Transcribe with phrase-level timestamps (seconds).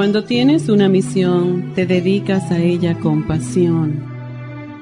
[0.00, 4.02] Cuando tienes una misión, te dedicas a ella con pasión.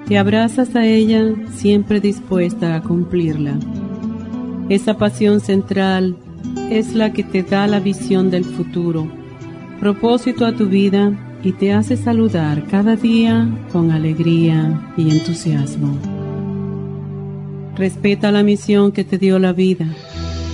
[0.06, 3.58] Te abrazas a ella siempre dispuesta a cumplirla.
[4.68, 6.14] Esa pasión central
[6.70, 9.10] es la que te da la visión del futuro,
[9.80, 15.98] propósito a tu vida y te hace saludar cada día con alegría y entusiasmo.
[17.74, 19.88] Respeta la misión que te dio la vida,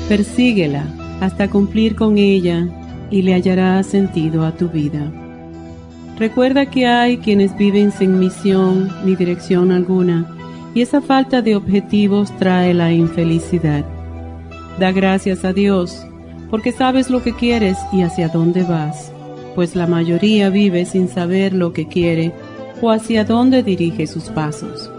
[0.08, 0.86] persíguela
[1.20, 2.66] hasta cumplir con ella
[3.10, 5.10] y le hallarás sentido a tu vida.
[6.18, 10.26] Recuerda que hay quienes viven sin misión ni dirección alguna
[10.74, 13.84] y esa falta de objetivos trae la infelicidad.
[14.78, 16.06] Da gracias a Dios
[16.50, 19.10] porque sabes lo que quieres y hacia dónde vas,
[19.54, 22.32] pues la mayoría vive sin saber lo que quiere
[22.80, 24.90] o hacia dónde dirige sus pasos.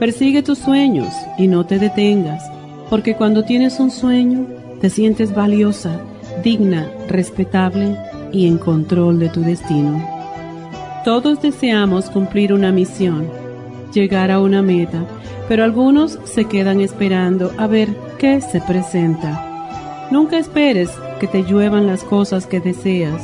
[0.00, 2.42] Persigue tus sueños y no te detengas,
[2.90, 4.46] porque cuando tienes un sueño
[4.80, 6.00] te sientes valiosa,
[6.42, 7.96] digna, respetable
[8.32, 10.04] y en control de tu destino.
[11.04, 13.28] Todos deseamos cumplir una misión,
[13.92, 15.04] llegar a una meta,
[15.48, 20.08] pero algunos se quedan esperando a ver qué se presenta.
[20.10, 23.22] Nunca esperes que te lluevan las cosas que deseas.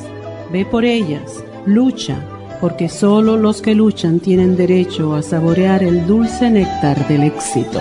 [0.52, 2.16] Ve por ellas, lucha,
[2.60, 7.80] porque solo los que luchan tienen derecho a saborear el dulce néctar del éxito.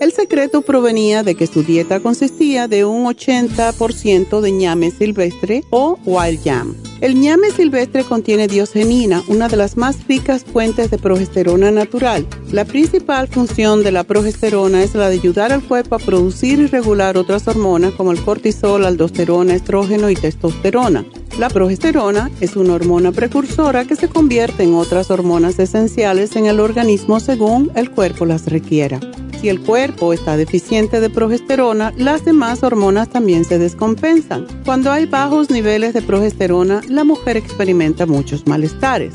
[0.00, 5.98] El secreto provenía de que su dieta consistía de un 80% de ñame silvestre o
[6.06, 6.74] wild yam.
[7.02, 12.26] El ñame silvestre contiene diosgenina, una de las más ricas fuentes de progesterona natural.
[12.50, 16.66] La principal función de la progesterona es la de ayudar al cuerpo a producir y
[16.66, 21.04] regular otras hormonas como el cortisol, aldosterona, estrógeno y testosterona.
[21.38, 26.60] La progesterona es una hormona precursora que se convierte en otras hormonas esenciales en el
[26.60, 29.00] organismo según el cuerpo las requiera.
[29.40, 34.46] Si el cuerpo está deficiente de progesterona, las demás hormonas también se descompensan.
[34.66, 39.14] Cuando hay bajos niveles de progesterona, la mujer experimenta muchos malestares.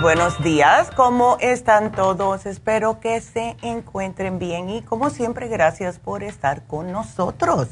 [0.00, 2.46] Buenos días, ¿cómo están todos?
[2.46, 7.70] Espero que se encuentren bien y como siempre gracias por estar con nosotros.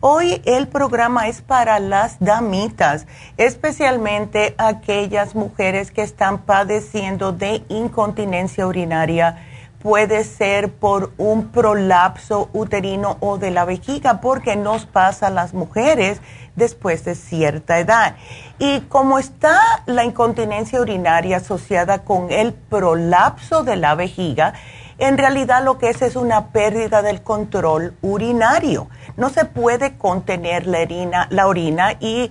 [0.00, 3.06] Hoy el programa es para las damitas,
[3.38, 9.38] especialmente aquellas mujeres que están padeciendo de incontinencia urinaria.
[9.82, 15.54] Puede ser por un prolapso uterino o de la vejiga, porque nos pasa a las
[15.54, 16.20] mujeres
[16.54, 18.14] después de cierta edad.
[18.60, 24.54] Y como está la incontinencia urinaria asociada con el prolapso de la vejiga,
[24.98, 28.88] en realidad lo que es es una pérdida del control urinario.
[29.16, 32.30] No se puede contener la orina, y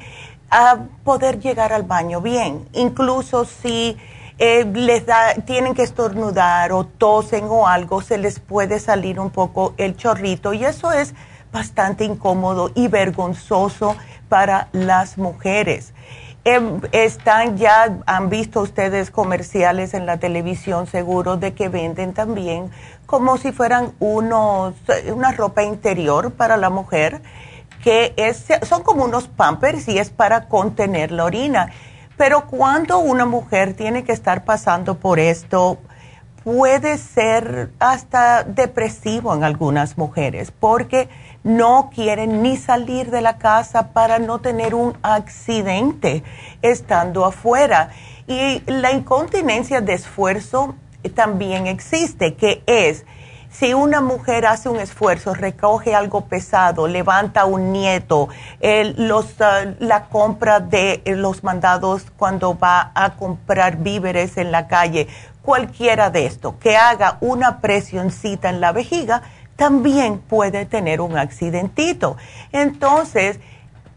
[0.50, 2.68] a poder llegar al baño bien.
[2.72, 3.98] Incluso si
[4.38, 9.30] eh, les da, tienen que estornudar o tosen o algo, se les puede salir un
[9.30, 11.14] poco el chorrito y eso es
[11.52, 13.96] bastante incómodo y vergonzoso
[14.30, 15.94] para las mujeres.
[16.44, 22.72] Em, están ya, han visto ustedes comerciales en la televisión seguro de que venden también
[23.06, 24.74] como si fueran unos,
[25.14, 27.22] una ropa interior para la mujer,
[27.84, 31.72] que es, son como unos pampers y es para contener la orina.
[32.22, 35.80] Pero cuando una mujer tiene que estar pasando por esto,
[36.44, 41.10] puede ser hasta depresivo en algunas mujeres, porque
[41.44, 46.24] no quieren ni salir de la casa para no tener un accidente
[46.62, 47.90] estando afuera.
[48.28, 50.76] Y la incontinencia de esfuerzo
[51.16, 53.04] también existe, que es
[53.52, 58.30] si una mujer hace un esfuerzo, recoge algo pesado, levanta un nieto,
[58.98, 65.08] los, ah, la compra de los mandados cuando va a comprar víveres en la calle,
[65.42, 69.22] cualquiera de esto, que haga una presioncita en la vejiga,
[69.58, 72.18] también puede tener un accidentito.
[72.52, 73.40] Entonces,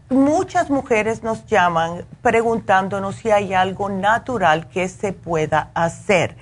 [0.09, 6.35] muchas mujeres nos llaman preguntándonos si hay algo natural que se pueda hacer.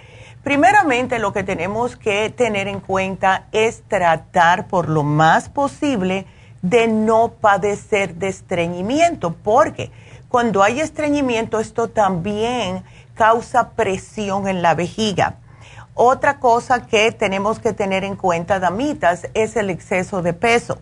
[0.43, 6.25] Primeramente, lo que tenemos que tener en cuenta es tratar por lo más posible
[6.61, 9.89] de no padecer de estreñimiento, porque
[10.27, 15.37] cuando hay estreñimiento esto también causa presión en la vejiga.
[15.93, 20.79] Otra cosa que tenemos que tener en cuenta, damitas, es el exceso de peso.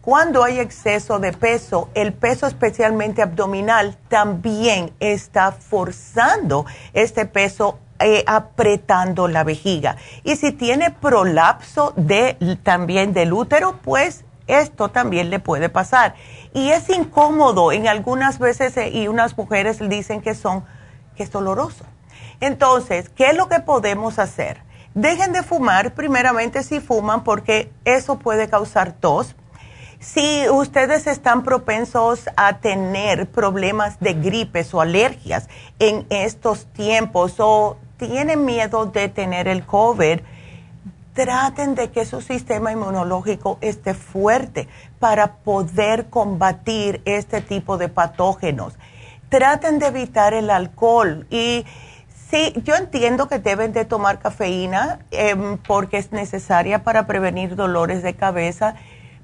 [0.00, 8.22] Cuando hay exceso de peso, el peso especialmente abdominal también está forzando este peso eh,
[8.26, 9.96] apretando la vejiga.
[10.24, 16.14] Y si tiene prolapso de, también del útero, pues esto también le puede pasar.
[16.52, 20.64] Y es incómodo en algunas veces eh, y unas mujeres dicen que son,
[21.16, 21.86] que es doloroso.
[22.40, 24.60] Entonces, ¿qué es lo que podemos hacer?
[24.92, 29.34] Dejen de fumar, primeramente si fuman, porque eso puede causar tos.
[29.98, 35.48] Si ustedes están propensos a tener problemas de gripes o alergias
[35.78, 40.20] en estos tiempos o tienen miedo de tener el COVID,
[41.14, 44.68] traten de que su sistema inmunológico esté fuerte
[44.98, 48.74] para poder combatir este tipo de patógenos.
[49.28, 51.64] Traten de evitar el alcohol y
[52.30, 58.02] Sí, yo entiendo que deben de tomar cafeína em, porque es necesaria para prevenir dolores
[58.02, 58.74] de cabeza,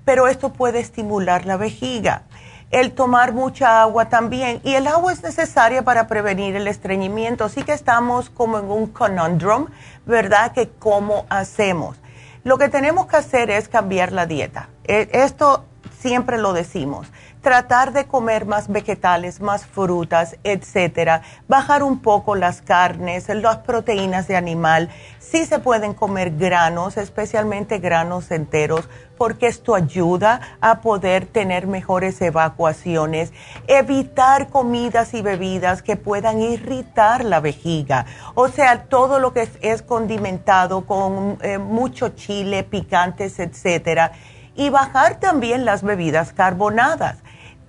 [0.05, 2.23] pero esto puede estimular la vejiga.
[2.71, 7.65] El tomar mucha agua también, y el agua es necesaria para prevenir el estreñimiento, así
[7.65, 9.67] que estamos como en un conundrum,
[10.07, 10.53] ¿verdad?
[10.53, 11.97] Que cómo hacemos.
[12.45, 14.69] Lo que tenemos que hacer es cambiar la dieta.
[14.85, 15.65] E, esto
[15.99, 17.09] siempre lo decimos
[17.41, 24.29] tratar de comer más vegetales, más frutas, etcétera, bajar un poco las carnes, las proteínas
[24.29, 24.91] de animal.
[25.19, 32.21] Sí se pueden comer granos, especialmente granos enteros, porque esto ayuda a poder tener mejores
[32.21, 33.33] evacuaciones.
[33.67, 38.07] Evitar comidas y bebidas que puedan irritar la vejiga.
[38.35, 44.13] O sea, todo lo que es, condimentado con eh, mucho chile, picantes, etcétera.
[44.57, 47.19] Y bajar también las bebidas carbonadas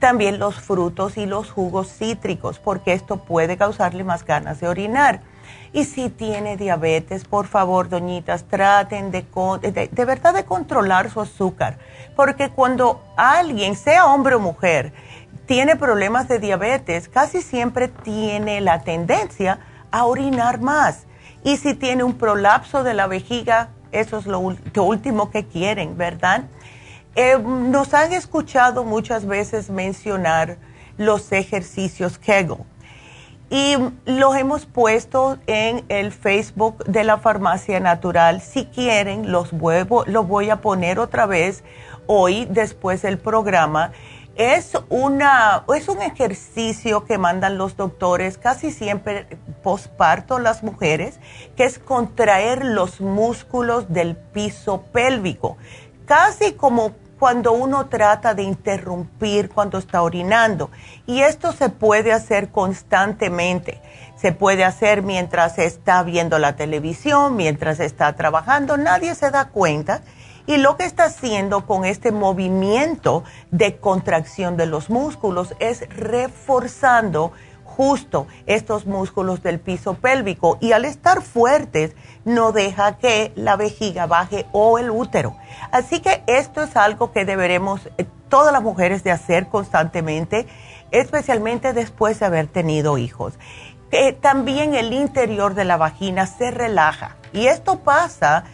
[0.02, 5.22] también los frutos y los jugos cítricos, porque esto puede causarle más ganas de orinar.
[5.74, 9.24] Y si tiene diabetes, por favor, doñitas, traten de,
[9.92, 11.78] de, verdad de controlar su azúcar,
[12.16, 14.92] porque cuando alguien, sea hombre o mujer,
[15.46, 19.60] tiene problemas de diabetes, casi siempre tiene la tendencia
[19.92, 21.06] a orinar más.
[21.44, 25.96] Y si tiene un prolapso de la vejiga, eso es lo, lo último que quieren,
[25.96, 26.46] ¿verdad?
[27.16, 30.58] Eh, nos han escuchado muchas veces mencionar
[30.98, 32.58] los ejercicios Kegel
[33.50, 33.76] y
[34.06, 38.40] los hemos puesto en el Facebook de la Farmacia Natural.
[38.40, 41.66] Si quieren, los, los voy a poner otra vez
[42.08, 43.92] hoy después del programa.
[44.38, 49.28] Es, una, es un ejercicio que mandan los doctores casi siempre
[49.62, 51.20] posparto las mujeres,
[51.58, 55.58] que es contraer los músculos del piso pélvico,
[56.12, 60.70] casi como cuando uno trata de interrumpir cuando está orinando.
[61.08, 63.82] Y esto se puede hacer constantemente.
[64.18, 68.76] Se puede hacer mientras está viendo la televisión, mientras está trabajando.
[68.76, 70.02] Nadie se da cuenta.
[70.48, 77.32] Y lo que está haciendo con este movimiento de contracción de los músculos es reforzando
[77.76, 84.06] justo estos músculos del piso pélvico y al estar fuertes no deja que la vejiga
[84.06, 85.36] baje o el útero.
[85.72, 90.48] Así que esto es algo que deberemos eh, todas las mujeres de hacer constantemente,
[90.92, 93.34] especialmente después de haber tenido hijos.
[94.22, 98.46] también el interior de la vagina se relaja y esto pasa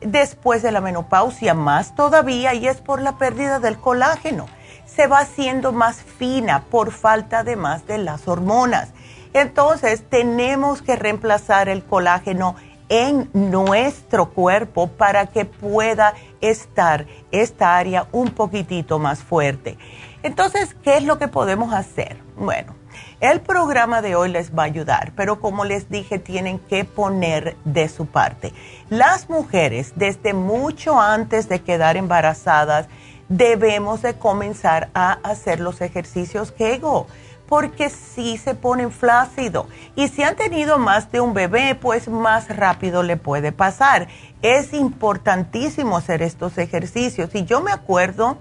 [0.00, 4.46] después de la menopausia más todavía y es por la pérdida del colágeno.
[4.94, 8.90] Se va haciendo más fina por falta de más de las hormonas.
[9.32, 12.54] Entonces tenemos que reemplazar el colágeno
[12.88, 19.78] en nuestro cuerpo para que pueda estar esta área un poquitito más fuerte.
[20.22, 22.16] Entonces, ¿qué es lo que podemos hacer?
[22.36, 22.74] Bueno,
[23.20, 27.56] el programa de hoy les va a ayudar, pero como les dije, tienen que poner
[27.64, 28.52] de su parte.
[28.88, 32.86] Las mujeres, desde mucho antes de quedar embarazadas,
[33.28, 37.04] debemos de comenzar a hacer los ejercicios Kegel
[37.48, 39.68] porque sí se ponen flácido.
[39.96, 44.08] Y si han tenido más de un bebé, pues más rápido le puede pasar.
[44.42, 47.34] Es importantísimo hacer estos ejercicios.
[47.34, 48.38] Y yo me acuerdo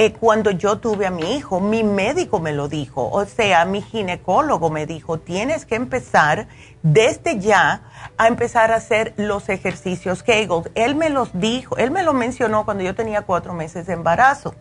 [0.00, 3.82] eh, cuando yo tuve a mi hijo, mi médico me lo dijo, o sea, mi
[3.82, 6.46] ginecólogo me dijo, tienes que empezar
[6.84, 7.82] desde ya
[8.16, 10.70] a empezar a hacer los ejercicios Kegel.
[10.76, 14.54] Él me los dijo, él me lo mencionó cuando yo tenía cuatro meses de embarazo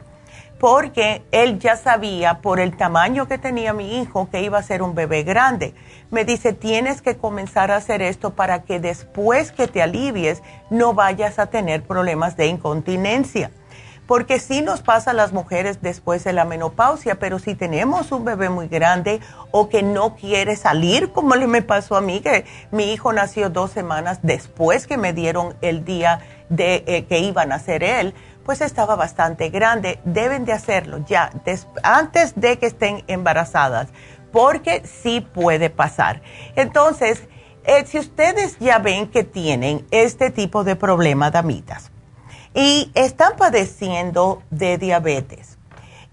[0.59, 4.81] porque él ya sabía por el tamaño que tenía mi hijo que iba a ser
[4.81, 5.75] un bebé grande.
[6.09, 10.41] Me dice, tienes que comenzar a hacer esto para que después que te alivies
[10.71, 13.51] no vayas a tener problemas de incontinencia.
[14.07, 18.23] Porque sí nos pasa a las mujeres después de la menopausia, pero si tenemos un
[18.25, 19.19] bebé muy grande
[19.51, 23.49] o que no quiere salir, como le me pasó a mí, que mi hijo nació
[23.49, 28.13] dos semanas después que me dieron el día de eh, que iban a nacer él,
[28.45, 29.99] pues estaba bastante grande.
[30.05, 31.31] Deben de hacerlo ya
[31.83, 33.89] antes de que estén embarazadas,
[34.31, 36.21] porque sí puede pasar.
[36.55, 37.27] Entonces,
[37.65, 41.91] eh, si ustedes ya ven que tienen este tipo de problema, damitas,
[42.53, 45.57] y están padeciendo de diabetes,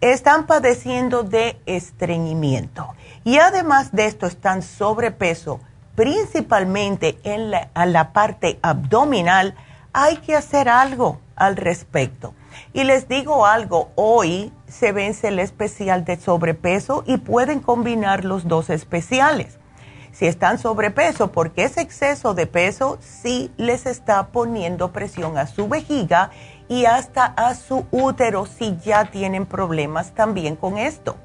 [0.00, 5.60] están padeciendo de estreñimiento, y además de esto están sobrepeso,
[5.94, 9.54] principalmente en la, en la parte abdominal,
[9.92, 12.34] hay que hacer algo al respecto.
[12.72, 18.48] Y les digo algo, hoy se vence el especial de sobrepeso y pueden combinar los
[18.48, 19.58] dos especiales.
[20.14, 25.66] Si están sobrepeso, porque ese exceso de peso sí les está poniendo presión a su
[25.68, 26.30] vejiga
[26.68, 31.16] y hasta a su útero si ya tienen problemas también con esto.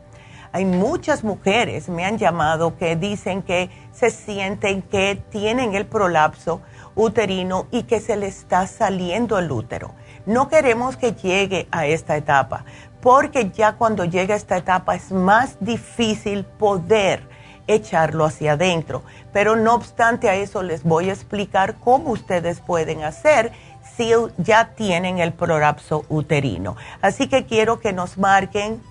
[0.52, 6.62] Hay muchas mujeres, me han llamado, que dicen que se sienten que tienen el prolapso
[6.96, 9.94] uterino y que se le está saliendo el útero.
[10.26, 12.66] No queremos que llegue a esta etapa,
[13.02, 17.29] porque ya cuando llega a esta etapa es más difícil poder
[17.70, 19.04] echarlo hacia adentro.
[19.32, 23.54] Pero no obstante a eso les voy a explicar cómo ustedes pueden hacer
[23.96, 26.76] si ya tienen el prolapso uterino.
[27.02, 28.82] Así que quiero que nos marquen,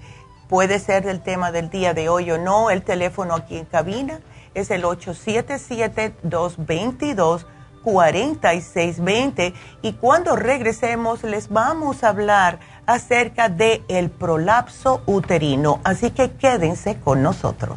[0.48, 4.20] puede ser el tema del día de hoy o no, el teléfono aquí en cabina
[4.54, 7.46] es el 877 222
[7.84, 16.32] 4620 y cuando regresemos les vamos a hablar acerca del el prolapso uterino, así que
[16.32, 17.76] quédense con nosotros.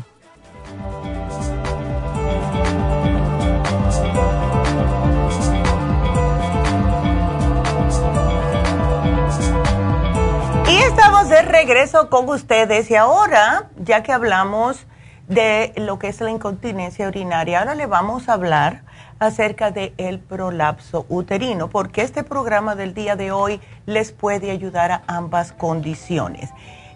[10.68, 14.86] Y estamos de regreso con ustedes y ahora, ya que hablamos
[15.28, 17.60] de lo que es la incontinencia urinaria.
[17.60, 18.84] Ahora le vamos a hablar
[19.20, 24.92] acerca del el prolapso uterino, porque este programa del día de hoy les puede ayudar
[24.92, 26.50] a ambas condiciones.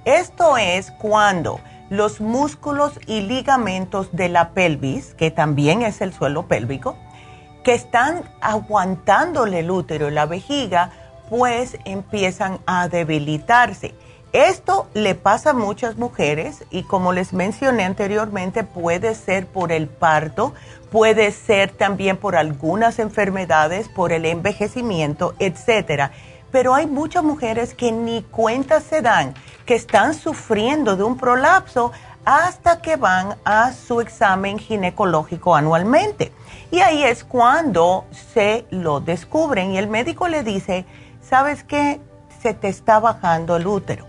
[0.05, 1.59] Esto es cuando
[1.89, 6.95] los músculos y ligamentos de la pelvis, que también es el suelo pélvico,
[7.63, 10.91] que están aguantándole el útero y la vejiga,
[11.29, 13.93] pues empiezan a debilitarse
[14.31, 19.87] esto le pasa a muchas mujeres y como les mencioné anteriormente, puede ser por el
[19.87, 20.53] parto,
[20.91, 26.11] puede ser también por algunas enfermedades, por el envejecimiento, etcétera.
[26.51, 29.33] Pero hay muchas mujeres que ni cuenta se dan
[29.65, 31.91] que están sufriendo de un prolapso
[32.23, 36.31] hasta que van a su examen ginecológico anualmente.
[36.69, 40.85] Y ahí es cuando se lo descubren y el médico le dice,
[41.21, 41.99] ¿sabes qué?
[42.43, 44.08] Se te está bajando el útero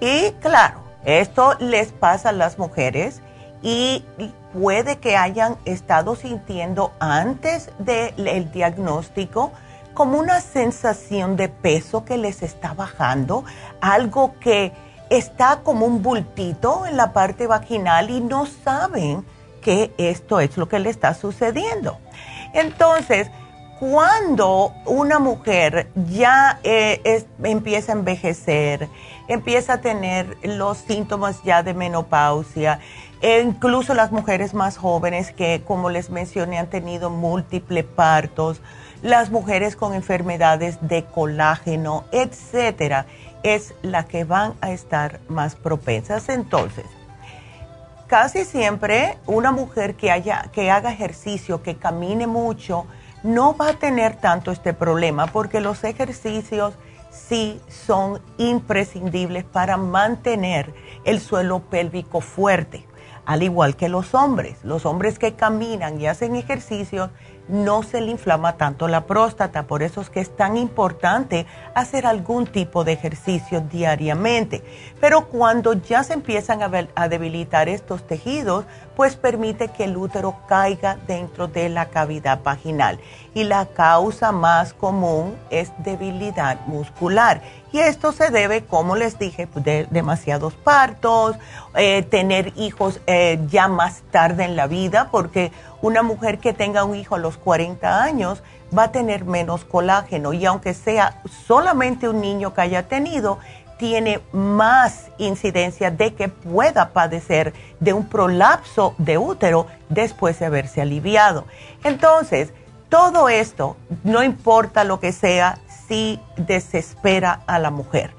[0.00, 3.22] y claro, esto les pasa a las mujeres
[3.62, 4.04] y
[4.52, 9.52] puede que hayan estado sintiendo antes del diagnóstico
[9.94, 13.44] como una sensación de peso que les está bajando,
[13.80, 14.72] algo que
[15.10, 19.26] está como un bultito en la parte vaginal y no saben
[19.60, 21.98] que esto es lo que le está sucediendo.
[22.54, 23.30] Entonces,
[23.80, 28.90] cuando una mujer ya eh, empieza a envejecer,
[29.26, 32.78] empieza a tener los síntomas ya de menopausia,
[33.22, 38.60] e incluso las mujeres más jóvenes que, como les mencioné, han tenido múltiples partos,
[39.02, 43.06] las mujeres con enfermedades de colágeno, etcétera,
[43.42, 46.28] es la que van a estar más propensas.
[46.28, 46.84] Entonces,
[48.08, 52.86] casi siempre una mujer que haya que haga ejercicio, que camine mucho,
[53.22, 56.74] no va a tener tanto este problema porque los ejercicios
[57.10, 60.72] sí son imprescindibles para mantener
[61.04, 62.86] el suelo pélvico fuerte,
[63.26, 64.58] al igual que los hombres.
[64.64, 67.10] Los hombres que caminan y hacen ejercicios
[67.50, 72.06] no se le inflama tanto la próstata, por eso es que es tan importante hacer
[72.06, 74.62] algún tipo de ejercicio diariamente.
[75.00, 78.64] Pero cuando ya se empiezan a, debilitar estos tejidos,
[78.96, 83.00] pues permite que el útero caiga dentro de la cavidad vaginal.
[83.34, 87.42] Y la causa más común es debilidad muscular.
[87.72, 91.36] Y esto se debe, como les dije, pues, de demasiados partos,
[91.76, 95.52] eh, tener hijos eh, ya más tarde en la vida, porque
[95.82, 98.42] una mujer que tenga un hijo a los 40 años
[98.76, 103.38] va a tener menos colágeno y aunque sea solamente un niño que haya tenido,
[103.78, 110.82] tiene más incidencia de que pueda padecer de un prolapso de útero después de haberse
[110.82, 111.46] aliviado.
[111.82, 112.52] Entonces,
[112.90, 118.12] todo esto, no importa lo que sea, sí desespera a la mujer.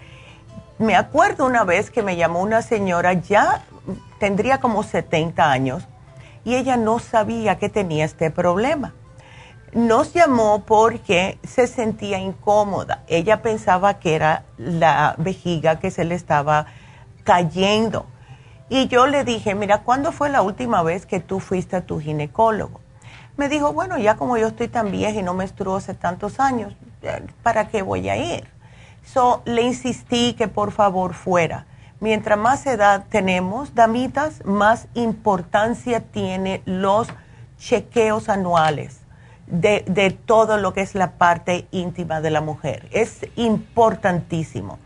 [0.80, 3.64] Me acuerdo una vez que me llamó una señora, ya
[4.20, 5.88] tendría como 70 años,
[6.44, 8.94] y ella no sabía que tenía este problema.
[9.74, 13.04] Nos llamó porque se sentía incómoda.
[13.08, 16.66] Ella pensaba que era la vejiga que se le estaba
[17.24, 18.06] cayendo.
[18.70, 22.00] Y yo le dije, mira, ¿cuándo fue la última vez que tú fuiste a tu
[22.00, 22.82] ginecólogo?
[23.38, 26.76] Me dijo, bueno, ya como yo estoy tan vieja y no menstruo hace tantos años,
[27.44, 28.48] ¿para qué voy a ir?
[29.06, 31.66] So, le insistí que por favor fuera
[32.02, 37.08] mientras más edad tenemos, damitas, más importancia tiene los
[37.58, 39.00] chequeos anuales
[39.48, 42.88] de, todo lo que es la parte íntima de la mujer.
[42.92, 44.80] Es importantísimo.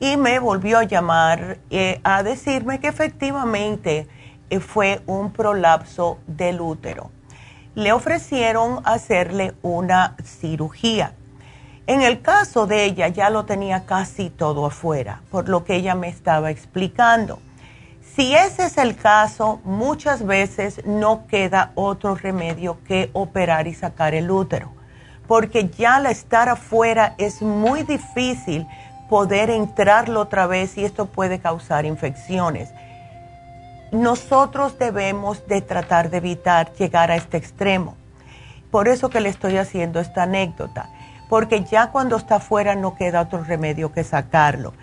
[0.00, 4.08] y me volvió a llamar eh, a decirme que efectivamente
[4.50, 7.12] eh, fue un prolapso del útero.
[7.76, 11.14] Le ofrecieron hacerle una cirugía.
[11.86, 15.96] En el caso de ella ya lo tenía casi todo afuera, por lo que ella
[15.96, 17.40] me estaba explicando.
[18.14, 24.14] Si ese es el caso, muchas veces no queda otro remedio que operar y sacar
[24.14, 24.70] el útero,
[25.26, 28.66] porque ya al estar afuera es muy difícil
[29.08, 32.70] poder entrarlo otra vez y esto puede causar infecciones.
[33.90, 37.96] Nosotros debemos de tratar de evitar llegar a este extremo.
[38.70, 40.88] Por eso que le estoy haciendo esta anécdota,
[41.32, 44.74] porque ya cuando está afuera no queda otro remedio que sacarlo.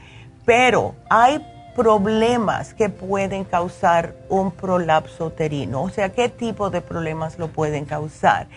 [0.46, 7.38] Pero hay problemas que pueden causar un prolapso uterino, o sea, qué tipo de problemas
[7.38, 8.48] lo pueden causar.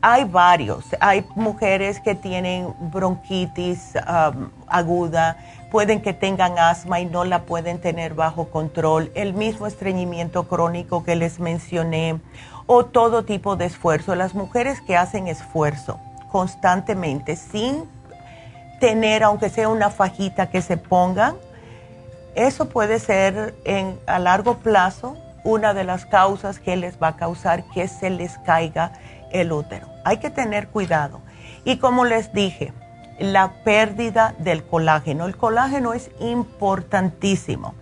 [0.00, 0.84] Hay varios.
[0.98, 5.36] Hay mujeres que tienen bronquitis um, aguda,
[5.70, 11.04] pueden que tengan asma y no la pueden tener bajo control, el mismo estreñimiento crónico
[11.04, 12.20] que les mencioné
[12.66, 14.16] o todo tipo de esfuerzo.
[14.16, 17.84] Las mujeres que hacen esfuerzo constantemente sin
[18.80, 21.36] tener, aunque sea una fajita que se pongan,
[22.34, 27.16] eso puede ser en, a largo plazo una de las causas que les va a
[27.16, 28.92] causar que se les caiga
[29.32, 29.88] el útero.
[30.04, 31.20] Hay que tener cuidado.
[31.64, 32.72] Y como les dije,
[33.18, 35.26] la pérdida del colágeno.
[35.26, 37.74] El colágeno es importantísimo.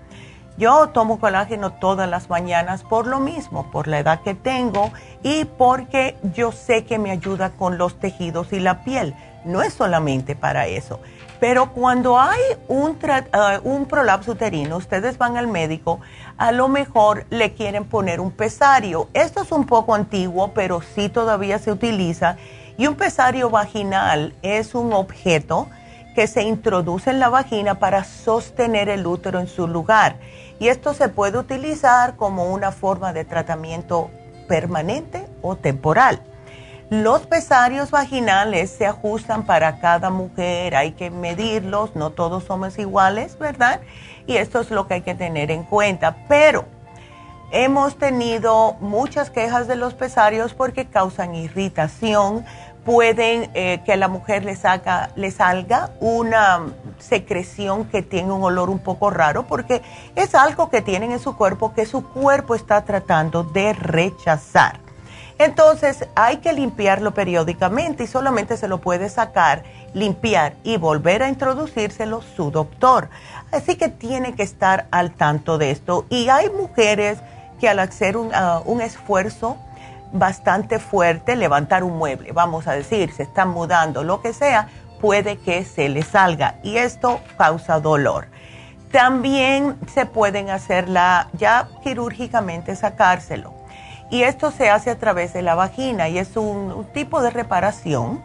[0.59, 4.90] Yo tomo colágeno todas las mañanas por lo mismo, por la edad que tengo
[5.23, 9.14] y porque yo sé que me ayuda con los tejidos y la piel.
[9.45, 10.99] No es solamente para eso.
[11.40, 16.01] Pero cuando hay un, uh, un prolapso uterino, ustedes van al médico,
[16.38, 19.09] a lo mejor le quieren poner un pesario.
[19.12, 22.38] Esto es un poco antiguo, pero sí todavía se utiliza.
[22.79, 25.69] Y un pesario vaginal es un objeto
[26.16, 30.16] que se introduce en la vagina para sostener el útero en su lugar.
[30.59, 34.11] Y esto se puede utilizar como una forma de tratamiento
[34.48, 36.22] permanente o temporal.
[36.88, 43.38] Los pesarios vaginales se ajustan para cada mujer, hay que medirlos, no todos somos iguales,
[43.38, 43.83] ¿verdad?
[44.26, 46.16] Y esto es lo que hay que tener en cuenta.
[46.29, 46.64] Pero
[47.50, 52.46] hemos tenido muchas quejas de los pesarios porque causan irritación,
[52.87, 54.57] pueden eh, que a la mujer le,
[55.16, 56.61] le salga una
[57.01, 59.83] secreción que tiene un olor un poco raro porque
[60.14, 64.79] es algo que tienen en su cuerpo que su cuerpo está tratando de rechazar.
[65.38, 71.29] Entonces hay que limpiarlo periódicamente y solamente se lo puede sacar, limpiar y volver a
[71.29, 73.11] introducírselo su doctor.
[73.51, 76.07] Así que tiene que estar al tanto de esto.
[76.09, 77.18] Y hay mujeres
[77.61, 79.57] que al hacer un, ah, un esfuerzo
[80.12, 84.69] bastante fuerte, levantar un mueble, vamos a decir, se están mudando, lo que sea,
[85.01, 88.29] puede que se le salga y esto causa dolor.
[88.92, 93.57] También se pueden hacerla ya quirúrgicamente sacárselo
[94.11, 98.23] y esto se hace a través de la vagina y es un, tipo de reparación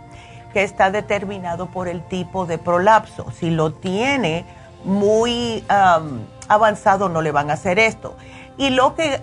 [0.54, 3.32] que está determinado por el tipo de prolapso.
[3.32, 4.46] Si lo tiene
[4.84, 5.64] muy
[6.48, 8.16] avanzado no le van a hacer esto.
[8.62, 9.20] Y lo que,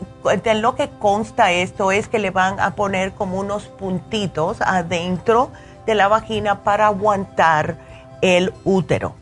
[0.56, 5.52] lo que consta esto es que le van a poner como unos puntitos adentro
[5.86, 7.76] de la vagina para aguantar
[8.20, 9.14] el útero.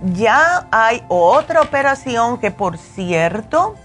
[0.00, 3.76] Ya hay otra operación que por cierto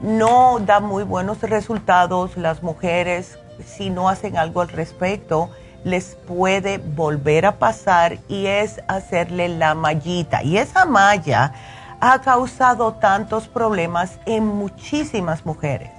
[0.00, 2.36] no da muy buenos resultados.
[2.36, 5.50] Las mujeres, si no hacen algo al respecto,
[5.82, 10.44] les puede volver a pasar y es hacerle la mallita.
[10.44, 11.54] Y esa malla
[12.00, 15.90] ha causado tantos problemas en muchísimas mujeres.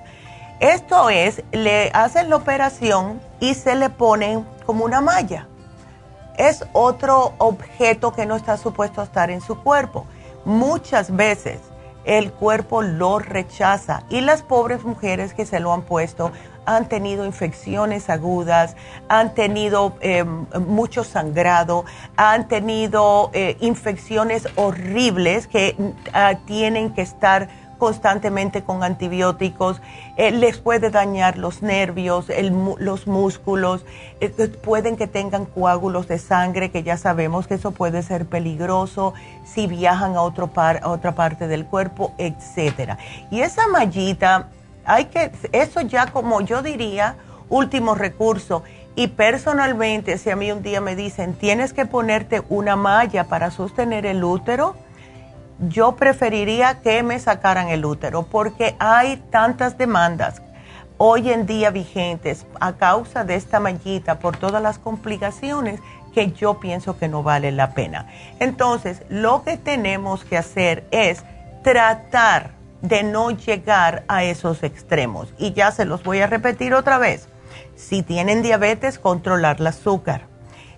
[0.59, 5.47] Esto es, le hacen la operación y se le ponen como una malla.
[6.38, 10.05] Es otro objeto que no está supuesto a estar en su cuerpo.
[10.45, 11.59] Muchas veces
[12.05, 14.03] el cuerpo lo rechaza.
[14.09, 16.31] Y las pobres mujeres que se lo han puesto
[16.65, 18.75] han tenido infecciones agudas,
[19.07, 21.85] han tenido eh, mucho sangrado,
[22.15, 25.75] han tenido eh, infecciones horribles que
[26.13, 29.81] ah, tienen que estar constantemente con antibióticos,
[30.17, 32.27] eh, les puede dañar los nervios,
[32.77, 33.83] los músculos,
[34.19, 34.29] eh,
[34.63, 39.15] pueden que tengan coágulos de sangre, que ya sabemos que eso puede ser peligroso
[39.45, 42.99] si viajan a, otro a otra parte del cuerpo, etcétera.
[43.31, 44.49] Y esa mallita,
[44.85, 47.15] hay que, eso ya como yo diría,
[47.49, 48.63] último recurso.
[48.95, 53.49] Y personalmente, si a mí un día me dicen, tienes que ponerte una malla para
[53.49, 54.75] sostener el útero,
[55.67, 60.41] yo preferiría que me sacaran el útero porque hay tantas demandas
[60.97, 65.79] hoy en día vigentes a causa de esta mallita por todas las complicaciones
[66.13, 68.07] que yo pienso que no vale la pena.
[68.39, 71.23] Entonces, lo que tenemos que hacer es
[71.63, 75.33] tratar de no llegar a esos extremos.
[75.37, 77.27] Y ya se los voy a repetir otra vez.
[77.75, 80.23] Si tienen diabetes, controlar el azúcar.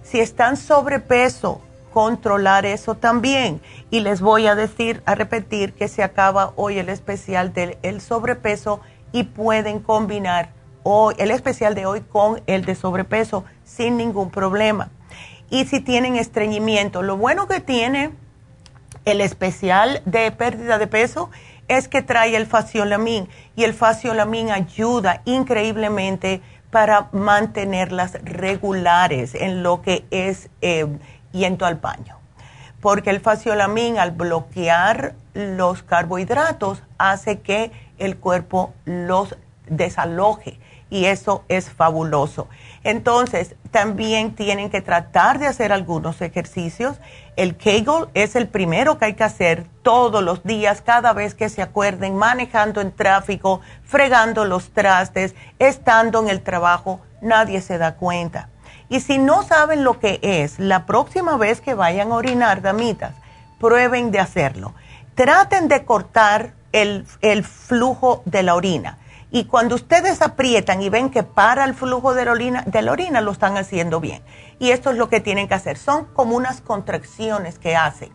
[0.03, 1.61] Si están sobrepeso,
[1.91, 3.61] controlar eso también.
[3.89, 8.81] Y les voy a decir, a repetir que se acaba hoy el especial del sobrepeso
[9.11, 10.49] y pueden combinar
[10.83, 14.89] hoy, el especial de hoy con el de sobrepeso sin ningún problema.
[15.49, 18.11] Y si tienen estreñimiento, lo bueno que tiene
[19.05, 21.29] el especial de pérdida de peso
[21.67, 29.81] es que trae el faciolamin y el faciolamin ayuda increíblemente para mantenerlas regulares en lo
[29.81, 30.87] que es eh,
[31.31, 32.17] yendo al baño.
[32.79, 39.35] Porque el faciolamin al bloquear los carbohidratos hace que el cuerpo los
[39.67, 40.59] desaloje
[40.91, 42.47] y eso es fabuloso.
[42.83, 46.97] Entonces, también tienen que tratar de hacer algunos ejercicios.
[47.37, 51.47] El Kegel es el primero que hay que hacer todos los días, cada vez que
[51.47, 57.95] se acuerden, manejando en tráfico, fregando los trastes, estando en el trabajo, nadie se da
[57.95, 58.49] cuenta.
[58.91, 63.15] Y si no saben lo que es, la próxima vez que vayan a orinar, damitas,
[63.57, 64.73] prueben de hacerlo.
[65.15, 67.05] Traten de cortar el,
[67.45, 68.97] flujo de la orina
[69.31, 72.91] y cuando ustedes aprietan y ven que para el flujo de la, orina, de la
[72.91, 74.21] orina, lo están haciendo bien.
[74.59, 75.77] Y esto es lo que tienen que hacer.
[75.77, 78.11] Son como unas contracciones que hacen.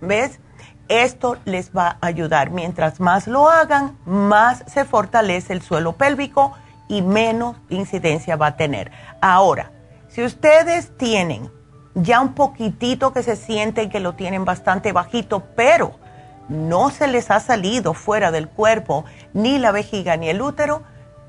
[0.00, 0.40] ¿Ves?
[0.88, 2.50] Esto les va a ayudar.
[2.50, 6.52] Mientras más lo hagan, más se fortalece el suelo pélvico
[6.88, 8.90] y menos incidencia va a tener.
[9.20, 9.70] Ahora,
[10.16, 11.52] si ustedes tienen
[11.94, 15.92] ya un poquitito que se sienten que lo tienen bastante bajito, pero
[16.48, 20.84] no se les ha salido fuera del cuerpo ni la vejiga ni el útero,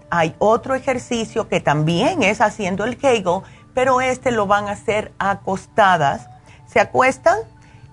[0.09, 3.41] hay otro ejercicio que también es haciendo el Kegel,
[3.73, 6.29] pero este lo van a hacer acostadas.
[6.65, 7.39] Se acuestan,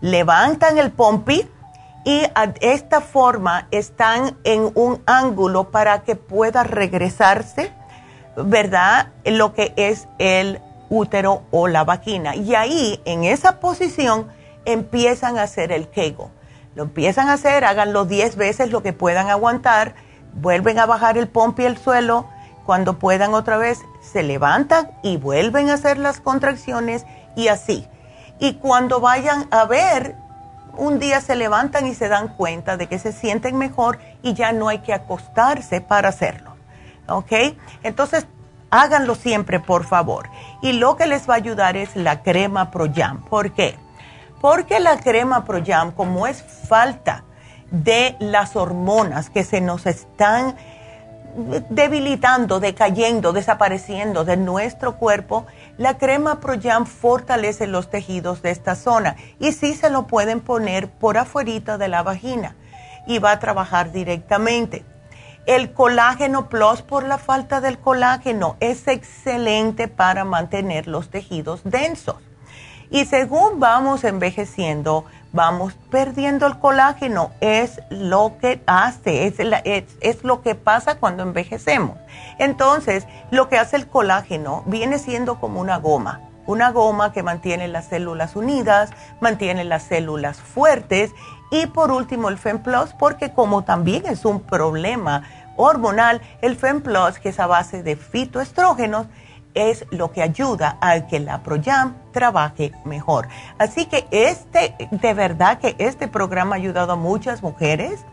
[0.00, 1.50] levantan el pompi
[2.04, 7.72] y de esta forma están en un ángulo para que pueda regresarse,
[8.36, 9.08] ¿verdad?
[9.24, 10.60] Lo que es el
[10.96, 12.36] útero o la vagina.
[12.36, 14.28] Y ahí, en esa posición,
[14.64, 16.28] empiezan a hacer el Kegel
[16.74, 19.94] lo empiezan a hacer, háganlo 10 veces lo que puedan aguantar,
[20.34, 22.26] vuelven a bajar el pompi al suelo,
[22.66, 27.04] cuando puedan otra vez se levantan y vuelven a hacer las contracciones
[27.36, 27.86] y así.
[28.40, 30.16] Y cuando vayan a ver,
[30.76, 34.52] un día se levantan y se dan cuenta de que se sienten mejor y ya
[34.52, 36.56] no hay que acostarse para hacerlo.
[37.06, 37.32] ¿Ok?
[37.82, 38.26] Entonces,
[38.80, 40.28] háganlo siempre, por favor.
[40.60, 43.24] Y lo que les va a ayudar es la crema Pro Jam.
[43.24, 43.76] ¿Por qué?
[44.40, 47.24] Porque la crema Proyam, como es falta
[47.70, 50.56] de las hormonas que se nos están
[51.70, 55.46] debilitando, decayendo, desapareciendo de nuestro cuerpo,
[55.78, 60.88] la crema Proyam fortalece los tejidos de esta zona y sí se lo pueden poner
[60.90, 62.54] por afuera de la vagina
[63.06, 64.84] y va a trabajar directamente.
[65.46, 72.16] El colágeno plus por la falta del colágeno es excelente para mantener los tejidos densos.
[72.90, 77.32] Y según vamos envejeciendo, vamos perdiendo el colágeno.
[77.42, 79.26] Es lo que hace,
[80.00, 81.98] es, lo que pasa cuando envejecemos.
[82.38, 86.22] Entonces, lo que hace el colágeno viene siendo como una goma.
[86.46, 91.10] Una goma que mantiene las células unidas, mantiene las células fuertes
[91.54, 95.22] y por último el FemPlus, porque como también es un problema
[95.56, 99.06] hormonal, el FemPlus, que es a base de fitoestrógenos,
[99.54, 103.28] es lo que ayuda a que la Proyam trabaje mejor.
[103.56, 108.04] Así que este, de verdad que este programa ha ayudado a muchas mujeres.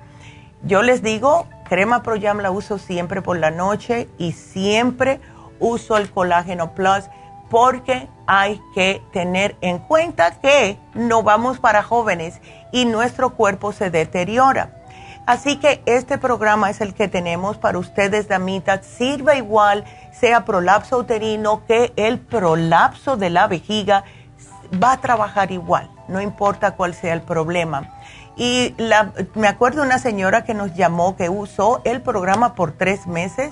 [0.62, 5.20] Yo les digo, crema Proyam la uso siempre por la noche y siempre
[5.60, 7.10] uso el colágeno plus
[7.50, 12.40] porque hay que tener en cuenta que no vamos para jóvenes
[12.72, 14.78] y nuestro cuerpo se deteriora.
[15.26, 18.86] Así que este programa es el que tenemos para ustedes, damitas.
[18.86, 24.04] Sirve igual sea prolapso uterino que el prolapso de la vejiga
[24.82, 27.90] va a trabajar igual, no importa cuál sea el problema.
[28.36, 28.76] Y
[29.36, 33.52] me acuerdo una señora que nos llamó que usó el programa por tres meses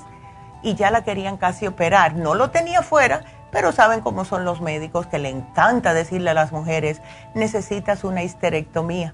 [0.63, 2.15] y ya la querían casi operar.
[2.15, 6.33] No lo tenía fuera, pero saben cómo son los médicos que le encanta decirle a
[6.33, 7.01] las mujeres,
[7.33, 9.13] necesitas una histerectomía.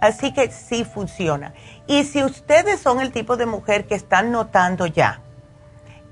[0.00, 1.54] Así que sí funciona.
[1.86, 5.20] Y si ustedes son el tipo de mujer que están notando ya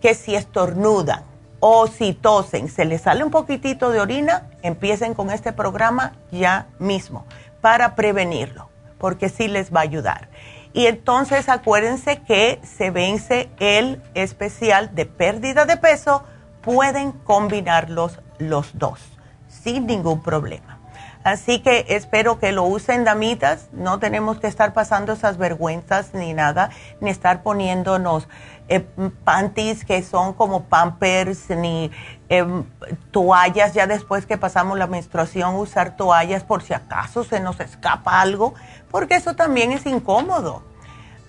[0.04, 1.24] que si estornudan
[1.60, 6.66] o si tosen, se les sale un poquitito de orina, empiecen con este programa ya
[6.78, 7.24] mismo
[7.62, 10.28] para prevenirlo, porque sí les va a ayudar.
[10.74, 16.24] Y entonces acuérdense que se vence el especial de pérdida de peso,
[16.64, 19.00] pueden combinarlos los dos
[19.48, 20.78] sin ningún problema.
[21.24, 26.34] Así que espero que lo usen damitas, no tenemos que estar pasando esas vergüenzas ni
[26.34, 26.68] nada,
[27.00, 28.28] ni estar poniéndonos
[28.68, 28.86] eh,
[29.24, 31.90] panties que son como pampers, ni
[32.28, 32.64] em,
[33.10, 38.20] toallas ya después que pasamos la menstruación, usar toallas por si acaso se nos escapa
[38.20, 38.52] algo,
[38.90, 40.62] porque eso también es incómodo.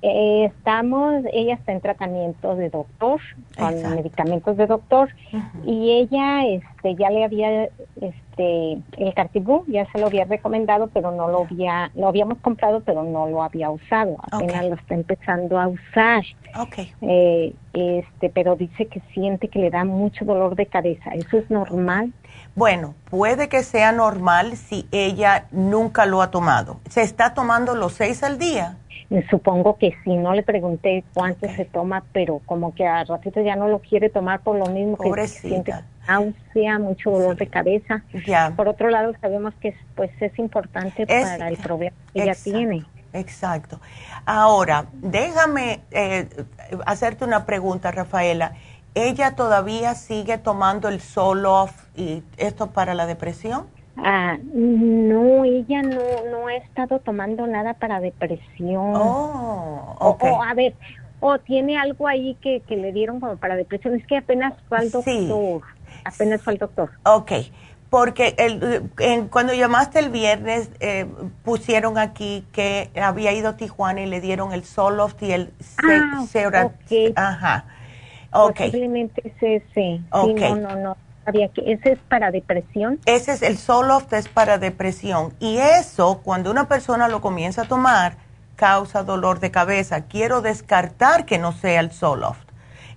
[0.07, 3.19] Eh, estamos, ella está en tratamiento de doctor,
[3.57, 5.09] con medicamentos de doctor,
[5.65, 11.09] y ella este, ya le había, este, el Cartibú, ya se lo había recomendado, pero
[11.09, 15.57] no lo había, lo habíamos comprado, pero no lo había usado, apenas lo está empezando
[15.57, 16.23] a usar.
[16.55, 16.93] Okay.
[17.01, 21.49] Eh, este, pero dice que siente que le da mucho dolor de cabeza, ¿eso es
[21.49, 22.13] normal?
[22.53, 26.79] Bueno, puede que sea normal si ella nunca lo ha tomado.
[26.89, 28.77] ¿Se está tomando los seis al día?
[29.29, 33.55] Supongo que sí, no le pregunté cuánto se toma, pero como que a ratito ya
[33.55, 35.73] no lo quiere tomar por lo mismo que siente
[36.07, 38.03] náusea, mucho dolor de cabeza.
[38.55, 42.85] Por otro lado, sabemos que pues es importante para el problema que ella tiene.
[43.13, 43.79] Exacto.
[44.25, 46.27] Ahora, déjame eh,
[46.85, 48.53] hacerte una pregunta, Rafaela.
[48.93, 53.67] ¿Ella todavía sigue tomando el Solof y esto para la depresión?
[53.97, 58.93] Ah, no, ella no, no ha estado tomando nada para depresión.
[58.95, 60.73] Oh, o, a ver,
[61.21, 63.95] o tiene algo ahí que, que le dieron como para depresión.
[63.95, 65.61] Es que apenas fue al doctor.
[66.03, 66.91] Apenas fue al doctor.
[67.05, 67.31] Ok,
[67.89, 71.05] porque el, cuando llamaste el viernes eh,
[71.43, 76.25] pusieron aquí que había ido a Tijuana y le dieron el Soloft y el ah,
[77.15, 77.65] Ajá.
[78.31, 78.57] Ok.
[78.57, 80.01] Posiblemente ese, sí.
[80.11, 80.35] Okay.
[80.35, 82.99] Sí, no, no, no que ese es para depresión.
[83.05, 87.67] Ese es el Soloft es para depresión y eso cuando una persona lo comienza a
[87.67, 88.17] tomar
[88.55, 90.01] causa dolor de cabeza.
[90.01, 92.45] Quiero descartar que no sea el Soloft.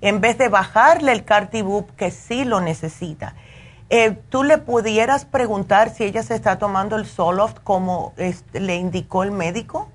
[0.00, 3.34] En vez de bajarle el Cartibub que sí lo necesita.
[3.90, 8.12] Eh, ¿Tú le pudieras preguntar si ella se está tomando el Soloft como
[8.52, 9.88] le indicó el médico?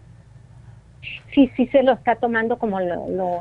[1.34, 3.40] Sí, sí se lo está tomando como lo, lo,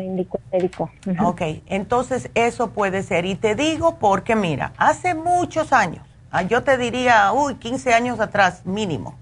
[0.00, 0.90] indicó el médico.
[1.22, 3.26] Ok, entonces eso puede ser.
[3.26, 8.20] Y te digo porque, mira, hace muchos años, ah, yo te diría, uy, 15 años
[8.20, 9.16] atrás mínimo,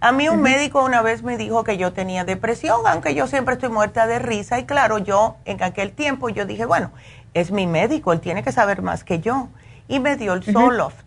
[0.00, 3.54] a mí un médico una vez me dijo que yo tenía depresión, aunque yo siempre
[3.54, 4.58] estoy muerta de risa.
[4.58, 6.90] Y claro, yo en aquel tiempo yo dije, bueno,
[7.34, 9.48] es mi médico, él tiene que saber más que yo.
[9.86, 11.06] Y me dio el Soloft.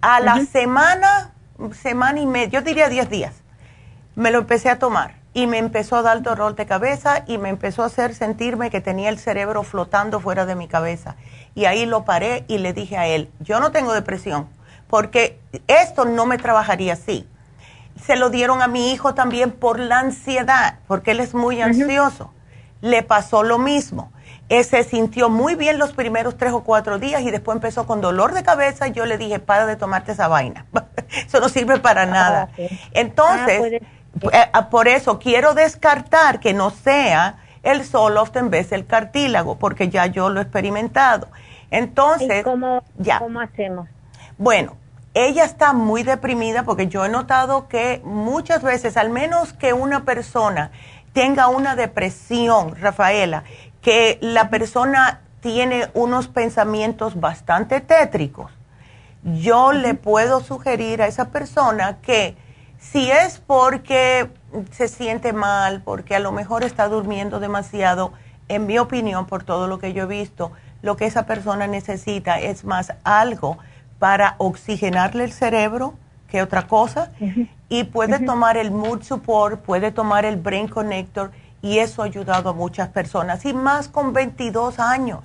[0.00, 1.34] A la semana,
[1.72, 3.42] semana y media, yo diría 10 días,
[4.16, 7.50] me lo empecé a tomar y me empezó a dar dolor de cabeza y me
[7.50, 11.16] empezó a hacer sentirme que tenía el cerebro flotando fuera de mi cabeza.
[11.54, 14.48] Y ahí lo paré y le dije a él, yo no tengo depresión,
[14.88, 17.28] porque esto no me trabajaría así.
[18.02, 22.32] Se lo dieron a mi hijo también por la ansiedad, porque él es muy ansioso.
[22.80, 24.10] Le pasó lo mismo.
[24.48, 28.00] Él se sintió muy bien los primeros tres o cuatro días y después empezó con
[28.00, 28.86] dolor de cabeza.
[28.86, 30.64] Yo le dije, para de tomarte esa vaina.
[31.26, 32.48] Eso no sirve para ah, nada.
[32.92, 33.60] Entonces...
[33.60, 33.95] Ah, eh, ah,
[34.70, 40.06] por eso quiero descartar que no sea el Soloft en vez del cartílago, porque ya
[40.06, 41.28] yo lo he experimentado.
[41.70, 43.18] Entonces, cómo, ya.
[43.18, 43.88] ¿cómo hacemos?
[44.38, 44.76] Bueno,
[45.14, 50.04] ella está muy deprimida porque yo he notado que muchas veces, al menos que una
[50.04, 50.70] persona
[51.12, 53.42] tenga una depresión, Rafaela,
[53.80, 58.52] que la persona tiene unos pensamientos bastante tétricos,
[59.22, 62.36] yo le puedo sugerir a esa persona que
[62.92, 64.28] si es porque
[64.70, 68.12] se siente mal, porque a lo mejor está durmiendo demasiado,
[68.48, 72.40] en mi opinión, por todo lo que yo he visto, lo que esa persona necesita
[72.40, 73.58] es más algo
[73.98, 75.94] para oxigenarle el cerebro
[76.28, 77.12] que otra cosa.
[77.68, 81.32] Y puede tomar el Mood Support, puede tomar el Brain Connector
[81.62, 83.44] y eso ha ayudado a muchas personas.
[83.44, 85.24] Y más con 22 años.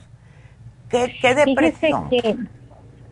[0.90, 2.10] ¿Qué, qué depresión?
[2.10, 2.38] Fíjese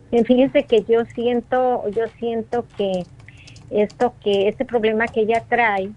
[0.09, 3.05] que, fíjese que yo siento, yo siento que
[3.69, 5.91] esto que este problema que ella trae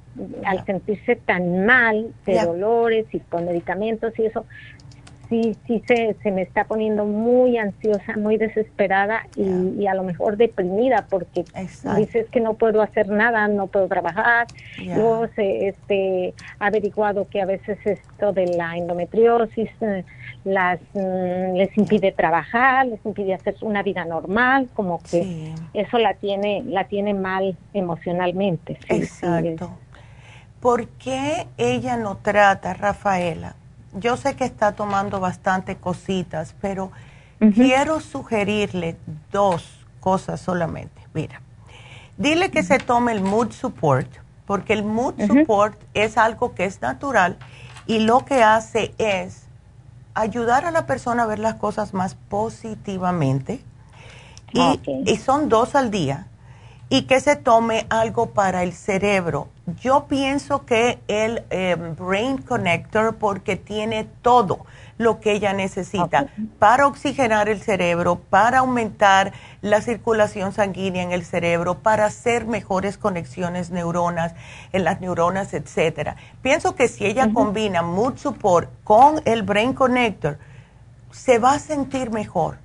[0.45, 4.45] al sentirse tan mal de dolores y con medicamentos y eso
[5.33, 10.37] sí, sí se, se me está poniendo muy ansiosa, muy desesperada y, a lo mejor
[10.37, 11.45] deprimida porque
[11.97, 14.47] dices que no puedo hacer nada, no puedo trabajar.
[14.79, 20.05] Luego se este, ha averiguado que a veces esto de la endometriosis eh,
[20.45, 26.15] las mm, les impide trabajar, les impide hacer una vida normal, como que eso la
[26.15, 28.79] tiene la tiene mal emocionalmente.
[28.89, 29.71] Exacto.
[30.61, 33.57] ¿Por qué ella no trata, Rafaela?
[33.95, 36.93] Yo sé que está tomando bastante cositas, pero
[37.55, 38.97] quiero sugerirle
[39.31, 41.03] dos cosas solamente.
[41.15, 41.41] Mira,
[42.17, 44.09] dile que se tome el mood support,
[44.47, 47.37] porque el mood support es algo que es natural
[47.87, 49.42] y lo que hace es
[50.15, 53.63] ayudar a la persona a ver las cosas más positivamente.
[54.53, 56.27] Y, son dos al día.
[56.91, 59.49] Y que se tome algo para el cerebro.
[59.81, 64.67] Yo pienso que el eh, Brain Connector, porque tiene todo
[64.99, 66.29] lo que ella necesita
[66.59, 72.99] para oxigenar el cerebro, para aumentar la circulación sanguínea en el cerebro, para hacer mejores
[72.99, 74.35] conexiones neuronas
[74.73, 76.17] en las neuronas, etcétera.
[76.43, 80.39] Pienso que si ella combina Mood Support con el Brain Connector,
[81.11, 82.59] se va a sentir mejor.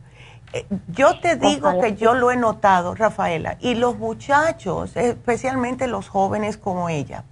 [0.53, 6.07] Eh, yo te digo que yo lo he notado, Rafaela, y los muchachos, especialmente los
[6.07, 7.25] jóvenes como ella,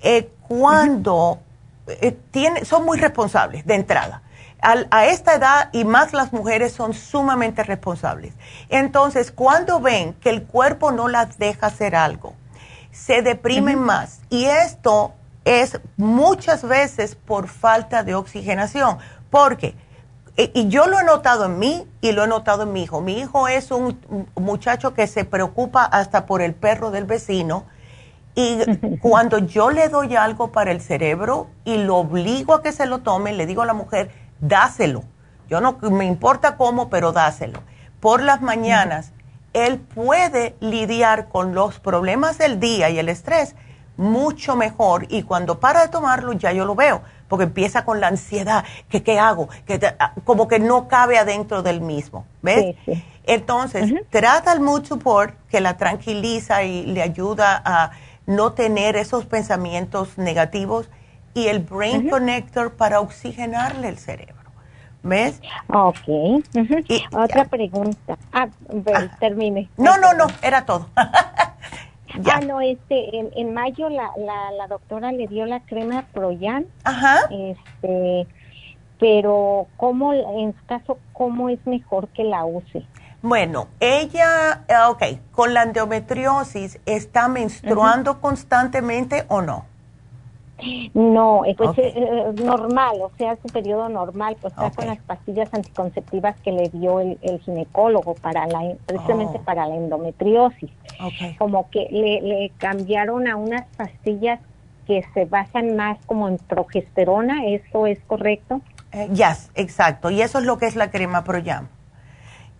[0.00, 1.38] eh, cuando
[1.86, 2.16] eh,
[2.64, 4.22] son muy responsables de entrada.
[4.62, 8.32] a esta edad y más las mujeres son sumamente responsables.
[8.70, 12.34] Entonces, cuando ven que el cuerpo no las deja hacer algo,
[12.90, 14.20] se deprimen más.
[14.30, 15.12] Y esto
[15.44, 18.98] es muchas veces por falta de oxigenación.
[19.30, 19.74] Porque,
[20.36, 23.00] y yo lo he notado en mí y lo he notado en mi hijo.
[23.02, 24.00] Mi hijo es un
[24.36, 27.66] muchacho que se preocupa hasta por el perro del vecino
[28.34, 32.86] y cuando yo le doy algo para el cerebro y lo obligo a que se
[32.86, 34.10] lo tome, le digo a la mujer,
[34.40, 35.04] dáselo.
[35.48, 37.60] Yo no me importa cómo, pero dáselo.
[38.00, 39.12] Por las mañanas,
[39.52, 43.54] él puede lidiar con los problemas del día y el estrés
[43.96, 45.06] mucho mejor.
[45.10, 49.04] Y cuando para de tomarlo, ya yo lo veo, porque empieza con la ansiedad, que
[49.04, 52.26] qué hago, que ah, como que no cabe adentro del mismo.
[52.42, 52.74] ¿Ves?
[53.26, 57.92] Entonces, trata el mood support que la tranquiliza y le ayuda a
[58.26, 60.88] no tener esos pensamientos negativos
[61.34, 64.34] y el Brain Connector para oxigenarle el cerebro.
[65.02, 65.40] ¿Ves?
[65.68, 66.08] Ok.
[66.88, 68.16] y, Otra pregunta.
[68.32, 68.48] Ah,
[68.94, 69.16] ah.
[69.20, 69.68] termine.
[69.76, 70.88] No, no, no, era todo.
[72.20, 72.36] ya.
[72.36, 76.66] Ah, no, este, en, en mayo la, la, la, doctora le dio la crema Proyan.
[76.84, 77.28] Ajá.
[77.30, 78.26] Este,
[78.98, 82.86] pero ¿cómo, en su caso, cómo es mejor que la use?
[83.24, 85.02] Bueno, ella, eh, ok,
[85.32, 89.64] con la endometriosis, ¿está menstruando constantemente o no?
[90.92, 96.38] No, pues eh, normal, o sea, su periodo normal, pues está con las pastillas anticonceptivas
[96.40, 99.42] que le dio el, ginecólogo para la, precisamente oh.
[99.42, 100.70] para la endometriosis.
[101.38, 104.38] Como que le, cambiaron a unas pastillas
[104.86, 108.60] que se basan más como en progesterona, ¿eso es correcto?
[108.92, 111.68] Eh, ya, exacto, y eso es lo que es la crema Proyam.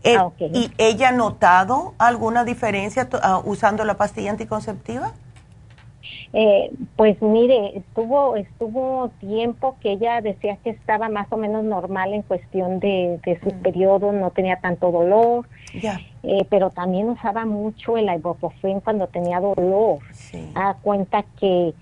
[0.05, 5.15] Eh, ah, ¿Y ella ha notado alguna diferencia ah, usando la pastilla anticonceptiva?
[6.37, 12.13] Eh, pues mire, estuvo estuvo tiempo que ella decía que estaba más o menos normal
[12.13, 13.63] en cuestión de, de sus mm.
[13.63, 20.01] periodos, no tenía tanto dolor, eh, pero también usaba mucho el ibuprofen cuando tenía dolor.
[20.13, 20.51] Sí.
[20.55, 21.73] A cuenta que,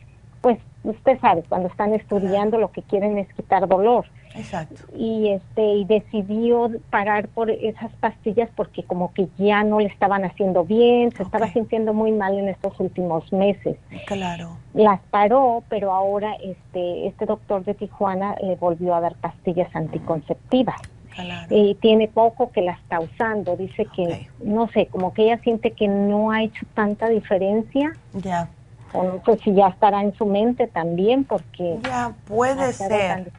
[0.42, 4.06] pues, usted sabe, cuando están estudiando lo que quieren es quitar dolor.
[4.34, 4.82] Exacto.
[4.96, 10.24] Y este y decidió parar por esas pastillas porque como que ya no le estaban
[10.24, 13.76] haciendo bien, se estaba sintiendo muy mal en estos últimos meses.
[14.06, 14.56] Claro.
[14.74, 20.80] Las paró, pero ahora este este doctor de Tijuana le volvió a dar pastillas anticonceptivas.
[21.14, 21.46] Claro.
[21.50, 23.56] Y tiene poco que la está usando.
[23.56, 27.92] Dice que, no sé, como que ella siente que no ha hecho tanta diferencia.
[28.14, 28.48] Ya.
[28.94, 31.78] O no sé si ya estará en su mente también, porque.
[31.82, 33.32] Ya, puede ser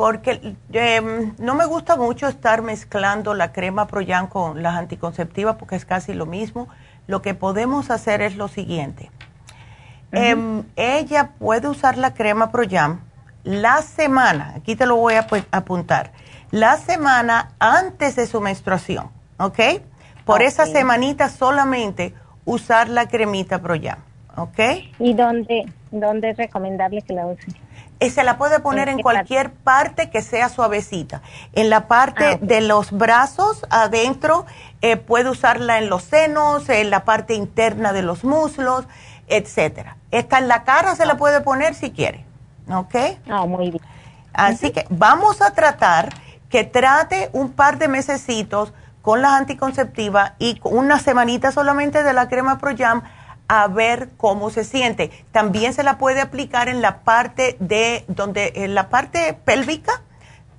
[0.00, 5.76] porque em, no me gusta mucho estar mezclando la crema Proyan con las anticonceptivas porque
[5.76, 6.68] es casi lo mismo.
[7.06, 9.10] Lo que podemos hacer es lo siguiente.
[10.10, 13.02] Em, ella puede usar la crema Proyan
[13.44, 16.12] la semana, aquí te lo voy a apuntar,
[16.50, 19.82] la semana antes de su menstruación, ¿ok?
[20.24, 22.14] Por esa semanita solamente
[22.46, 23.98] usar la cremita Proyan,
[24.34, 24.60] ¿ok?
[24.98, 27.48] ¿Y dónde, dónde es recomendable que la use?
[28.08, 31.20] Se la puede poner en cualquier parte que sea suavecita.
[31.52, 34.46] En la parte ah, de los brazos, adentro,
[34.80, 38.86] eh, puede usarla en los senos, en la parte interna de los muslos,
[39.28, 39.98] etcétera.
[40.10, 42.24] Esta en la cara se la puede poner si quiere.
[42.72, 42.94] ¿Ok?
[43.28, 43.82] Ah, muy bien.
[44.32, 46.08] Así que vamos a tratar
[46.48, 48.72] que trate un par de mesecitos
[49.02, 53.02] con las anticonceptivas y una semanita solamente de la crema ProYam
[53.52, 55.10] a ver cómo se siente.
[55.32, 60.02] También se la puede aplicar en la parte de donde en la parte pélvica,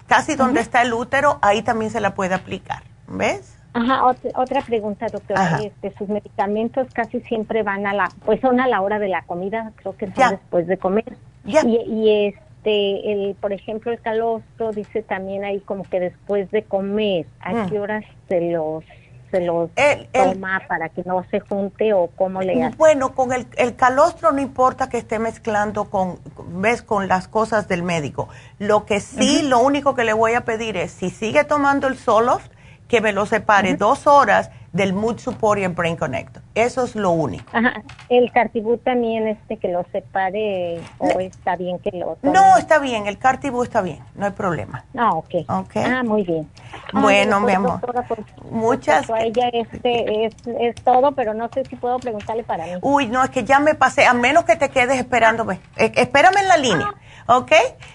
[0.07, 2.83] casi donde está el útero, ahí también se la puede aplicar.
[3.07, 3.57] ¿Ves?
[3.71, 4.03] Ajá,
[4.35, 5.61] otra, pregunta, doctora.
[5.63, 9.21] Este, sus medicamentos casi siempre van a la, pues son a la hora de la
[9.21, 11.15] comida, creo que son después de comer.
[11.45, 11.63] Ya.
[11.65, 16.63] Y, y este, el, por ejemplo, el calostro dice también ahí como que después de
[16.63, 17.69] comer, ¿a mm.
[17.69, 18.83] qué horas se los
[19.31, 19.69] se los
[20.11, 22.75] toma para que no se junte o cómo le hace?
[22.75, 26.19] Bueno, con el, el calostro no importa que esté mezclando con,
[26.61, 28.29] ves, con las cosas del médico.
[28.59, 31.97] Lo que sí, lo único que le voy a pedir es, si sigue tomando el
[31.97, 32.51] Soloft,
[32.87, 36.37] que me lo separe dos horas del Mood Support y el Brain Connect.
[36.55, 37.43] Eso es lo único.
[37.51, 37.81] Ajá.
[38.09, 42.33] ¿El Cartibú también este que lo separe o está bien que lo tome?
[42.33, 43.07] No, está bien.
[43.07, 43.99] El Cartibú está bien.
[44.15, 44.85] No hay problema.
[44.97, 45.35] Ah, ok.
[45.47, 45.83] okay.
[45.83, 46.49] Ah, muy bien.
[46.93, 47.79] Bueno, mi amor.
[48.07, 48.19] Pues,
[48.49, 49.09] Muchas.
[49.09, 52.71] A ella este es, es, todo, pero no sé si puedo preguntarle para mí.
[52.81, 54.05] Uy, no, es que ya me pasé.
[54.05, 55.59] A menos que te quedes esperándome.
[55.75, 56.87] Eh, espérame en la línea.
[57.27, 57.37] Ah.
[57.37, 57.51] ¿Ok?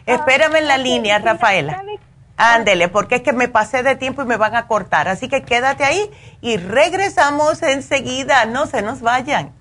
[0.06, 1.82] Espérame en la línea, Rafaela.
[2.36, 5.08] Ándele, porque es que me pasé de tiempo y me van a cortar.
[5.08, 6.10] Así que quédate ahí
[6.40, 8.44] y regresamos enseguida.
[8.44, 9.52] No se nos vayan.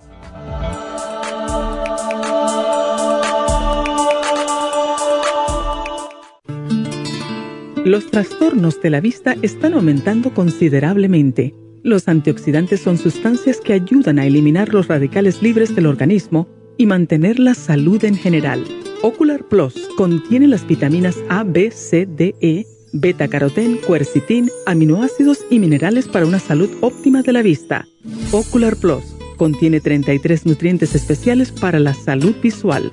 [7.84, 11.54] Los trastornos de la vista están aumentando considerablemente.
[11.84, 17.38] Los antioxidantes son sustancias que ayudan a eliminar los radicales libres del organismo y mantener
[17.38, 18.64] la salud en general.
[19.02, 25.58] Ocular Plus contiene las vitaminas A, B, C, D, E, beta carotén, cuercitín, aminoácidos y
[25.58, 27.86] minerales para una salud óptima de la vista.
[28.32, 29.04] Ocular Plus
[29.36, 32.92] contiene 33 nutrientes especiales para la salud visual.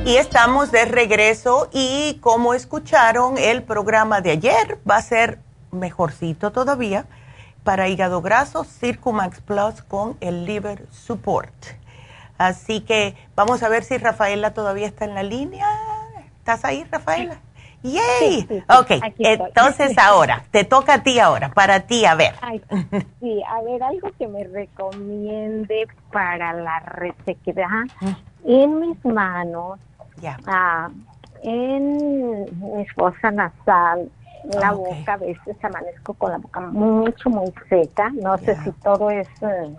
[0.07, 5.39] Y estamos de regreso y como escucharon, el programa de ayer va a ser
[5.73, 7.07] mejorcito todavía
[7.63, 11.55] para hígado graso, Circumax Plus con el Liver Support.
[12.37, 15.67] Así que vamos a ver si Rafaela todavía está en la línea.
[16.37, 17.41] ¿Estás ahí, Rafaela?
[17.83, 18.63] ¡Yay!
[18.69, 22.35] ok, entonces ahora, te toca a ti ahora, para ti, a ver.
[23.21, 27.69] sí, a ver, algo que me recomiende para la resequedad
[28.01, 28.51] mm.
[28.51, 29.79] en mis manos
[30.47, 30.91] Ah,
[31.43, 32.45] en
[32.75, 34.11] mi fosa nasal,
[34.45, 38.11] la boca, a veces amanezco con la boca mucho, muy seca.
[38.11, 39.75] No sé si todo es eh,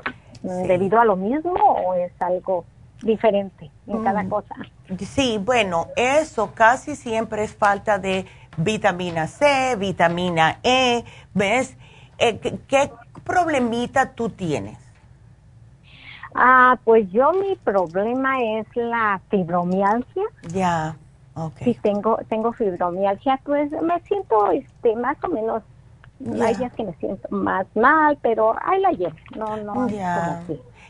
[0.68, 2.66] debido a lo mismo o es algo
[3.02, 4.30] diferente en cada mm.
[4.30, 4.56] cosa.
[5.00, 8.26] Sí, bueno, eso casi siempre es falta de
[8.58, 11.04] vitamina C, vitamina E.
[11.34, 11.78] ¿Ves?
[12.18, 12.92] Eh, ¿qué,
[13.24, 14.78] problemita tú tienes?
[16.38, 20.24] Ah, pues yo mi problema es la fibromialgia.
[20.52, 20.96] Ya,
[21.34, 21.60] ok.
[21.64, 25.64] Sí, tengo, tengo fibromialgia, pues me siento este, más o menos,
[26.42, 29.90] hay días que me siento más mal, pero ahí la llevo, no, no.
[29.90, 30.42] Ya.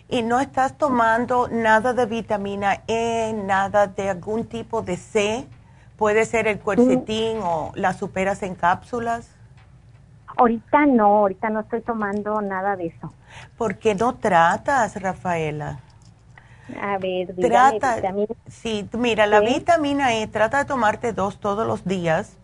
[0.10, 5.46] ¿Y no estás tomando nada de vitamina E, nada de algún tipo de C?
[5.96, 9.30] Puede ser el cuercetín o las superas en cápsulas.
[10.38, 13.14] Ahorita no, ahorita no estoy tomando nada de eso.
[13.58, 15.80] ¿Por qué no tratas, Rafaela?
[16.82, 18.02] A ver, trata.
[18.48, 22.38] Sí, mira, la vitamina E, trata de tomarte dos todos los días.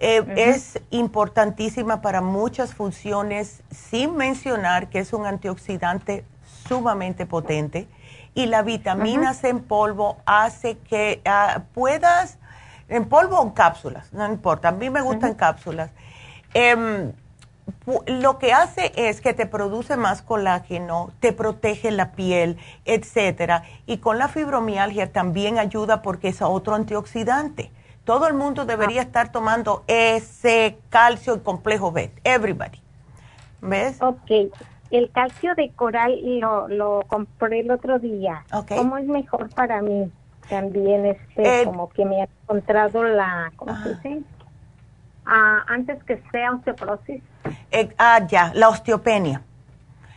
[0.00, 6.24] Eh, es importantísima para muchas funciones, sin mencionar que es un antioxidante
[6.68, 7.88] sumamente potente.
[8.34, 12.38] Y la vitamina C en polvo hace que ah, puedas,
[12.88, 15.90] en polvo o en cápsulas, no importa, a mí me gustan cápsulas.
[16.54, 17.12] Em,
[18.06, 23.62] lo que hace es que te produce más colágeno, te protege la piel, etcétera.
[23.86, 27.70] Y con la fibromialgia también ayuda porque es otro antioxidante.
[28.04, 32.10] Todo el mundo debería estar tomando ese calcio y complejo B.
[32.24, 32.80] Everybody.
[33.60, 34.00] ¿Ves?
[34.00, 34.50] Ok.
[34.90, 38.44] El calcio de coral lo, lo compré el otro día.
[38.68, 40.10] ¿Cómo es mejor para mí?
[40.48, 44.22] También este, eh, como que me ha encontrado la, ¿cómo se dice?
[45.26, 47.22] Ah, antes que sea osteoporosis.
[47.70, 49.42] Eh, ah, ya, la osteopenia.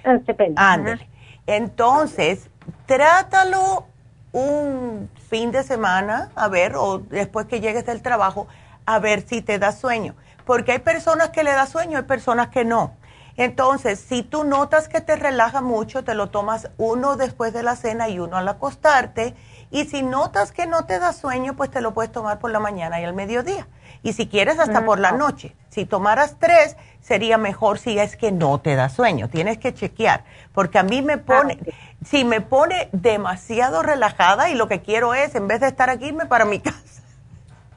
[0.05, 0.55] Osteopenia.
[0.57, 1.07] Ándale.
[1.47, 2.49] Entonces,
[2.85, 3.85] trátalo
[4.31, 8.47] un fin de semana, a ver, o después que llegues del trabajo,
[8.85, 10.15] a ver si te da sueño.
[10.45, 12.93] Porque hay personas que le da sueño, hay personas que no.
[13.37, 17.75] Entonces, si tú notas que te relaja mucho, te lo tomas uno después de la
[17.75, 19.35] cena y uno al acostarte.
[19.69, 22.59] Y si notas que no te da sueño, pues te lo puedes tomar por la
[22.59, 23.67] mañana y al mediodía.
[24.03, 25.55] Y si quieres, hasta por la noche.
[25.69, 29.29] Si tomaras tres, sería mejor si es que no te da sueño.
[29.29, 30.23] Tienes que chequear.
[30.53, 31.57] Porque a mí me pone,
[32.05, 36.07] si me pone demasiado relajada y lo que quiero es, en vez de estar aquí,
[36.07, 37.01] irme para mi casa.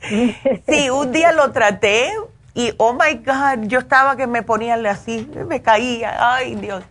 [0.68, 2.12] sí, un día lo traté
[2.54, 6.84] y, oh my God, yo estaba que me ponía así, me caía, ay Dios.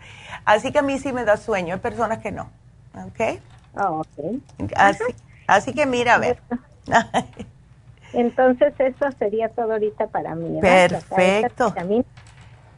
[0.45, 2.49] Así que a mí sí me da sueño, hay personas que no.
[2.95, 3.39] ¿Ok?
[3.75, 4.41] Oh, okay.
[4.75, 5.03] Así,
[5.47, 6.39] así que mira, a ver.
[8.13, 10.59] Entonces eso sería todo ahorita para mí.
[10.61, 11.73] Perfecto.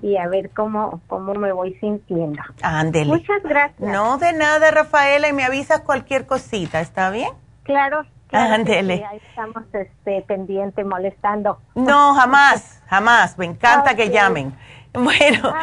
[0.01, 2.41] Y a ver cómo, cómo me voy sintiendo.
[2.61, 3.11] Ándele.
[3.11, 3.79] Muchas gracias.
[3.79, 7.29] No, de nada, Rafaela, y me avisas cualquier cosita, ¿está bien?
[7.63, 8.05] Claro.
[8.31, 9.05] Ándele.
[9.05, 11.59] ahí estamos este, pendiente, molestando.
[11.75, 13.37] No, jamás, jamás.
[13.37, 14.53] Me encanta que llamen.
[14.95, 15.53] Bueno,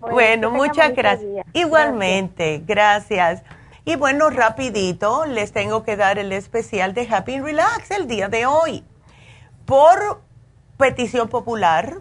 [0.00, 1.44] pues, bueno, muchas gracias.
[1.52, 3.42] Igualmente, gracias.
[3.84, 8.46] Y bueno, rapidito, les tengo que dar el especial de Happy Relax el día de
[8.46, 8.82] hoy
[9.70, 10.20] por
[10.78, 12.00] petición popular,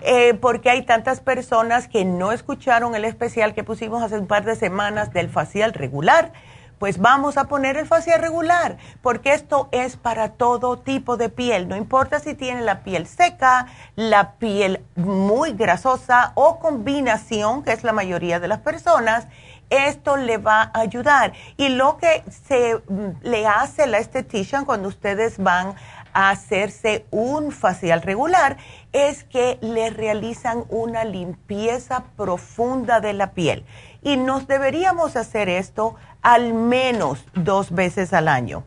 [0.00, 4.44] eh, porque hay tantas personas que no escucharon el especial que pusimos hace un par
[4.44, 6.32] de semanas del facial regular,
[6.80, 11.68] pues vamos a poner el facial regular, porque esto es para todo tipo de piel,
[11.68, 17.84] no importa si tiene la piel seca, la piel muy grasosa o combinación, que es
[17.84, 19.28] la mayoría de las personas,
[19.70, 21.32] esto le va a ayudar.
[21.56, 25.76] Y lo que se mm, le hace la estetician cuando ustedes van
[26.12, 28.56] hacerse un facial regular
[28.92, 33.64] es que le realizan una limpieza profunda de la piel.
[34.02, 38.64] Y nos deberíamos hacer esto al menos dos veces al año.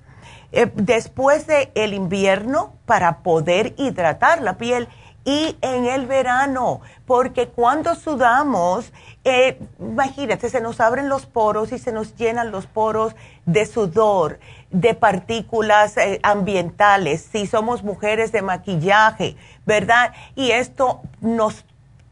[0.51, 4.87] Eh, después del el invierno, para poder hidratar la piel,
[5.25, 8.91] y en el verano, porque cuando sudamos,
[9.23, 13.15] eh, imagínate, se nos abren los poros y se nos llenan los poros
[13.45, 14.39] de sudor
[14.73, 20.13] de partículas eh, ambientales, si somos mujeres de maquillaje, ¿verdad?
[20.35, 21.63] Y esto nos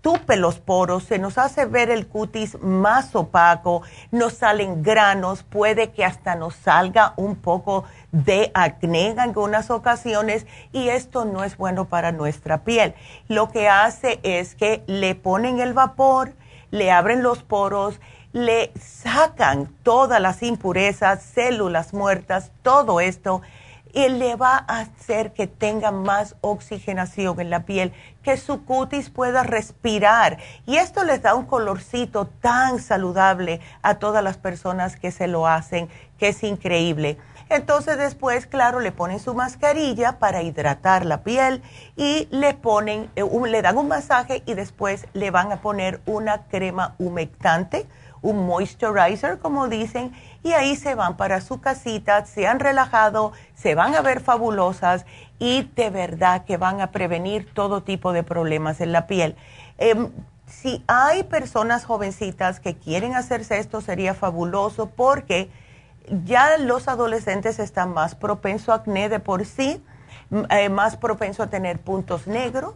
[0.02, 3.82] tupe los poros, se nos hace ver el cutis más opaco,
[4.12, 10.46] nos salen granos, puede que hasta nos salga un poco de acné en algunas ocasiones
[10.72, 12.96] y esto no es bueno para nuestra piel.
[13.28, 16.34] Lo que hace es que le ponen el vapor,
[16.72, 18.00] le abren los poros,
[18.34, 23.42] le sacan todas las impurezas, células muertas, todo esto,
[23.94, 27.92] y le va a hacer que tenga más oxigenación en la piel,
[28.24, 30.38] que su cutis pueda respirar.
[30.66, 35.46] Y esto les da un colorcito tan saludable a todas las personas que se lo
[35.46, 37.18] hacen, que es increíble.
[37.50, 41.62] Entonces después, claro, le ponen su mascarilla para hidratar la piel
[41.98, 46.44] y le ponen, eh, le dan un masaje y después le van a poner una
[46.44, 47.88] crema humectante
[48.22, 50.12] un moisturizer, como dicen,
[50.44, 55.06] y ahí se van para su casita, se han relajado, se van a ver fabulosas
[55.40, 59.36] y de verdad que van a prevenir todo tipo de problemas en la piel.
[59.78, 60.10] Em,
[60.46, 65.50] si hay personas jovencitas que quieren hacerse esto, sería fabuloso porque
[66.26, 69.84] ya los adolescentes están más propensos a acné de por sí,
[70.50, 72.76] eh, más propensos a tener puntos negros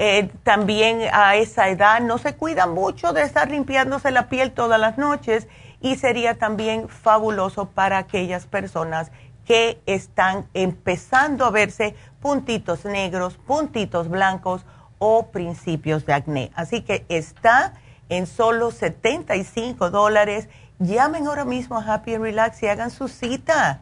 [0.00, 4.78] eh, también a esa edad no se cuida mucho de estar limpiándose la piel todas
[4.78, 5.48] las noches
[5.80, 9.10] y sería también fabuloso para aquellas personas
[9.44, 14.64] que están empezando a verse puntitos negros, puntitos blancos
[14.98, 16.52] o principios de acné.
[16.54, 17.72] Así que está
[18.08, 20.48] en solo 75 dólares.
[20.78, 23.80] Llamen ahora mismo a Happy Relax y hagan su cita.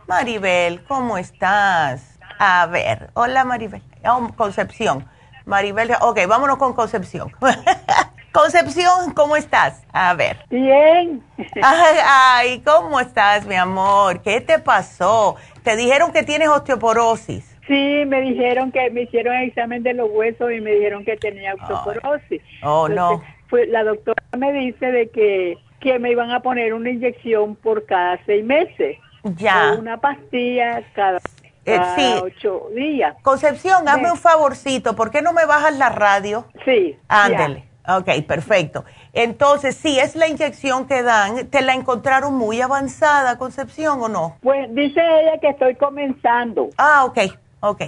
[0.07, 2.03] Maribel, ¿cómo estás?
[2.39, 3.83] A ver, hola Maribel.
[4.05, 5.09] Oh, Concepción.
[5.47, 7.33] Maribel, ok, vámonos con Concepción.
[8.35, 9.81] Concepción, ¿cómo estás?
[9.93, 10.39] A ver.
[10.51, 11.23] Bien.
[11.63, 14.23] Ay, ¿cómo estás, mi amor?
[14.23, 15.37] ¿Qué te pasó?
[15.63, 17.57] Te dijeron que tienes osteoporosis.
[17.69, 21.17] Sí, me dijeron que me hicieron el examen de los huesos y me dijeron que
[21.17, 22.43] tenía osteoporosis.
[22.65, 23.23] Oh, no.
[23.69, 28.19] La doctora me dice de que, que me iban a poner una inyección por cada
[28.27, 28.99] seis meses.
[29.37, 29.75] Ya.
[29.75, 31.19] O una pastilla cada,
[31.67, 32.15] Eh, sí.
[32.21, 33.15] ocho días.
[33.23, 34.11] Concepción, hazme Sí.
[34.11, 34.97] un favorcito.
[34.97, 36.47] ¿Por qué no me bajas la radio?
[36.65, 36.99] Sí.
[37.07, 37.69] Ándele.
[37.87, 38.85] Ok, perfecto.
[39.13, 41.49] Entonces, sí, es la inyección que dan.
[41.49, 44.37] ¿Te la encontraron muy avanzada, Concepción, o no?
[44.43, 46.71] Pues dice ella que estoy comenzando.
[46.79, 47.19] Ah, ok,
[47.61, 47.83] ok.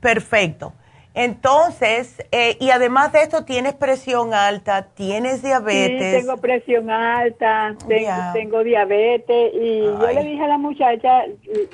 [0.00, 0.72] Perfecto.
[1.14, 6.14] Entonces, eh, y además de esto, tienes presión alta, tienes diabetes.
[6.14, 8.32] Sí, tengo presión alta, tengo, Ya.
[8.34, 11.22] tengo diabetes y yo le dije a la muchacha,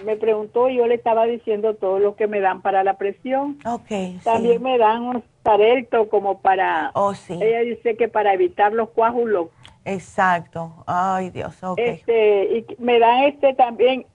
[0.05, 3.59] me preguntó y yo le estaba diciendo todo lo que me dan para la presión.
[3.66, 4.20] Ok, sí.
[4.22, 7.38] También me dan Xarelto como para, Oh, sí.
[7.40, 9.49] ella dice que para evitar los coágulos.
[9.84, 10.72] Exacto.
[10.86, 11.78] Ay, Dios, ok.
[11.78, 14.07] Este, y me dan este también,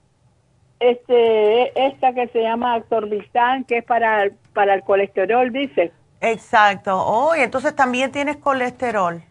[0.80, 5.92] este, esta que se llama Actorbistan, que es para, el- para el colesterol, dice.
[6.20, 6.96] Exacto.
[7.04, 9.22] Oh, y entonces también tienes colesterol.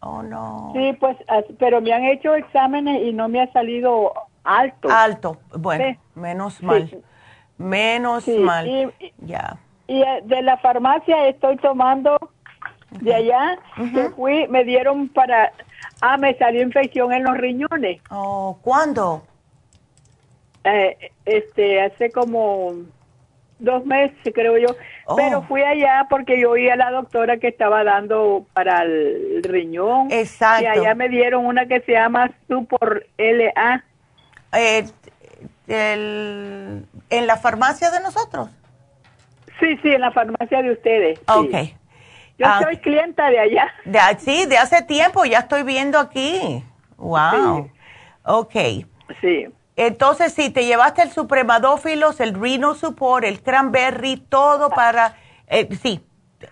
[0.00, 0.72] Oh, no.
[0.74, 1.16] Sí, pues,
[1.58, 4.12] pero me han hecho exámenes y no me ha salido
[4.44, 4.88] alto.
[4.90, 5.38] Alto.
[5.56, 5.98] Bueno, Sí.
[6.14, 6.88] menos mal.
[6.88, 6.98] Sí.
[7.58, 8.92] Menos Sí, mal.
[9.18, 9.56] ya.
[9.86, 12.18] Y eh, de la farmacia estoy tomando
[12.90, 13.58] de allá,
[13.94, 15.52] que fui, me dieron para,
[16.00, 18.00] ah, me salió infección en los riñones.
[18.10, 19.24] Oh, ¿cuándo?
[20.64, 22.72] Eh, este, hace como
[23.58, 24.68] dos meses, creo yo.
[25.06, 25.16] Oh.
[25.16, 30.10] Pero fui allá porque yo oí a la doctora que estaba dando para el riñón.
[30.10, 30.64] Exacto.
[30.64, 33.84] Y allá me dieron una que se llama Supor LA.
[34.52, 34.86] Eh,
[35.68, 38.48] el- en la farmacia de nosotros.
[39.60, 41.18] Sí, sí, en la farmacia de ustedes.
[41.18, 41.24] sí.
[41.26, 41.54] Ok.
[42.38, 43.66] Yo Ah, soy clienta de allá.
[43.86, 46.62] De, sí, de hace tiempo, ya estoy viendo aquí.
[46.98, 47.64] Wow.
[47.64, 47.72] Sí.
[48.24, 48.52] Ok.
[49.22, 49.46] Sí.
[49.76, 55.16] Entonces, sí, te llevaste el supremadófilos, el Reno Support, el cranberry, todo para...
[55.46, 56.04] eh, sí,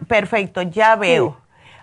[0.09, 1.38] perfecto, ya veo.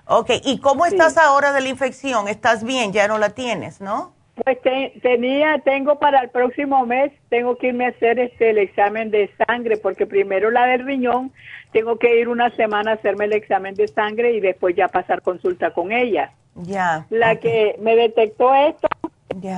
[0.06, 2.28] Ok, ¿y cómo estás ahora de la infección?
[2.28, 2.94] ¿Estás bien?
[2.94, 4.14] Ya no la tienes, ¿no?
[4.44, 8.58] Pues te- tenía, tengo para el próximo mes, tengo que irme a hacer este el
[8.60, 11.32] examen de sangre, porque primero la del riñón,
[11.74, 15.22] tengo que ir una semana a hacerme el examen de sangre y después ya pasar
[15.22, 16.32] consulta con ella.
[16.56, 17.06] Ya.
[17.10, 18.88] La que me detectó esto,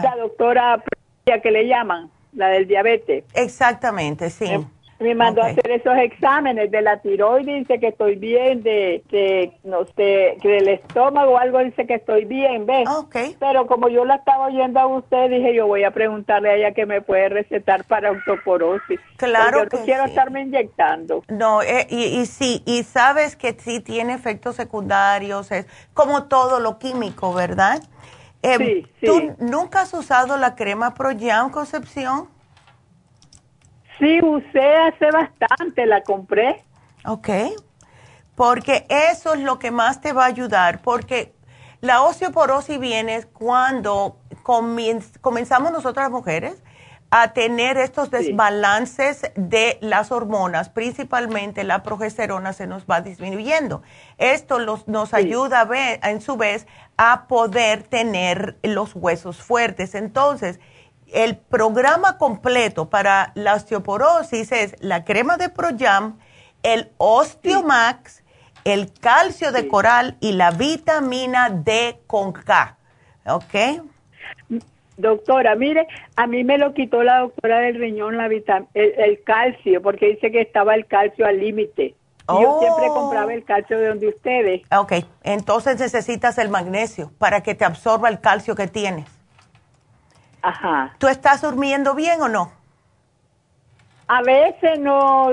[0.03, 0.84] la doctora
[1.26, 3.24] ya que le llaman, la del diabetes.
[3.36, 4.45] Exactamente, sí.
[4.57, 4.65] Me,
[5.04, 9.51] me mandó a hacer esos exámenes de la tiroides, dice que estoy bien, de, de
[9.64, 12.88] no sé, que del estómago o algo dice que estoy bien, ¿ves?
[12.89, 13.16] Ok.
[13.39, 16.72] Pero como yo la estaba oyendo a usted, dije yo voy a preguntarle a ella
[16.72, 18.99] que me puede recetar para osteoporosis.
[19.18, 20.10] Claro yo no que quiero sí.
[20.10, 21.24] estarme inyectando.
[21.28, 26.60] No, eh, y, y sí, y sabes que sí tiene efectos secundarios, es como todo
[26.60, 27.82] lo químico, ¿verdad?
[28.41, 29.06] Eh, Sí, sí.
[29.06, 32.28] ¿Tú nunca has usado la crema Pro Jam, Concepción?
[34.04, 36.62] Sí, usé hace bastante, la compré.
[37.06, 37.30] Ok.
[38.36, 41.34] Porque eso es lo que más te va a ayudar, porque
[41.80, 44.18] la osteoporosis viene cuando
[45.22, 46.62] comenzamos nosotras las mujeres
[47.12, 48.18] a tener estos Sí.
[48.18, 53.84] desbalances de las hormonas, principalmente la progesterona se nos va disminuyendo.
[54.18, 55.16] Esto los- nos Sí.
[55.18, 56.66] ayuda a ver, en su vez
[56.97, 59.93] a poder tener los huesos fuertes.
[59.95, 60.60] Entonces,
[61.14, 66.18] el programa completo para la osteoporosis es la crema de Proyam,
[66.64, 68.24] el Osteomax,
[68.66, 69.68] el calcio de Sí.
[69.68, 72.78] coral y la vitamina D con K.
[73.26, 73.84] ¿Ok?
[74.97, 79.24] Doctora, mire, a mí me lo quitó la doctora del riñón la vitam el, el
[79.24, 81.95] calcio, porque dice que estaba el calcio al límite.
[82.30, 82.59] Yo Oh.
[82.61, 84.61] siempre compraba el calcio de donde ustedes.
[84.72, 84.93] Ok,
[85.24, 89.05] entonces necesitas el magnesio para que te absorba el calcio que tienes.
[90.44, 90.94] Ajá.
[91.00, 92.52] ¿Tú estás durmiendo bien o no?
[94.08, 95.30] A veces no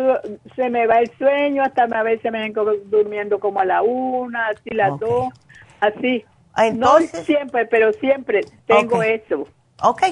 [0.54, 4.46] se me va el sueño, hasta a veces me vengo durmiendo como a la una,
[4.46, 5.28] así las dos,
[5.80, 6.24] así.
[6.56, 9.46] Entonces- no siempre, pero siempre tengo eso.
[9.82, 10.02] Ok,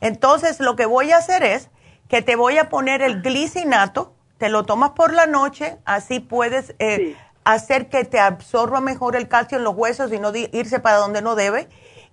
[0.00, 1.70] entonces lo que voy a hacer es
[2.08, 6.74] que te voy a poner el glicinato, te lo tomas por la noche, así puedes
[6.78, 7.16] eh, Sí.
[7.44, 11.20] hacer que te absorba mejor el calcio en los huesos y no irse para donde
[11.20, 11.68] no debe.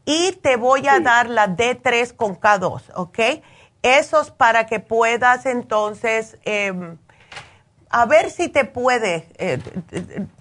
[0.06, 1.04] Y te voy a Sí.
[1.04, 3.20] dar la D3 con K2, ¿ok?
[3.82, 6.98] esos para que puedas entonces em,
[7.92, 9.60] a ver si te puede eh,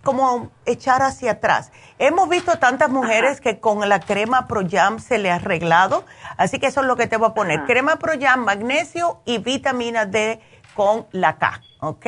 [0.03, 1.71] como echar hacia atrás.
[1.99, 6.07] Hemos visto tantas mujeres que con la crema Pro Jam se le ha arreglado,
[6.39, 7.65] así que eso es lo que te voy a poner.
[7.67, 10.41] Crema Pro Jam, magnesio y vitamina D
[10.75, 12.07] con la K, ¿ok?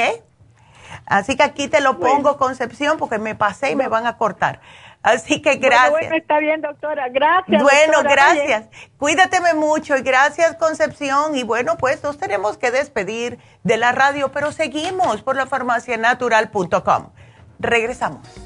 [1.05, 4.61] Así que aquí te lo pongo, Concepción, porque me pasé y me van a cortar.
[5.07, 5.91] Así que gracias.
[5.93, 7.09] Bueno, está bien, doctora.
[7.11, 7.63] Gracias.
[7.63, 8.69] Bueno, gracias.
[8.99, 11.37] Cuídateme mucho y gracias, Concepción.
[11.37, 17.11] Y bueno, pues nos tenemos que despedir de la radio, pero seguimos por la farmacianatural.com.
[17.61, 18.46] Regresamos.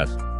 [0.00, 0.39] Yes.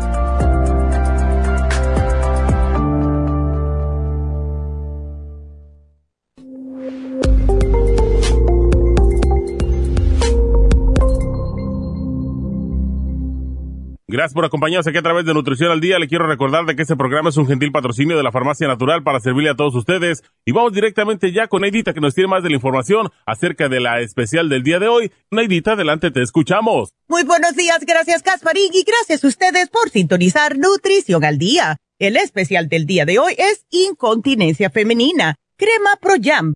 [14.11, 15.97] Gracias por acompañarnos aquí a través de Nutrición al Día.
[15.97, 19.03] Le quiero recordar de que este programa es un gentil patrocinio de la Farmacia Natural
[19.03, 20.21] para servirle a todos ustedes.
[20.43, 23.79] Y vamos directamente ya con Neidita que nos tiene más de la información acerca de
[23.79, 25.13] la especial del día de hoy.
[25.31, 26.89] Neidita, adelante, te escuchamos.
[27.07, 31.77] Muy buenos días, gracias Casparín y gracias a ustedes por sintonizar Nutrición al Día.
[31.97, 36.55] El especial del día de hoy es Incontinencia Femenina, Crema Pro Jam,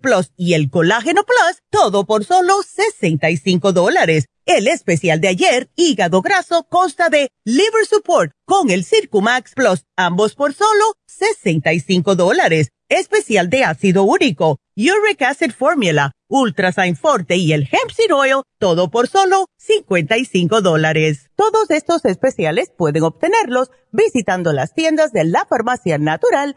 [0.00, 4.26] Plus y el Colágeno Plus, todo por solo 65 dólares.
[4.44, 10.34] El especial de ayer, hígado graso, consta de Liver Support con el Circumax Plus, ambos
[10.34, 12.70] por solo 65 dólares.
[12.88, 18.90] Especial de ácido úrico, Uric Acid Formula, Ultrasign Forte y el Hemp Seed Oil, todo
[18.90, 21.30] por solo 55 dólares.
[21.36, 26.56] Todos estos especiales pueden obtenerlos visitando las tiendas de la farmacia natural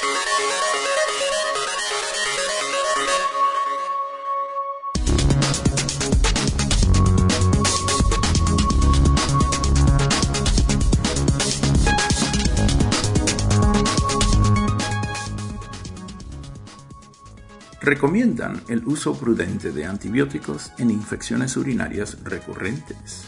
[17.81, 23.27] Recomiendan el uso prudente de antibióticos en infecciones urinarias recurrentes.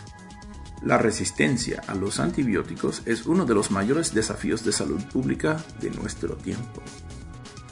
[0.83, 5.89] La resistencia a los antibióticos es uno de los mayores desafíos de salud pública de
[5.89, 6.83] nuestro tiempo.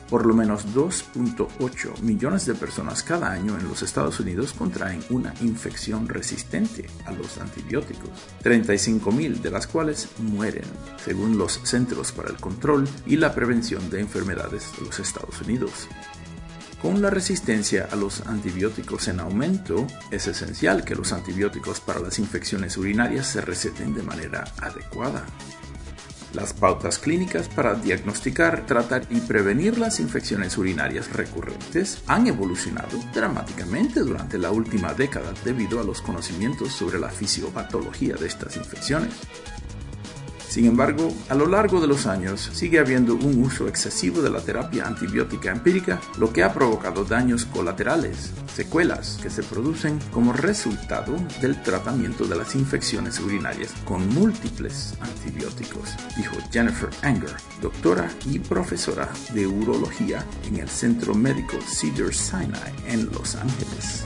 [0.10, 5.34] Por lo menos 2.8 millones de personas cada año en los Estados Unidos contraen una
[5.42, 8.10] infección resistente a los antibióticos,
[8.44, 10.66] 35.000 de las cuales mueren,
[11.02, 15.88] según los Centros para el Control y la Prevención de Enfermedades de los Estados Unidos.
[16.82, 22.18] Con la resistencia a los antibióticos en aumento, es esencial que los antibióticos para las
[22.18, 25.24] infecciones urinarias se receten de manera adecuada.
[26.34, 34.00] Las pautas clínicas para diagnosticar, tratar y prevenir las infecciones urinarias recurrentes han evolucionado dramáticamente
[34.00, 39.14] durante la última década debido a los conocimientos sobre la fisiopatología de estas infecciones.
[40.52, 44.42] Sin embargo, a lo largo de los años sigue habiendo un uso excesivo de la
[44.42, 51.16] terapia antibiótica empírica, lo que ha provocado daños colaterales, secuelas que se producen como resultado
[51.40, 57.32] del tratamiento de las infecciones urinarias con múltiples antibióticos, dijo Jennifer Anger,
[57.62, 64.04] doctora y profesora de urología en el Centro Médico Cedar Sinai en Los Ángeles.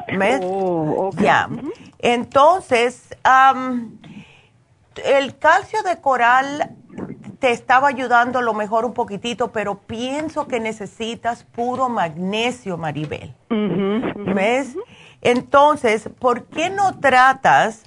[0.08, 0.40] ¿Ves?
[0.42, 1.48] Oh, Ya.
[1.98, 3.14] Entonces,
[5.04, 6.76] el calcio de coral
[7.38, 13.34] te estaba ayudando a lo mejor un poquitito, pero pienso que necesitas puro magnesio, Maribel.
[13.50, 14.76] ¿Ves?
[15.20, 17.82] Entonces, ¿por qué no tratas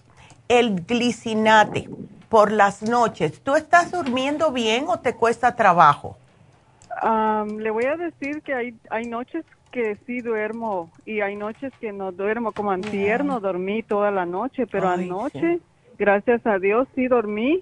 [0.48, 1.90] el glicinate
[2.30, 3.42] por las noches?
[3.42, 6.18] ¿Tú estás durmiendo bien o te cuesta trabajo?
[7.58, 9.44] le voy a decir que hay, hay noches
[9.76, 14.26] que sí duermo y hay noches que no duermo, como antier no dormí toda la
[14.26, 15.60] noche, pero anoche,
[16.00, 17.60] gracias a Dios, sí dormí.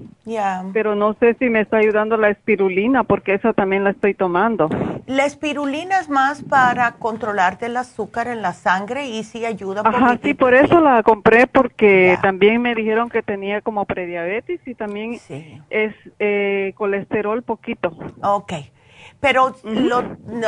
[0.74, 4.70] Pero no sé si me está ayudando la espirulina, porque esa también la estoy tomando.
[5.08, 9.82] La espirulina es más para controlarte el azúcar en la sangre y sí ayuda.
[9.84, 14.76] Ajá, sí, por eso la compré, porque también me dijeron que tenía como prediabetes y
[14.76, 15.20] también
[15.72, 17.92] es eh, colesterol poquito.
[18.22, 18.54] Ok.
[19.24, 20.04] Pero, lo,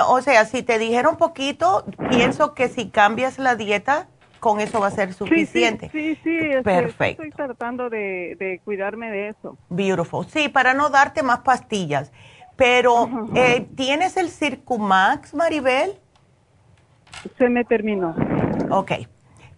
[0.10, 4.10] o sea, si te dijeron poquito, pienso que si cambias la dieta,
[4.42, 5.90] con eso va a ser suficiente.
[5.94, 7.24] Sí, sí, sí, Perfecto.
[7.24, 9.58] Estoy tratando de, cuidarme de eso.
[9.70, 10.26] Beautiful.
[10.26, 12.12] Sí, para no darte más pastillas.
[12.58, 15.94] Pero, eh, ¿tienes el Circumax, Maribel?
[17.38, 18.14] Se me terminó.
[18.72, 18.92] Ok.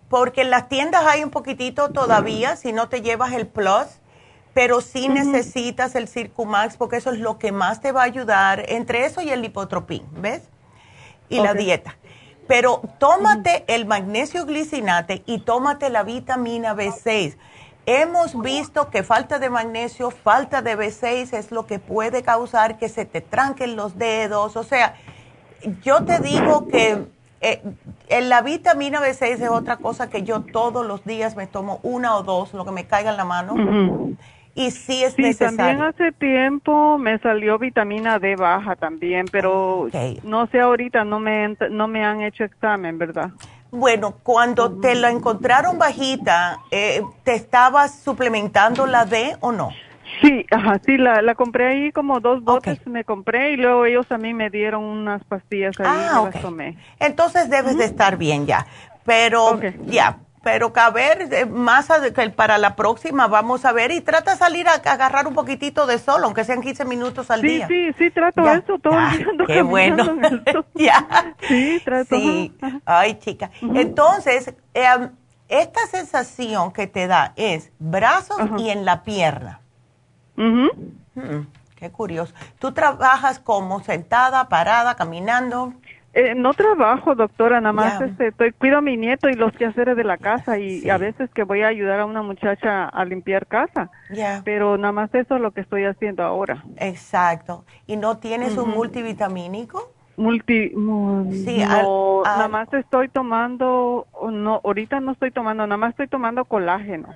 [0.10, 4.00] Porque en las tiendas hay un poquitito todavía, si no te llevas el Plus
[4.58, 8.66] pero sí necesitas el Circumax porque eso es lo que más te va a ayudar,
[8.70, 10.50] entre eso y el lipotropín, ¿ves?
[11.30, 11.96] Y la dieta.
[12.48, 17.38] Pero tómate el magnesio glicinate y tómate la vitamina B6.
[17.86, 22.90] hemos visto que falta de magnesio, falta de B6 es lo que puede causar que
[22.90, 24.56] se te tranquen los dedos.
[24.56, 24.96] O sea,
[25.84, 27.06] yo te digo que
[27.42, 27.62] eh,
[28.10, 32.16] en la vitamina B6 es otra cosa que yo todos los días me tomo una
[32.16, 34.18] o dos, lo que me caiga en la mano.
[34.58, 39.88] Y sí es sí, también hace tiempo me salió vitamina D baja también, pero
[40.24, 43.30] no sé ahorita, no me, no me han hecho examen, ¿verdad?
[43.70, 49.70] Bueno, cuando te la encontraron bajita, eh, ¿te estabas suplementando la D o no?
[50.22, 54.12] Sí, ajá, sí, la, la compré ahí como dos botes me compré y luego ellos
[54.12, 56.78] a mí me dieron unas pastillas ahí ah, y las tomé.
[57.00, 58.66] Entonces debes de estar bien ya,
[59.06, 60.18] pero ya,
[60.48, 61.90] pero que a ver, eh, más
[62.38, 66.00] para la próxima vamos a ver y trata de salir a, agarrar un poquitito de
[66.00, 67.68] sol, aunque sean 15 minutos al día.
[67.68, 69.46] Sí, sí, sí, trato eso todo el día.
[69.46, 70.06] Qué bueno.
[70.74, 71.36] ya.
[71.50, 72.16] Sí, trato.
[72.16, 72.56] Sí.
[72.86, 73.52] Ay, chica.
[73.62, 75.10] Entonces, em,
[75.50, 79.60] esta sensación que te da es brazos y en la pierna.
[80.38, 80.70] Mm,
[81.76, 82.34] qué curioso.
[82.58, 85.74] ¿Tú trabajas como sentada, parada, caminando?
[86.14, 89.96] Eh, no trabajo, doctora, nada más este, estoy, cuido a mi nieto y los quehaceres
[89.96, 93.46] de la casa y a veces que voy a ayudar a una muchacha a limpiar
[93.46, 93.92] casa.
[94.44, 96.64] Pero nada más eso es lo que estoy haciendo ahora.
[96.78, 97.66] Exacto.
[97.86, 99.92] ¿Y no tienes un multivitamínico?
[100.16, 106.46] Multi, sí, nada más estoy tomando, no, ahorita no estoy tomando, nada más estoy tomando
[106.46, 107.10] colágeno.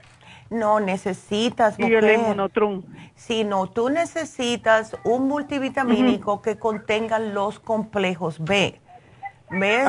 [0.51, 2.83] No necesitas, y el inmunotrum.
[3.15, 8.77] Si no, tú necesitas un multivitamínico que contenga los complejos B.
[9.49, 9.87] ¿Ves?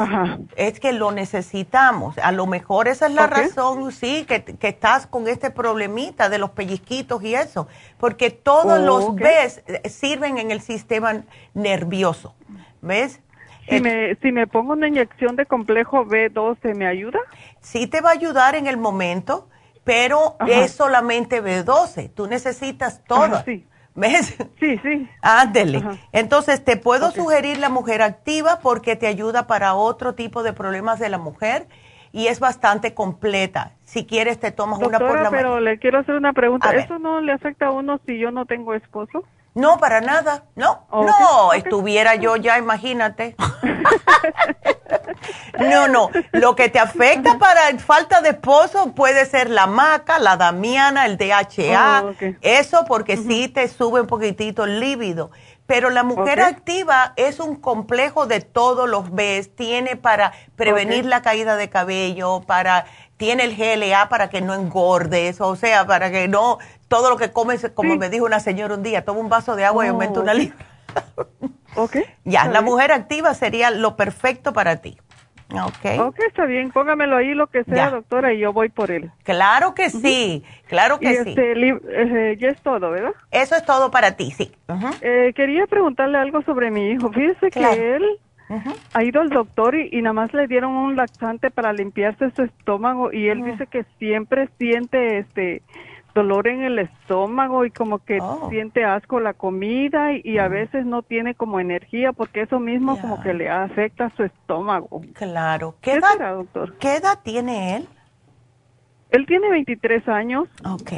[0.56, 2.16] Es que lo necesitamos.
[2.18, 6.38] A lo mejor esa es la razón, sí, que, que, estás con este problemita de
[6.38, 7.66] los pellizquitos y eso.
[7.98, 9.28] Porque todos oh, los B
[9.66, 11.22] eh, sirven en el sistema
[11.54, 12.34] nervioso.
[12.80, 13.20] ¿Ves?
[13.68, 17.18] Si, me, si me pongo una inyección de complejo B12, ¿me ayuda?
[17.60, 19.48] Sí, te va a ayudar en el momento
[19.84, 22.10] pero es solamente B12.
[22.14, 23.42] Tú necesitas todo.
[23.44, 23.66] sí.
[23.94, 24.38] ¿Ves?
[24.58, 25.06] Sí, sí.
[25.20, 25.82] Ándele.
[26.12, 30.98] Entonces, te puedo sugerir la mujer activa porque te ayuda para otro tipo de problemas
[30.98, 31.66] de la mujer
[32.10, 33.72] y es bastante completa.
[33.84, 36.70] Si quieres, te tomas una por la pero le quiero hacer una pregunta.
[36.74, 39.24] ¿Eso no le afecta a uno si yo no tengo esposo?
[39.54, 40.44] No, para nada.
[40.54, 43.36] No, no, estuviera yo ya, imagínate.
[45.58, 46.10] no, no.
[46.32, 51.18] Lo que te afecta para falta de esposo puede ser la maca, la damiana, el
[51.18, 52.04] DHA.
[52.04, 55.30] Oh, eso porque sí te sube un poquitito el líbido.
[55.66, 59.54] Pero la mujer activa es un complejo de todos los Bs.
[59.54, 62.86] Tiene para prevenir la caída de cabello, para
[63.22, 66.58] tiene el GLA para que no engordes, o sea, para que no
[66.92, 69.64] todo lo que comes, como me dijo una señora un día, toma un vaso de
[69.64, 70.56] agua y aumenta una oh, libra.
[71.76, 71.96] ok.
[72.24, 74.98] Ya, la mujer activa sería lo perfecto para ti.
[75.50, 76.00] Ok.
[76.00, 79.10] Ok, está bien, póngamelo ahí lo que sea, doctora, y yo voy por él.
[79.22, 81.30] Claro que sí, claro que sí.
[81.30, 83.12] Este, eh, ya es todo, ¿verdad?
[83.30, 84.52] Eso es todo para ti, sí.
[85.00, 87.10] eh, quería preguntarle algo sobre mi hijo.
[87.10, 88.04] Fíjese que él
[88.92, 93.12] ha ido al doctor y, nada más le dieron un laxante para limpiarse su estómago
[93.12, 95.62] y él dice que siempre siente este
[96.14, 98.48] dolor en el estómago y como que oh.
[98.50, 103.20] siente asco la comida y, a veces no tiene como energía porque eso mismo como
[103.22, 105.02] que le afecta su estómago.
[105.14, 105.76] Claro.
[105.80, 106.76] ¿Qué, edad, doctor?
[106.78, 107.88] ¿Qué edad tiene él?
[109.10, 110.48] Él tiene 23 años.
[110.64, 110.92] Ok.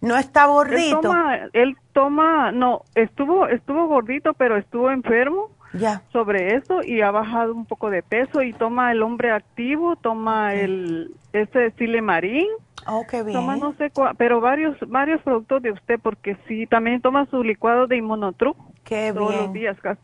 [0.00, 0.96] ¿No está gordito?
[0.96, 6.02] Él toma, él toma, no, estuvo, estuvo gordito, pero estuvo enfermo ya.
[6.12, 10.54] sobre eso y ha bajado un poco de peso y toma el hombre activo, toma
[10.54, 12.46] el, ese marín
[12.86, 13.38] Oh, qué bien.
[13.38, 17.42] Toma no sé cuál, pero varios varios productos de usted porque sí, también toma su
[17.42, 18.54] licuado de inmunotru.
[18.84, 19.44] Qué todos bien.
[19.44, 20.00] los días casi.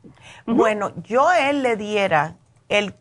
[0.46, 2.36] Bueno, yo a él le diera
[2.68, 2.94] el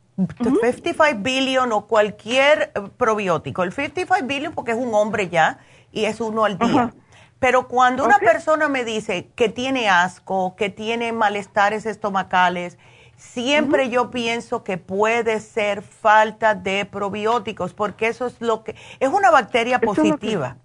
[0.43, 3.63] 55 billion o cualquier eh, probiótico.
[3.63, 5.59] El 55 billion porque es un hombre ya
[5.91, 6.93] y es uno al día.
[7.39, 12.77] Pero cuando una persona me dice que tiene asco, que tiene malestares estomacales,
[13.21, 19.09] Siempre yo pienso que puede ser falta de probióticos, porque eso es lo que es
[19.09, 20.57] una bacteria positiva.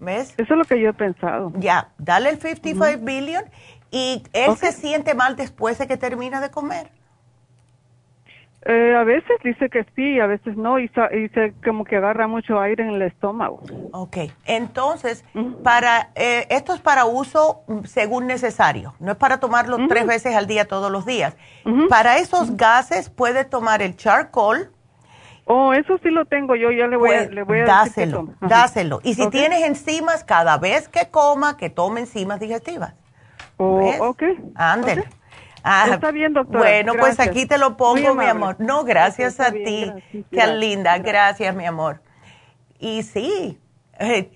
[0.00, 0.34] ¿Ves?
[0.36, 1.52] Eso es lo que yo he pensado.
[1.54, 3.44] Ya, dale el 55 billion
[3.92, 6.90] y él se siente mal después de que termina de comer.
[8.64, 12.60] Eh, a veces dice que sí, a veces no, y, se como que agarra mucho
[12.60, 13.60] aire en el estómago.
[13.92, 15.24] Ok, entonces,
[15.64, 20.36] para eh, esto es para uso mm, según necesario, no es para tomarlo tres veces
[20.36, 21.36] al día todos los días.
[21.88, 24.70] Para esos gases puede tomar el charcoal.
[25.46, 28.28] Oh, eso sí lo tengo yo, ya le voy, a, pues, le voy a dáselo,
[28.40, 29.00] dáselo.
[29.02, 32.94] Y si tienes enzimas, cada vez que coma, que tome enzimas digestivas.
[33.56, 34.22] Oh, ok.
[34.54, 35.04] Ándele.
[35.62, 36.58] Ah, Está bien, doctora.
[36.58, 38.56] Bueno, pues aquí te lo pongo, mi amor.
[38.58, 39.92] No, gracias a ti.
[40.30, 42.00] Qué linda, gracias, mi amor.
[42.78, 43.60] Y sí,
[43.98, 44.32] eh,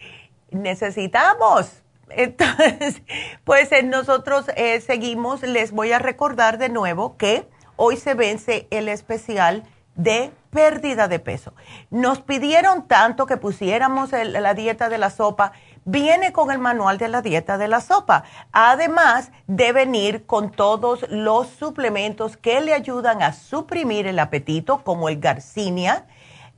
[0.51, 1.83] necesitamos.
[2.11, 3.03] Entonces,
[3.45, 8.89] pues nosotros eh, seguimos, les voy a recordar de nuevo que hoy se vence el
[8.89, 9.65] especial
[9.97, 11.55] de pérdida de peso.
[11.91, 15.53] Nos pidieron tanto que pusiéramos la dieta de la sopa.
[15.89, 18.25] Viene con el manual de la dieta de la sopa.
[18.51, 25.09] Además de venir con todos los suplementos que le ayudan a suprimir el apetito, como
[25.09, 26.07] el Garcinia,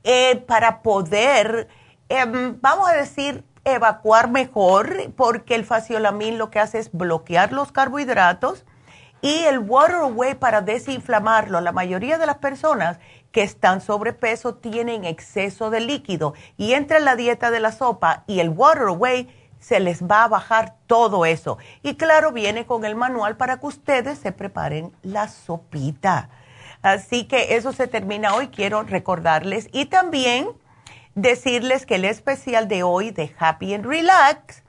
[0.03, 1.67] eh, para poder,
[2.09, 7.71] em, vamos a decir, evacuar mejor, porque el faciolamin lo que hace es bloquear los
[7.71, 8.65] carbohidratos
[9.21, 11.61] y el Waterway para desinflamarlo.
[11.61, 12.97] La mayoría de las personas
[13.31, 18.39] que están sobrepeso tienen exceso de líquido y entre la dieta de la sopa y
[18.39, 19.27] el Waterway
[19.59, 21.57] se les va a bajar todo eso.
[21.83, 26.29] Y claro, viene con el manual para que ustedes se preparen la sopita.
[26.81, 29.67] Así que eso se termina hoy, quiero recordarles.
[29.73, 30.49] Y también
[31.13, 34.63] decirles que el especial de hoy de Happy and Relax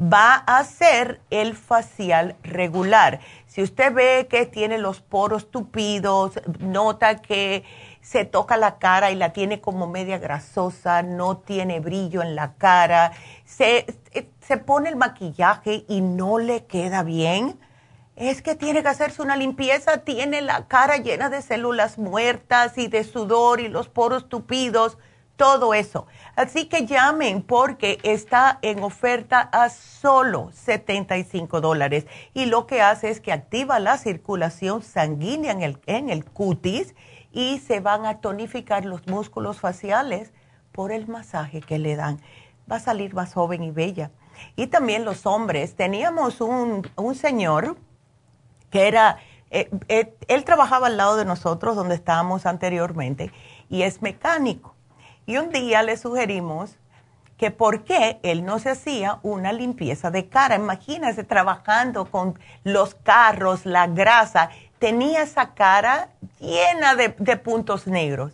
[0.00, 3.20] va a ser el facial regular.
[3.46, 7.64] Si usted ve que tiene los poros tupidos, nota que
[8.04, 12.52] se toca la cara y la tiene como media grasosa, no tiene brillo en la
[12.52, 13.12] cara,
[13.46, 13.86] se,
[14.40, 17.58] se pone el maquillaje y no le queda bien,
[18.14, 22.88] es que tiene que hacerse una limpieza, tiene la cara llena de células muertas y
[22.88, 24.98] de sudor y los poros tupidos,
[25.36, 26.06] todo eso.
[26.36, 33.08] Así que llamen porque está en oferta a solo 75 dólares y lo que hace
[33.08, 36.94] es que activa la circulación sanguínea en el, en el cutis
[37.34, 40.32] y se van a tonificar los músculos faciales
[40.72, 42.20] por el masaje que le dan.
[42.70, 44.12] Va a salir más joven y bella.
[44.56, 45.74] Y también los hombres.
[45.74, 47.76] Teníamos un, señor
[48.70, 49.18] que era,
[49.50, 53.32] eh, eh, él trabajaba al lado de nosotros donde estábamos anteriormente
[53.68, 54.74] y es mecánico.
[55.26, 56.76] Y un día le sugerimos
[57.36, 60.54] que por qué él no se hacía una limpieza de cara.
[60.54, 66.10] Imagínese trabajando con los carros, la grasa tenía esa cara
[66.40, 68.32] llena de, puntos negros.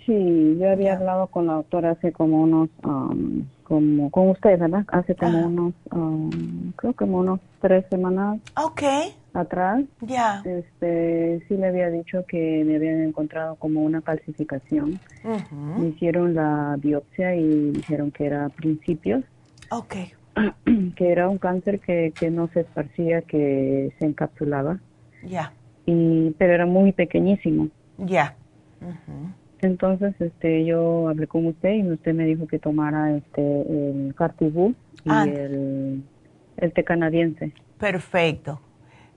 [0.06, 4.84] Sí, yo había hablado con la doctora hace como unos, um, como con usted, ¿verdad?
[4.88, 8.40] Hace como unos, um, creo que como unos tres semanas.
[8.56, 8.82] Ok
[9.32, 14.98] atrás, ya este, sí le había dicho que me habían encontrado como una calcificación.
[15.78, 19.24] Me hicieron la biopsia y dijeron que era principios.
[19.70, 19.94] Ok.
[20.96, 24.78] Que era un cáncer que, que no se esparcía, que se encapsulaba.
[25.24, 25.52] Ya.
[25.86, 27.68] Y, pero era muy pequeñísimo.
[27.98, 28.36] Ya.
[29.60, 34.74] Entonces, este, yo hablé con usted y usted me dijo que tomara este el Cartibú
[35.04, 35.24] y ah.
[35.24, 36.02] el,
[36.56, 37.52] el té canadiense.
[37.78, 38.60] Perfecto.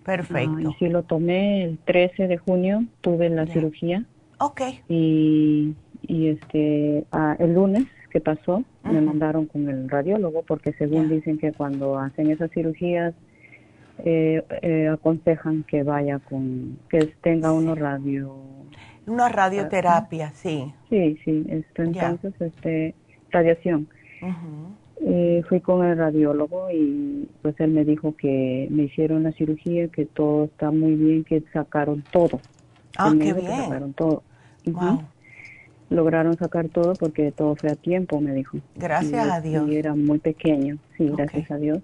[0.03, 0.59] Perfecto.
[0.59, 4.03] y sí lo tomé el 13 de junio, tuve la cirugía.
[4.39, 4.61] Ok.
[4.89, 11.09] Y, y este, ah, el lunes que pasó, me mandaron con el radiólogo porque según
[11.09, 13.15] dicen que cuando hacen esas cirugías
[13.99, 18.35] eh, eh, aconsejan que vaya con, que tenga uno radio.
[19.05, 20.73] Una radioterapia, sí.
[20.89, 22.95] Sí, sí, esto, entonces, este,
[23.31, 23.87] radiación.
[25.01, 29.87] Eh, fui con el radiólogo y pues él me dijo que me hicieron la cirugía,
[29.87, 32.39] que todo está muy bien, que sacaron todo.
[32.97, 33.51] Ah, qué bien.
[33.51, 34.23] Sacaron todo.
[35.89, 38.57] Lograron sacar todo porque todo fue a tiempo, me dijo.
[38.75, 39.67] Gracias a Dios.
[39.69, 41.79] Y era muy pequeño, sí, gracias a Dios.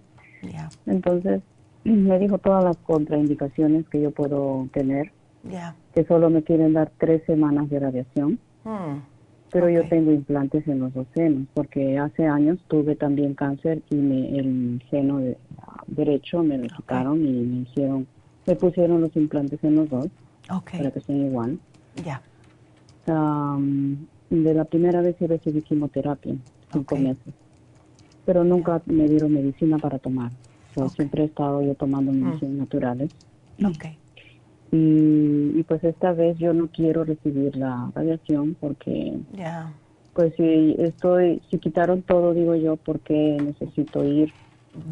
[0.85, 1.41] Entonces
[1.83, 5.11] me dijo todas las contraindicaciones que yo puedo tener.
[5.93, 8.39] Que solo me quieren dar tres semanas de radiación.
[8.63, 8.99] Hmm.
[9.51, 13.95] Pero yo tengo implantes en los dos senos, porque hace años tuve también cáncer y
[13.95, 15.21] me, el seno
[15.87, 18.07] derecho me lo quitaron y me hicieron,
[18.45, 20.07] me pusieron los implantes en los dos,
[20.47, 21.59] para que sean igual.
[22.05, 22.21] Ya.
[24.29, 26.35] de la primera vez recibí quimioterapia.
[26.71, 27.33] cinco meses.
[28.25, 30.31] Pero nunca me dieron medicina para tomar.
[30.95, 32.15] Siempre he estado yo tomando mm.
[32.15, 33.09] medicinas naturales.
[33.57, 33.97] Okay.
[34.71, 39.19] Y, pues esta vez yo no quiero recibir la radiación porque
[40.13, 44.33] pues si estoy si quitaron todo digo yo porque necesito ir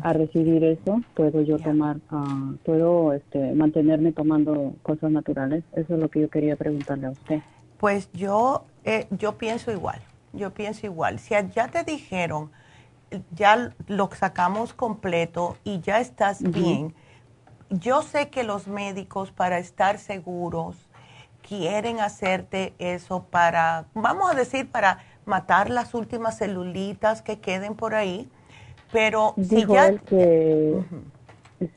[0.04, 6.00] a recibir eso puedo yo tomar uh, puedo este mantenerme tomando cosas naturales eso es
[6.00, 7.42] lo que yo quería preguntarle a usted.
[7.80, 10.00] Pues yo eh, yo pienso igual
[10.34, 11.20] yo pienso igual.
[11.20, 12.52] Si ya te dijeron
[13.32, 16.94] ya lo sacamos completo y ya estás bien
[17.70, 20.78] yo sé que los médicos para estar seguros
[21.48, 27.96] quieren hacerte eso para, vamos a decir, para matar las últimas celulitas que queden por
[27.96, 28.30] ahí,
[28.92, 29.88] pero dijo si ya...
[29.88, 30.82] Él que,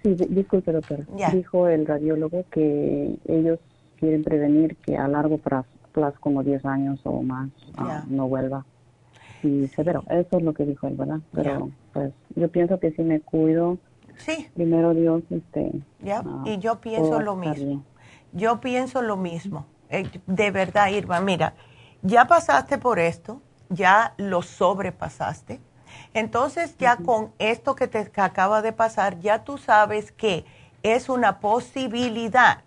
[0.03, 3.59] Sí, disculpe doctor, dijo el radiólogo que ellos
[3.99, 7.49] quieren prevenir que a largo plazo, como 10 años o más,
[7.79, 8.67] ah, no vuelva.
[9.43, 11.21] Y severo, eso es lo que dijo él, ¿verdad?
[11.33, 13.79] Pero pues yo pienso que si me cuido
[14.21, 14.49] Sí.
[14.55, 15.73] Primero Dios, este.
[16.01, 17.85] Ya, ah, y yo pienso lo mismo.
[18.33, 19.67] Yo pienso lo mismo.
[20.27, 21.55] De verdad, Irma, mira,
[22.03, 25.61] ya pasaste por esto, ya lo sobrepasaste.
[26.15, 30.45] Entonces, ya con esto que te acaba de pasar, ya tú sabes que
[30.83, 32.63] es una posibilidad.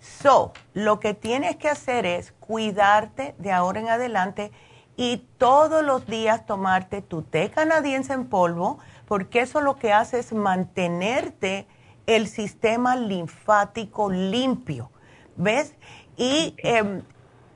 [0.00, 4.50] So, lo que tienes que hacer es cuidarte de ahora en adelante
[4.96, 8.78] y todos los días tomarte tu té canadiense en polvo,
[9.12, 11.66] porque eso lo que hace es mantenerte
[12.06, 14.90] el sistema linfático limpio,
[15.36, 15.74] ¿ves?
[16.16, 17.02] Y em,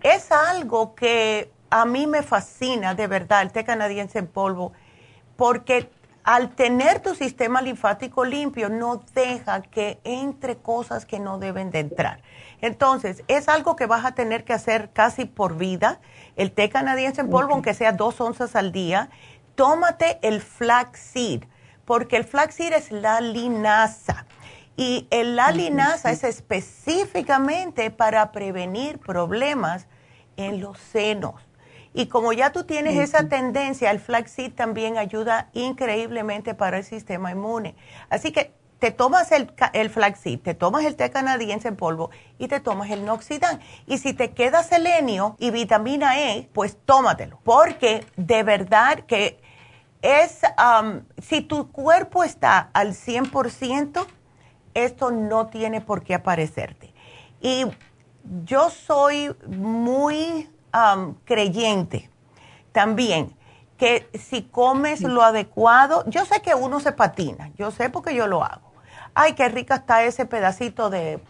[0.02, 4.74] es algo que a mí me fascina, de verdad, el té canadiense en polvo,
[5.36, 5.88] porque
[6.24, 11.78] al tener tu sistema linfático limpio no deja que entre cosas que no deben de
[11.78, 12.20] entrar.
[12.60, 16.00] Entonces, es algo que vas a tener que hacer casi por vida.
[16.34, 19.08] El té canadiense en polvo, aunque sea dos onzas al día,
[19.56, 21.44] tómate el flaxseed,
[21.84, 24.26] porque el flaxseed es la linaza.
[24.76, 29.86] Y la linaza es específicamente para prevenir problemas
[30.36, 31.34] en los senos.
[31.94, 37.30] Y como ya tú tienes esa tendencia, el flaxseed también ayuda increíblemente para el sistema
[37.30, 37.74] inmune.
[38.10, 42.48] Así que te tomas el, el flaxseed, te tomas el té canadiense en polvo y
[42.48, 43.60] te tomas el noxidán.
[43.86, 47.40] Y si te queda selenio y vitamina E, pues tómatelo.
[47.44, 49.40] Porque de verdad que
[50.02, 54.06] es, um, si tu cuerpo está al 100%,
[54.74, 56.92] esto no tiene por qué aparecerte.
[57.40, 57.64] Y
[58.44, 62.10] yo soy muy um, creyente
[62.72, 63.34] también
[63.76, 68.26] que si comes lo adecuado, yo sé que uno se patina, yo sé porque yo
[68.26, 68.72] lo hago.
[69.14, 71.20] Ay, qué rica está ese pedacito de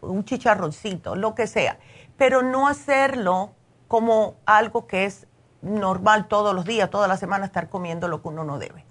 [0.00, 1.78] un chicharroncito, lo que sea,
[2.16, 3.52] pero no hacerlo
[3.88, 5.26] como algo que es
[5.62, 8.84] normal todos los días, toda la semana estar comiendo lo que uno no debe.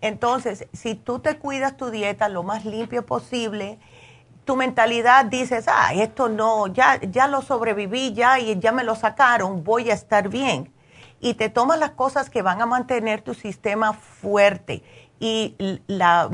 [0.00, 3.78] Entonces, si tú te cuidas tu dieta lo más limpio posible,
[4.44, 8.94] tu mentalidad dices, ah, esto no, ya, ya lo sobreviví, ya, y ya me lo
[8.94, 10.72] sacaron, voy a estar bien.
[11.20, 14.82] Y te tomas las cosas que van a mantener tu sistema fuerte
[15.18, 15.56] y
[15.86, 16.28] la,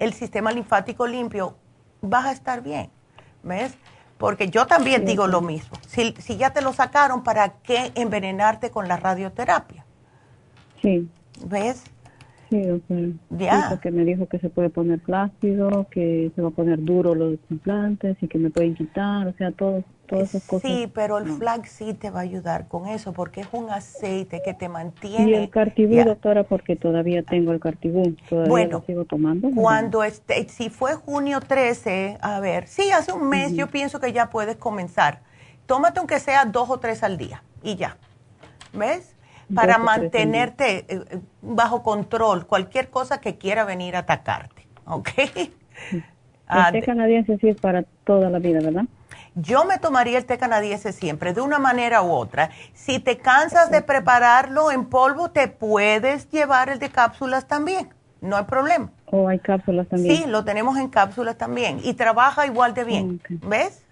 [0.00, 1.56] el sistema linfático limpio,
[2.00, 2.90] vas a estar bien.
[3.44, 3.76] ¿Ves?
[4.22, 5.76] Porque yo también digo lo mismo.
[5.84, 9.84] Si, si ya te lo sacaron, ¿para qué envenenarte con la radioterapia?
[10.80, 11.08] Sí.
[11.44, 11.82] ¿Ves?
[12.48, 12.62] Sí,
[13.30, 13.66] Ya.
[13.70, 17.36] porque me dijo que se puede poner plácido, que se va a poner duro los
[17.50, 19.82] implantes y que me pueden quitar, o sea, todo,
[20.12, 20.70] todas esas cosas.
[20.70, 24.52] Sí, pero el flaxseed te va a ayudar con eso porque es un aceite que
[24.52, 25.30] te mantiene.
[25.30, 29.50] Y el cartibú, doctora, porque todavía tengo el cartibú, todavía bueno, lo sigo tomando.
[29.54, 34.12] Cuando este, si fue junio 13, a ver, sí, hace un mes yo pienso que
[34.12, 35.20] ya puedes comenzar.
[35.66, 37.96] Tómate aunque sea dos o tres al día y ya.
[38.74, 39.16] ¿Ves?
[39.54, 44.66] Para mantenerte eh, eh, bajo control cualquier cosa que quiera venir a atacarte.
[44.84, 45.08] ¿Ok?
[46.52, 48.84] El té canadiense sí es para toda la vida, ¿verdad?
[49.34, 52.50] Yo me tomaría el té canadiense siempre, de una manera u otra.
[52.74, 57.88] Si te cansas de prepararlo en polvo, te puedes llevar el de cápsulas también.
[58.20, 58.90] No hay problema.
[59.06, 60.16] ¿O hay cápsulas también?
[60.16, 61.80] Sí, lo tenemos en cápsulas también.
[61.82, 63.20] Y trabaja igual de bien.
[63.28, 63.82] ¿Ves?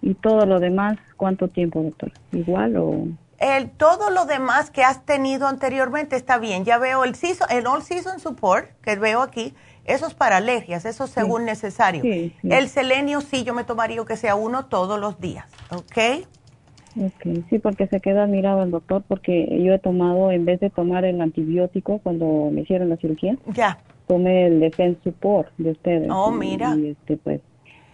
[0.00, 2.12] ¿Y todo lo demás, cuánto tiempo, doctor?
[2.32, 3.06] ¿Igual o...?
[3.38, 6.64] El, todo lo demás que has tenido anteriormente está bien.
[6.64, 9.54] Ya veo el, season, el All Season Support, que veo aquí,
[9.88, 12.02] eso es para alergias, eso según necesario.
[12.42, 16.26] El selenio sí, yo me tomaría que sea uno todos los días, ¿ok?
[17.00, 20.68] Ok, sí, porque se queda admirado el doctor, porque yo he tomado, en vez de
[20.68, 23.78] tomar el antibiótico cuando me hicieron la cirugía, ya.
[24.06, 26.08] tomé el Defense Support de ustedes.
[26.10, 26.76] Oh, mira.
[26.76, 27.40] Y, este, pues,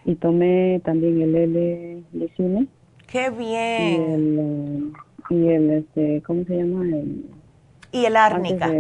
[0.05, 2.67] y tomé también el L-Licine.
[3.07, 4.01] Qué bien.
[4.01, 4.93] Y el,
[5.31, 6.85] y el, este, ¿cómo se llama?
[6.85, 7.27] El,
[7.95, 8.73] Y el árnica.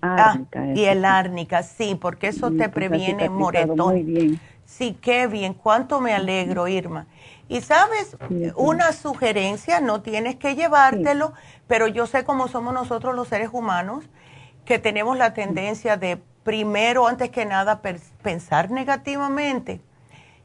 [0.00, 0.38] ah,
[0.72, 3.94] y el árnica, sí, porque eso te previene moretón.
[3.94, 4.40] Muy bien.
[4.64, 5.54] Sí, qué bien.
[5.54, 7.08] Cuánto me alegro, Irma.
[7.48, 8.16] Y sabes,
[8.54, 11.32] una sugerencia, no tienes que llevártelo,
[11.66, 14.04] pero yo sé cómo somos nosotros los seres humanos,
[14.64, 17.82] que tenemos la tendencia de primero, antes que nada,
[18.22, 19.80] pensar negativamente.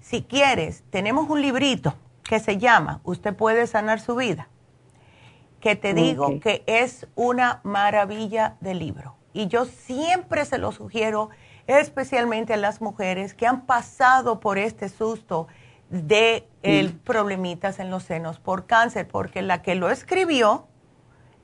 [0.01, 1.93] Si quieres, tenemos un librito
[2.23, 4.47] que se llama Usted puede sanar su vida
[5.63, 9.15] que te digo que es una maravilla de libro.
[9.31, 11.29] Y yo siempre se lo sugiero,
[11.67, 15.47] especialmente a las mujeres que han pasado por este susto
[15.89, 20.67] de el problemitas en los senos por cáncer, porque la que lo escribió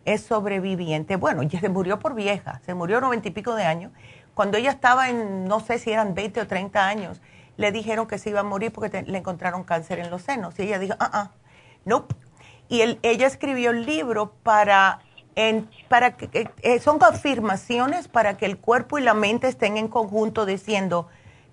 [0.04, 1.16] es sobreviviente.
[1.16, 3.94] Bueno, ya se murió por vieja, se murió noventa y pico de años.
[4.34, 7.22] Cuando ella estaba en, no sé si eran 20 o 30 años,
[7.56, 10.60] le dijeron que se iba a morir porque le encontraron cáncer en los senos.
[10.60, 11.32] Y ella dijo, ah, ah,
[11.86, 12.06] no,
[12.70, 15.00] y ella escribió el libro para,
[15.90, 20.46] para que, eh, son afirmaciones para que el cuerpo y la mente estén en conjunto
[20.46, 21.08] diciendo,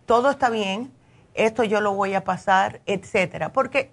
[0.05, 0.93] todo está bien,
[1.35, 3.53] esto yo lo voy a pasar, etcétera.
[3.53, 3.91] Porque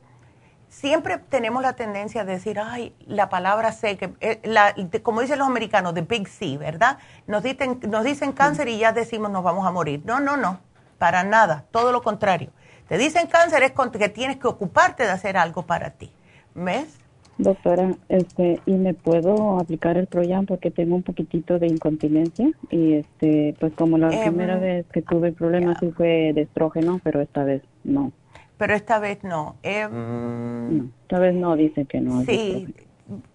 [0.68, 5.40] siempre tenemos la tendencia de decir, ay, la palabra sé, que, eh, la, como dicen
[5.40, 6.98] los americanos, the big C, ¿verdad?
[7.26, 10.02] Nos dicen, nos dicen cáncer y ya decimos nos vamos a morir.
[10.04, 10.60] No, no, no,
[10.98, 12.52] para nada, todo lo contrario.
[12.90, 16.14] Te dicen cáncer es que tienes que ocuparte de hacer algo para ti.
[16.54, 17.03] ¿Ves?
[17.38, 22.52] Doctora, este, ¿y me puedo aplicar el Proyam porque tengo un poquitito de incontinencia?
[22.70, 27.00] Y este, pues como la em, primera vez que tuve problemas sí fue de estrógeno,
[27.04, 28.12] pero esta vez no.
[28.58, 29.56] Pero esta vez no.
[29.64, 32.22] Em, esta vez no, dice que no.
[32.24, 32.74] Sí,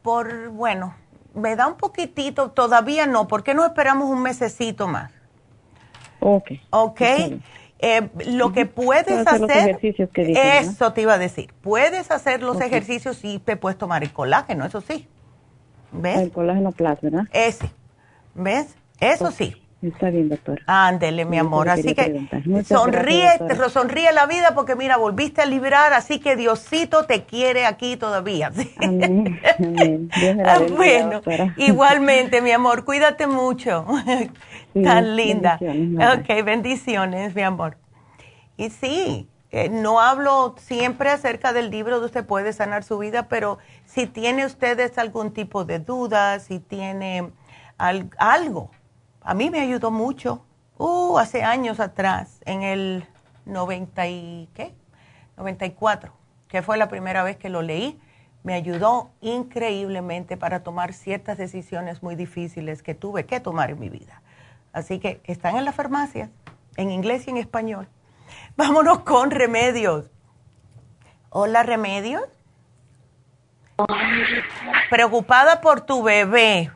[0.03, 0.95] por, bueno,
[1.35, 3.27] me da un poquitito, todavía no.
[3.27, 5.13] ¿Por qué no esperamos un mesecito más?
[6.21, 6.53] Ok.
[6.71, 7.01] Ok.
[7.81, 13.39] Eh, lo que puedes hacer, eso te iba a decir, puedes hacer los ejercicios y
[13.39, 15.07] te puedes tomar el colágeno, eso sí.
[15.93, 16.19] ¿Ves?
[16.19, 17.25] El colágeno plus, ¿verdad?
[17.33, 17.71] Ese.
[18.35, 18.75] ¿Ves?
[19.01, 19.55] Eso sí.
[19.81, 20.61] Está bien, doctor.
[20.67, 21.69] Ándele, mi amor.
[21.69, 22.27] Así que
[22.65, 23.31] sonríe,
[23.71, 28.51] sonríe la vida porque mira, volviste a librar, así que Diosito te quiere aquí todavía.
[28.81, 29.41] Amén.
[30.45, 31.21] Ah, bueno,
[31.57, 33.87] igualmente, mi amor, cuídate mucho.
[34.85, 35.59] Tan linda.
[35.61, 37.77] Ok, bendiciones, mi amor.
[38.57, 43.29] Y sí, eh, no hablo siempre acerca del libro de Usted puede sanar su vida,
[43.29, 47.31] pero si tiene ustedes algún tipo de duda, si tiene
[47.79, 48.71] algo,
[49.23, 50.45] a mí me ayudó mucho,
[50.77, 53.05] uh, hace años atrás, en el
[53.47, 54.75] 90 y, ¿qué?
[55.37, 56.13] 94,
[56.49, 57.99] que fue la primera vez que lo leí,
[58.43, 63.89] me ayudó increíblemente para tomar ciertas decisiones muy difíciles que tuve que tomar en mi
[63.89, 64.23] vida.
[64.73, 66.31] Así que están en la farmacia,
[66.77, 67.89] en inglés y en español.
[68.57, 70.11] Vámonos con remedios.
[71.31, 72.25] Hola, remedios.
[74.91, 76.71] Preocupada por tu bebé.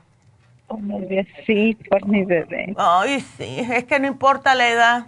[1.46, 2.74] Sí, por mi bebé.
[2.78, 5.06] Ay, sí, es que no importa la edad.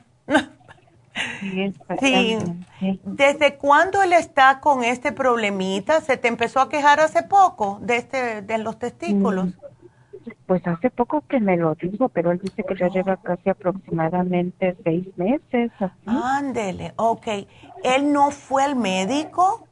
[2.01, 2.39] Sí,
[3.05, 6.01] ¿Desde cuándo él está con este problemita?
[6.01, 9.51] ¿Se te empezó a quejar hace poco de este de los testículos?
[10.46, 14.76] Pues hace poco que me lo dijo, pero él dice que ya lleva casi aproximadamente
[14.84, 15.70] seis meses.
[16.06, 17.26] Ándele, ok.
[17.82, 19.66] ¿Él no fue al médico?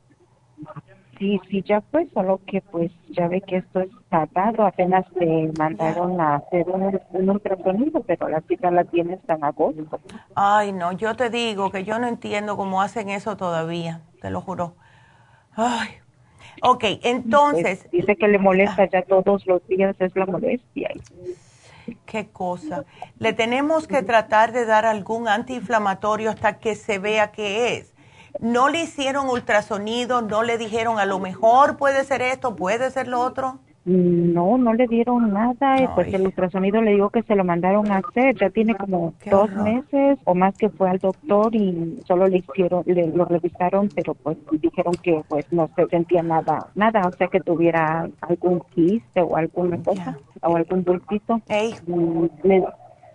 [1.19, 5.53] Sí, sí, ya fue, solo que pues ya ve que esto es tratado, apenas te
[5.57, 10.01] mandaron a hacer un, un ultrasonido, pero la chica la tiene hasta en agosto.
[10.35, 14.41] Ay, no, yo te digo que yo no entiendo cómo hacen eso todavía, te lo
[14.41, 14.75] juro.
[15.57, 15.89] Ay,
[16.61, 17.89] Ok, entonces.
[17.91, 20.91] dice que le molesta ya todos los días, es la molestia.
[22.07, 22.85] Qué cosa.
[23.19, 27.95] Le tenemos que tratar de dar algún antiinflamatorio hasta que se vea qué es.
[28.41, 33.09] No le hicieron ultrasonido, no le dijeron a lo mejor puede ser esto, puede ser
[33.09, 33.59] lo otro.
[33.85, 37.91] No, no le dieron nada, y pues el ultrasonido le digo que se lo mandaron
[37.91, 42.29] a hacer, ya tiene como dos meses o más que fue al doctor y solo
[42.29, 47.03] le hicieron, le, lo revisaron, pero pues dijeron que pues no se sentía nada, nada,
[47.09, 51.41] o sea que tuviera algún quiste o alguna cosa, o algún bultito.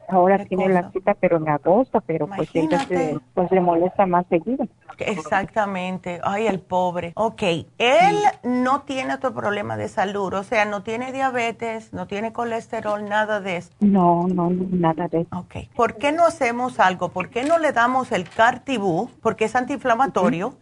[0.10, 4.26] Ahora tiene la cita, pero en agosto, pero pues ella se, pues le molesta más
[4.28, 4.66] seguido.
[5.00, 6.22] Exactamente.
[6.24, 7.12] Ay, el pobre.
[7.16, 7.44] Ok,
[7.78, 13.08] él no tiene otro problema de salud, o sea, no tiene diabetes, no tiene colesterol,
[13.08, 13.72] nada de eso.
[13.80, 15.30] No, no, nada de eso.
[15.38, 15.56] Ok.
[15.76, 17.10] ¿Por qué no hacemos algo?
[17.10, 20.56] ¿Por qué no le damos el Cartibú, porque es antiinflamatorio,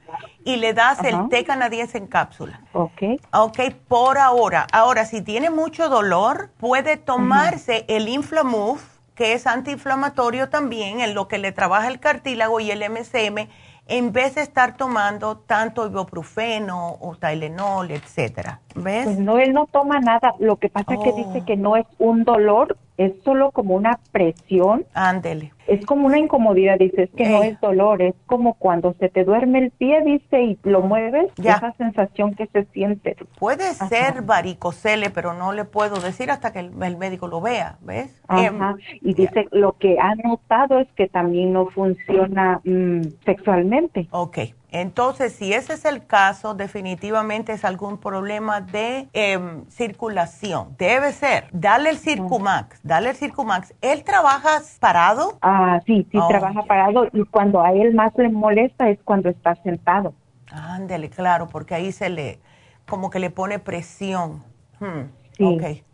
[0.44, 2.62] y le das el té canadiense en cápsula?
[2.74, 3.02] Ok.
[3.32, 4.66] Ok, por ahora.
[4.72, 11.28] Ahora, si tiene mucho dolor, puede tomarse el Inflamuf que es antiinflamatorio también, en lo
[11.28, 13.50] que le trabaja el cartílago y el MCM,
[13.88, 18.62] en vez de estar tomando tanto ibuprofeno o Tylenol, etcétera.
[18.76, 19.06] ¿Ves?
[19.06, 20.34] Pues no, él no toma nada.
[20.40, 21.46] Lo que pasa es que dice oh.
[21.46, 24.86] que no es un dolor, es solo como una presión.
[24.94, 25.54] Ándele.
[25.68, 29.24] Es como una incomodidad, dice, es que no es dolor, es como cuando se te
[29.24, 33.16] duerme el pie, dice, y lo mueves, esa sensación que se siente.
[33.40, 38.22] Puede ser varicocele, pero no le puedo decir hasta que el, médico lo vea, ¿ves?
[38.28, 38.46] Ajá.
[38.46, 44.08] Em, y dice, lo que ha notado es que también no funciona mm, sexualmente.
[44.12, 44.38] Ok.
[44.82, 50.76] Entonces, si ese es el caso, definitivamente es algún problema de em, circulación.
[50.78, 51.48] Debe ser.
[51.54, 53.74] Dale el Circumax, dale el Circumax.
[53.80, 55.38] ¿Él trabaja parado?
[55.42, 59.30] Ah, sí, sí, oh, trabaja parado y cuando a él más le molesta es cuando
[59.30, 60.14] está sentado.
[60.52, 62.40] Ándele, claro, porque ahí se le,
[62.86, 64.44] como que le pone presión.
[64.82, 65.04] Hmm,
[65.38, 65.46] sí.
[65.46, 65.86] Ok.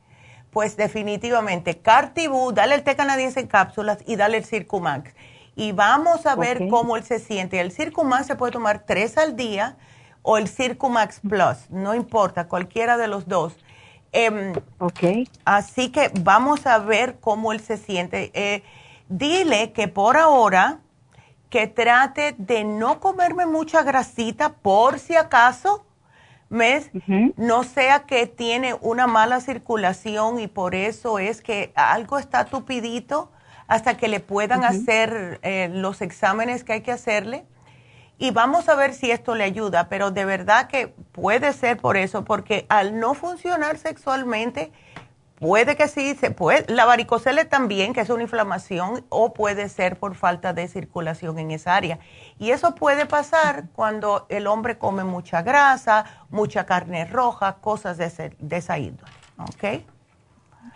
[0.49, 5.13] Pues definitivamente, Cartibú, dale el té canadiense en cápsulas y dale el Circumax
[5.61, 7.59] y vamos a ver cómo él se siente.
[7.59, 9.77] El Circumax se puede tomar tres al día
[10.23, 13.55] o el Circumax Plus, no importa, cualquiera de los dos.
[14.11, 15.29] Eh, ok.
[15.45, 18.31] Así que vamos a ver cómo él se siente.
[18.33, 18.63] Eh,
[19.07, 20.79] dile que por ahora
[21.51, 25.85] que trate de no comerme mucha grasita por si acaso,
[26.49, 26.89] ¿ves?
[27.37, 33.29] No sea que tiene una mala circulación y por eso es que algo está tupidito
[33.71, 37.45] hasta que le puedan hacer eh, los exámenes que hay que hacerle.
[38.17, 41.95] Y vamos a ver si esto le ayuda, pero de verdad que puede ser por
[41.95, 44.73] eso, porque al no funcionar sexualmente,
[45.39, 49.97] puede que sí, se puede, la varicocele también, que es una inflamación, o puede ser
[49.97, 51.99] por falta de circulación en esa área.
[52.39, 58.07] Y eso puede pasar cuando el hombre come mucha grasa, mucha carne roja, cosas de,
[58.07, 59.13] ese, de esa índole.
[59.37, 59.85] ¿Ok?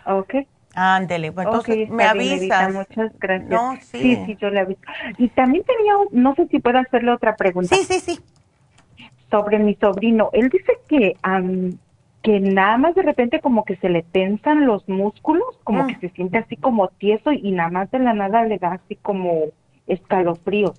[0.06, 0.46] Ok.
[0.76, 2.72] Ándele, pues entonces me avisas.
[2.72, 3.50] muchas gracias.
[3.50, 3.98] No, sí.
[3.98, 4.22] sí.
[4.26, 4.80] sí, yo le aviso.
[5.16, 7.74] Y también tenía, no sé si puedo hacerle otra pregunta.
[7.74, 8.20] Sí, sí, sí.
[9.30, 10.28] Sobre mi sobrino.
[10.34, 11.16] Él dice que,
[12.22, 16.10] que nada más de repente como que se le tensan los músculos, como que se
[16.10, 19.44] siente así como tieso y nada más de la nada le da así como
[19.86, 20.78] escalofríos.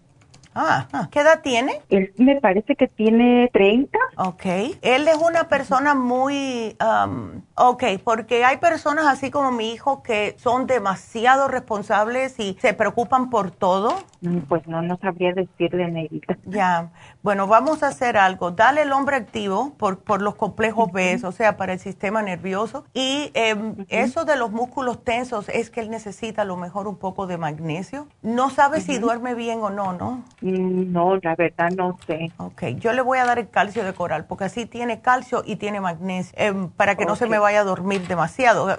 [0.60, 1.82] Ah, ah, ¿qué edad tiene?
[1.90, 3.96] Él me parece que tiene 30.
[4.18, 4.46] Ok.
[4.82, 6.76] Él es una persona muy...
[6.82, 12.74] Um, ok, porque hay personas así como mi hijo que son demasiado responsables y se
[12.74, 13.94] preocupan por todo.
[14.22, 16.38] Mm, pues no, no sabría decirle, Negrita.
[16.46, 16.92] Ya.
[17.24, 18.52] Bueno, vamos a hacer algo.
[18.52, 22.86] Dale el hombre activo por, por los complejos B, o sea, para el sistema nervioso.
[22.94, 26.98] Y em, eso de los músculos tensos es que él necesita a lo mejor un
[26.98, 28.08] poco de magnesio.
[28.22, 30.24] No sabe si duerme bien o no, ¿no?
[30.42, 32.32] Mm, no, la verdad no sé.
[32.38, 35.58] Ok, yo le voy a dar el calcio de coral porque así tiene calcio y
[35.58, 38.78] tiene magnesio em, para que no se me vaya a dormir demasiado.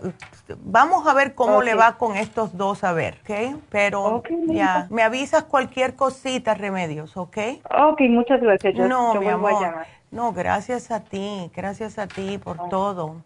[0.64, 3.60] Vamos a ver cómo le va con estos dos a ver, ¿ok?
[3.70, 7.36] Pero ya, me avisas cualquier cosita, remedios, ¿ok?
[7.70, 8.74] Ok, muchas gracias.
[8.76, 9.86] no, mi amor.
[10.10, 13.16] No, gracias a ti, gracias a ti por todo.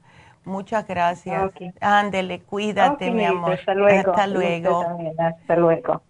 [0.45, 1.53] Muchas gracias.
[1.81, 3.53] Ándele, cuídate, mi amor.
[3.53, 4.11] Hasta luego.
[4.11, 5.15] Hasta luego.
[5.17, 6.03] Hasta luego.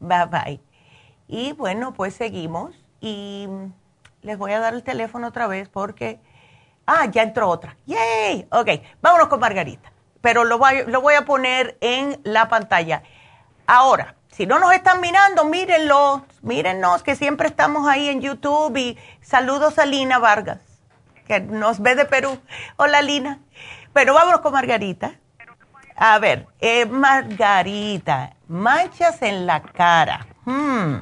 [0.00, 0.60] Bye bye.
[1.28, 3.48] Y bueno, pues seguimos y
[4.22, 6.18] les voy a dar el teléfono otra vez porque...
[6.84, 7.76] Ah, ya entró otra.
[7.86, 8.48] ¡Yay!
[8.50, 8.68] Ok,
[9.00, 9.92] vámonos con Margarita.
[10.20, 13.04] Pero lo voy, lo voy a poner en la pantalla.
[13.68, 18.74] Ahora, si no nos están mirando, mírenlo, mírennos, que siempre estamos ahí en YouTube.
[18.78, 20.58] Y saludos a Lina Vargas,
[21.26, 22.40] que nos ve de Perú.
[22.76, 23.40] Hola, Lina.
[23.92, 25.12] Pero vámonos con Margarita.
[25.96, 30.26] A ver, eh, Margarita, manchas en la cara.
[30.46, 30.96] Hmm.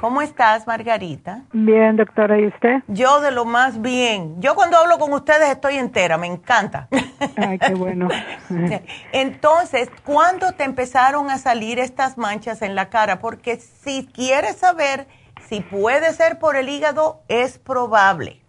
[0.00, 1.42] ¿Cómo estás, Margarita?
[1.52, 2.82] Bien, doctora, ¿y usted?
[2.88, 4.40] Yo de lo más bien.
[4.40, 6.88] Yo cuando hablo con ustedes estoy entera, me encanta.
[7.36, 8.08] Ay, qué bueno.
[9.12, 13.18] Entonces, ¿cuándo te empezaron a salir estas manchas en la cara?
[13.18, 15.06] Porque si quieres saber
[15.50, 18.40] si puede ser por el hígado, es probable.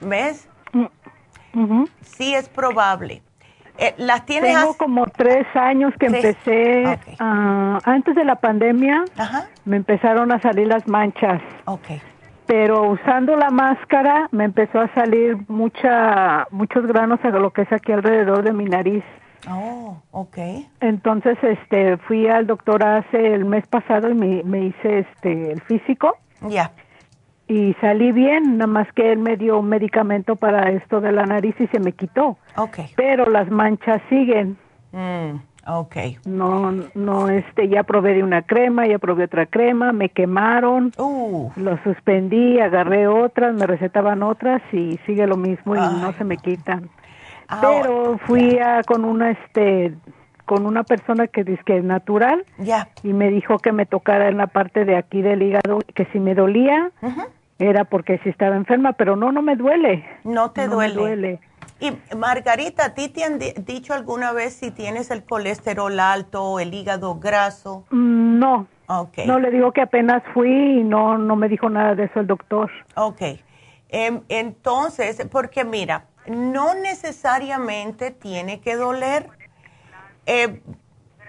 [0.00, 0.48] ¿Ves?
[0.72, 3.22] Mm, sí es probable.
[3.80, 9.04] Eh, las tienes Tengo como tres años que empecé, ah, antes de la pandemia,
[9.70, 11.40] me empezaron a salir las manchas.
[11.64, 12.02] Okay.
[12.46, 17.72] Pero usando la máscara me empezó a salir mucha, muchos granos a lo que es
[17.72, 19.04] aquí alrededor de mi nariz.
[19.48, 20.68] Oh, okay.
[20.80, 25.60] Entonces, este, fui al doctor hace el mes pasado y me, me hice, este, el
[25.62, 26.18] físico.
[26.42, 26.72] Ya
[27.50, 31.26] y salí bien, nada más que él me dio un medicamento para esto de la
[31.26, 32.38] nariz y se me quitó.
[32.56, 32.86] Okay.
[32.94, 34.56] Pero las manchas siguen.
[34.92, 36.18] Mm, okay.
[36.24, 41.50] No, no, este, ya probé de una crema, ya probé otra crema, me quemaron, uh.
[41.56, 46.36] lo suspendí, agarré otras, me recetaban otras y sigue lo mismo y no se me
[46.36, 46.90] quitan.
[47.60, 49.94] Pero fui a, con una, este,
[50.46, 54.28] con una persona que dice que es natural ya y me dijo que me tocara
[54.28, 56.90] en la parte de aquí del hígado, que si me dolía,
[57.60, 60.04] era porque si estaba enferma, pero no, no me duele.
[60.24, 60.94] No te duele.
[60.94, 61.40] duele.
[61.80, 66.60] Y Margarita, ¿a ti te han dicho alguna vez si tienes el colesterol alto o
[66.60, 67.84] el hígado graso?
[67.90, 68.66] Mm, no.
[68.86, 69.26] Okay.
[69.26, 72.26] No, le digo que apenas fui y no, no me dijo nada de eso el
[72.26, 72.70] doctor.
[72.96, 73.22] Ok.
[73.88, 79.28] Em, entonces, porque mira, no necesariamente tiene que doler.
[80.26, 80.60] Eh,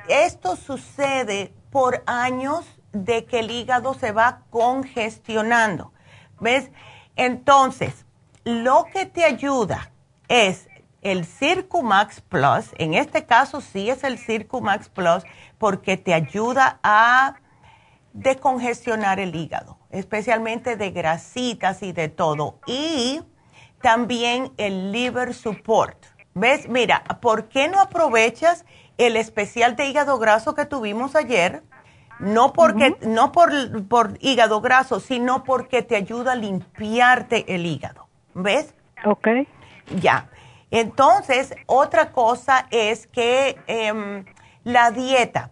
[0.10, 5.94] esto sucede por años de que el hígado se va congestionando.
[6.42, 6.72] ¿Ves?
[7.16, 8.06] Entonces,
[8.44, 9.92] lo que te ayuda
[10.32, 10.70] es
[11.02, 15.24] el Circumax Plus, en este caso sí es el Circumax Plus,
[15.58, 17.36] porque te ayuda a
[18.14, 22.60] decongestionar el hígado, especialmente de grasitas y de todo.
[22.66, 23.22] Y
[23.82, 25.98] también el Liver Support.
[26.34, 26.70] ¿Ves?
[26.70, 28.64] Mira, ¿por qué no aprovechas
[28.98, 31.62] el especial de hígado graso que tuvimos ayer?
[32.20, 33.52] No porque, no por,
[33.88, 38.08] por hígado graso, sino porque te ayuda a limpiarte el hígado.
[38.34, 38.74] ¿Ves?
[39.04, 39.28] Ok.
[40.00, 40.30] Ya.
[40.70, 44.26] Entonces, otra cosa es que em,
[44.64, 45.52] la dieta,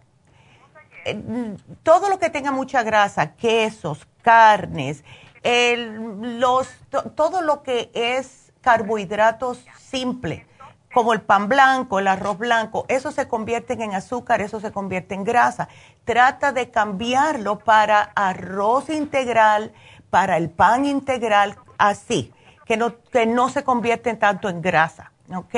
[1.04, 5.04] eh, todo lo que tenga mucha grasa, quesos, carnes,
[5.42, 6.68] los,
[7.14, 10.44] todo lo que es carbohidratos simples,
[10.92, 15.14] como el pan blanco, el arroz blanco, eso se convierte en azúcar, eso se convierte
[15.14, 15.68] en grasa.
[16.04, 19.72] Trata de cambiarlo para arroz integral,
[20.10, 22.32] para el pan integral, así
[22.70, 25.54] que no, que no se convierten tanto en grasa, ¿ok?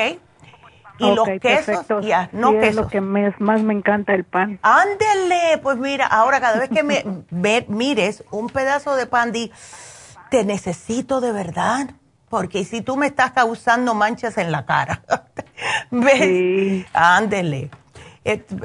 [0.99, 2.69] Y los quesos, ya, no quesos.
[2.69, 4.59] Es lo que más me encanta el pan.
[4.63, 7.05] Ándele, pues mira, ahora cada vez que me
[7.69, 9.53] mires un pedazo de pan, di,
[10.31, 11.91] te necesito de verdad,
[12.31, 15.03] porque si tú me estás causando manchas en la cara,
[15.91, 16.15] ¿ves?
[16.15, 16.87] Sí.
[16.95, 17.69] Ándele.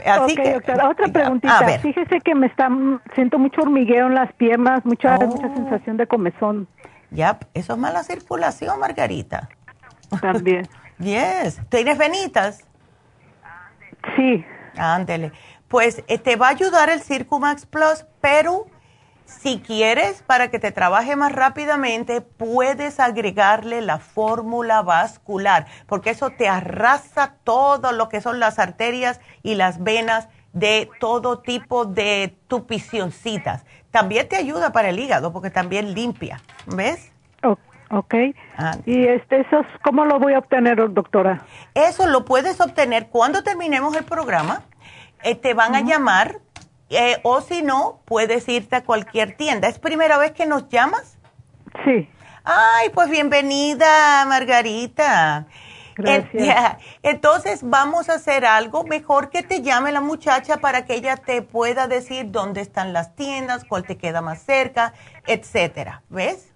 [0.06, 1.80] Así que, doctora, otra preguntita.
[1.80, 2.70] Fíjese que me está,
[3.14, 5.54] siento mucho hormigueo en las piernas, mucha, mucha oh.
[5.54, 6.70] sensación de comezón.
[7.12, 9.50] Ya, eso es mala circulación, Margarita.
[10.22, 10.68] También.
[11.00, 11.60] yes.
[11.70, 12.64] ¿Tienes venitas?
[14.16, 14.46] Sí.
[14.78, 15.32] Ándele.
[15.68, 18.68] Pues te va a ayudar el Circumax Plus, pero
[19.28, 26.30] si quieres, para que te trabaje más rápidamente, puedes agregarle la fórmula vascular, porque eso
[26.30, 32.38] te arrasa todo lo que son las arterias y las venas de todo tipo de
[32.48, 33.66] tupicioncitas.
[33.98, 37.12] También te ayuda para el hígado porque también limpia, ¿ves?
[37.90, 38.14] ok.
[38.56, 38.76] Ah.
[38.86, 41.42] ¿Y este, eso, cómo lo voy a obtener, doctora?
[41.74, 44.62] Eso lo puedes obtener cuando terminemos el programa.
[45.24, 46.42] Eh, te van a llamar
[46.92, 49.68] eh, o si no, puedes irte a cualquier tienda.
[49.68, 51.18] ¿Es primera vez que nos llamas?
[51.84, 52.08] Sí.
[52.44, 55.48] Ay, pues bienvenida, Margarita.
[56.04, 56.78] Gracias.
[57.02, 61.42] Entonces vamos a hacer algo mejor que te llame la muchacha para que ella te
[61.42, 64.94] pueda decir dónde están las tiendas, cuál te queda más cerca,
[65.26, 66.04] etcétera.
[66.10, 66.54] ¿Ves?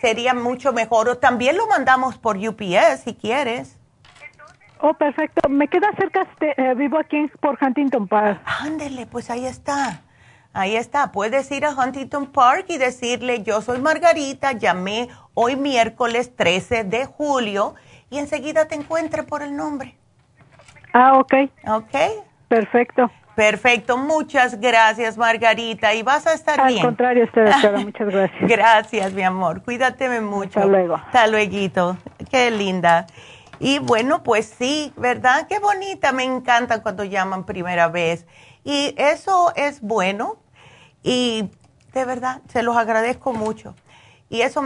[0.00, 1.10] Sería mucho mejor.
[1.10, 3.76] O también lo mandamos por UPS si quieres.
[4.80, 5.46] Oh, perfecto.
[5.50, 8.40] Me queda cerca, este, eh, vivo aquí por Huntington Park.
[8.46, 10.00] Ándele, pues ahí está.
[10.54, 11.12] Ahí está.
[11.12, 17.04] Puedes ir a Huntington Park y decirle, yo soy Margarita, llamé hoy miércoles 13 de
[17.04, 17.74] julio
[18.10, 19.96] y enseguida te encuentre por el nombre.
[20.92, 21.34] Ah, ok.
[21.68, 21.94] Ok.
[22.48, 23.10] Perfecto.
[23.36, 26.80] Perfecto, muchas gracias Margarita y vas a estar bien.
[26.80, 28.50] Al contrario, usted, doctora, muchas gracias.
[28.50, 30.58] gracias, mi amor, cuídateme mucho.
[30.58, 30.96] Hasta luego.
[30.96, 31.96] Hasta luego,
[32.30, 33.06] qué linda.
[33.58, 35.46] Y bueno, pues sí, ¿verdad?
[35.48, 38.26] Qué bonita, me encanta cuando llaman primera vez.
[38.64, 40.36] Y eso es bueno
[41.02, 41.50] y
[41.92, 43.74] de verdad, se los agradezco mucho.
[44.30, 44.62] Y eso,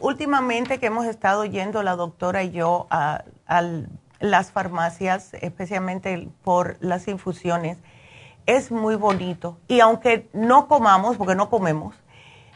[0.00, 3.24] últimamente que hemos estado yendo la doctora y yo a,
[4.20, 7.78] las farmacias, especialmente por las infusiones,
[8.46, 9.58] es muy bonito.
[9.66, 11.96] Y aunque no comamos, porque no comemos,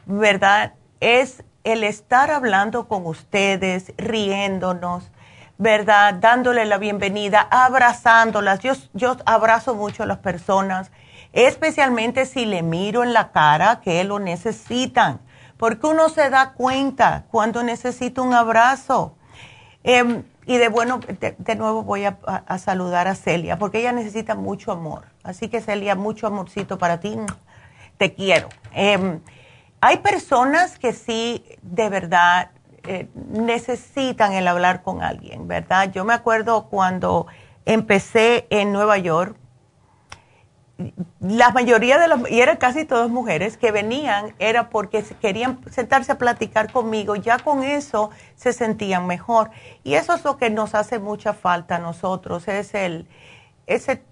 [0.06, 0.74] ¿verdad?
[1.00, 5.10] Es el estar hablando con ustedes, riéndonos,
[5.58, 6.14] ¿verdad?
[6.14, 8.60] Dándole la bienvenida, abrazándolas.
[8.60, 10.92] Yo, yo abrazo mucho a las personas,
[11.32, 15.25] especialmente si le miro en la cara que lo necesitan
[15.56, 19.16] porque uno se da cuenta cuando necesita un abrazo.
[19.82, 22.18] Em, y de bueno, de, nuevo voy a,
[22.58, 25.06] saludar a Celia, porque ella necesita mucho amor.
[25.24, 27.16] Así que Celia, mucho amorcito para ti.
[27.98, 28.48] Te quiero.
[28.72, 29.20] Em,
[29.80, 32.50] hay personas que sí, de verdad,
[32.84, 35.90] eh, necesitan el hablar con alguien, ¿verdad?
[35.92, 37.26] Yo me acuerdo cuando
[37.64, 39.36] empecé en Nueva York,
[41.20, 46.12] la mayoría de las, y eran casi todas mujeres, que venían era porque querían sentarse
[46.12, 49.50] a platicar conmigo, ya con eso se sentían mejor.
[49.84, 53.08] Y eso es lo que nos hace mucha falta a nosotros, es el,
[53.66, 54.02] ese,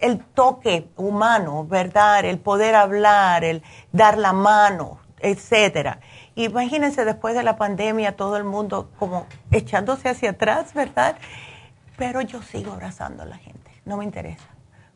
[0.00, 2.24] el toque humano, ¿verdad?
[2.24, 3.62] El poder hablar, el
[3.92, 6.00] dar la mano, etcétera.
[6.34, 11.16] Imagínense después de la pandemia todo el mundo como echándose hacia atrás, ¿verdad?
[11.96, 14.46] Pero yo sigo abrazando a la gente, no me interesa,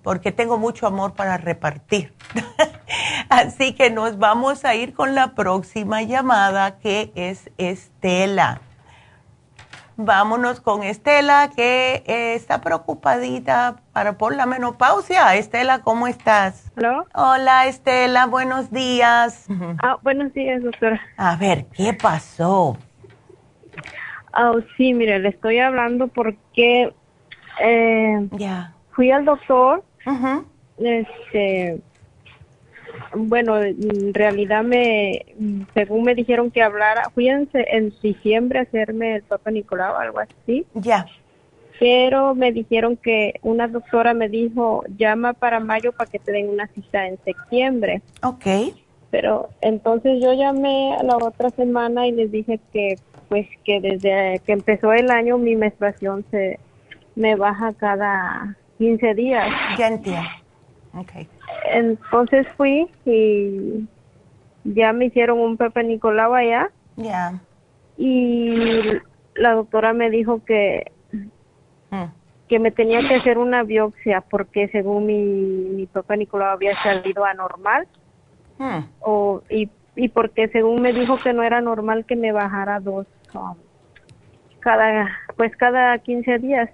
[0.02, 2.12] porque tengo mucho amor para repartir.
[3.28, 8.60] Así que nos vamos a ir con la próxima llamada que es Estela.
[9.96, 15.36] Vámonos con Estela, que eh, está preocupadita para por la menopausia.
[15.36, 16.72] Estela, ¿cómo estás?
[17.14, 19.46] Hola, Estela, buenos días.
[19.82, 21.00] Ah, buenos días, doctora.
[21.16, 22.76] A ver, ¿qué pasó?
[24.34, 26.94] Oh, sí, mire, le estoy hablando porque
[27.60, 29.84] eh, ya fui al doctor.
[30.78, 31.80] Este
[33.14, 35.24] bueno, en realidad me,
[35.74, 37.48] según me dijeron que hablara, fui en,
[38.02, 40.66] diciembre a hacerme el Papa Nicolau, algo así.
[40.74, 41.06] Ya.
[41.78, 46.48] Pero me dijeron que una doctora me dijo, llama para mayo para que te den
[46.48, 48.02] una cita en septiembre.
[48.22, 48.74] Ok.
[49.10, 52.96] Pero entonces yo llamé a la otra semana y les dije que,
[53.28, 56.58] pues, que desde que empezó el año mi menstruación se
[57.14, 59.48] me baja cada 15 días.
[59.78, 60.28] Ya entiendo.
[60.94, 61.28] Okay.
[61.72, 63.86] Entonces fui y
[64.64, 66.70] ya me hicieron un Pepe Nicolau allá.
[66.96, 67.40] Ya.
[67.96, 68.54] Y
[69.34, 70.92] la doctora me dijo que
[71.90, 72.04] hmm.
[72.48, 77.24] que me tenía que hacer una biopsia porque según mi, mi Pepe Nicolau había salido
[77.24, 77.86] anormal.
[78.58, 78.84] Hmm.
[79.00, 83.06] O, y, y porque según me dijo que no era normal que me bajara dos
[83.34, 83.54] um,
[84.60, 86.70] cada pues cada 15 días.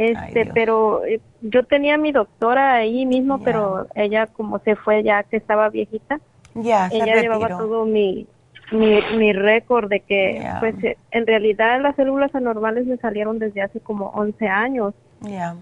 [0.00, 5.02] Este, pero eh, yo tenía a mi doctora ahí mismo, pero ella como se fue
[5.02, 6.20] ya que estaba viejita,
[6.54, 8.26] ella llevaba todo mi
[8.72, 13.60] mi, mi récord de que pues eh, en realidad las células anormales me salieron desde
[13.60, 14.94] hace como 11 años.
[15.20, 15.54] Ya.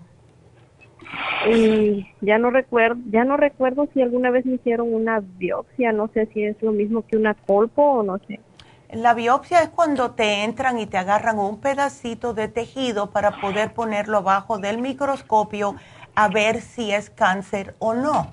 [1.51, 6.07] Y ya no recuerdo, ya no recuerdo si alguna vez me hicieron una biopsia, no
[6.15, 8.39] sé si es lo mismo que una colpo o no sé.
[8.91, 13.75] La biopsia es cuando te entran y te agarran un pedacito de tejido para poder
[13.75, 15.77] ponerlo abajo del microscopio
[16.15, 18.33] a ver si es cáncer o no.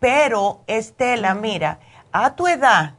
[0.00, 1.78] Pero, Estela, mira,
[2.10, 2.94] a tu edad,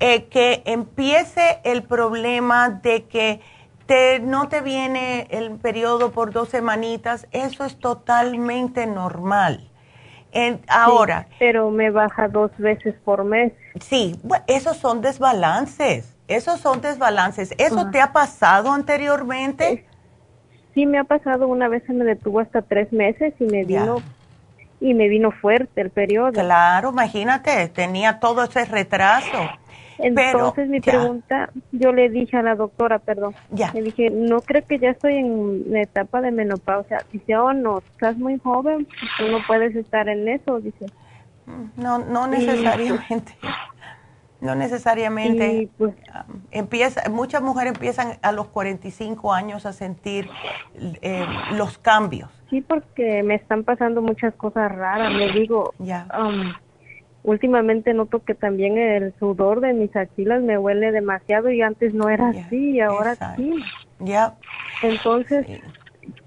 [0.00, 3.40] eh, que empiece el problema de que
[3.86, 9.71] te, no te viene el periodo por dos semanitas, eso es totalmente normal
[10.68, 11.26] ahora.
[11.38, 13.52] pero me baja dos veces por mes.
[13.80, 16.16] Sí, esos son desbalances.
[16.28, 17.54] Esos son desbalances.
[17.58, 19.86] ¿Eso te ha pasado anteriormente?
[20.72, 21.46] Sí, me ha pasado.
[21.48, 23.96] Una vez se me detuvo hasta tres meses y me vino
[24.80, 26.32] y me vino fuerte el periodo.
[26.32, 29.48] Claro, imagínate, tenía todo ese retraso.
[29.98, 33.72] Entonces mi pregunta, yo le dije a la doctora, perdón, ya.
[33.72, 37.04] le dije, no creo que ya estoy en la etapa de menopausia.
[37.12, 38.86] Dice, oh no, estás muy joven,
[39.18, 40.86] tú no puedes estar en eso, dice.
[41.76, 43.32] No, no necesariamente.
[44.40, 45.68] no necesariamente.
[45.78, 45.94] Pues,
[46.50, 50.28] empieza, muchas mujeres empiezan a los 45 años a sentir
[50.74, 52.30] eh, los cambios.
[52.50, 55.12] Sí, porque me están pasando muchas cosas raras.
[55.12, 56.06] Me digo, ya.
[56.18, 56.52] Um,
[57.24, 62.08] últimamente noto que también el sudor de mis axilas me huele demasiado y antes no
[62.08, 63.54] era así y ahora sí.
[64.00, 64.34] Ya.
[64.82, 65.46] Entonces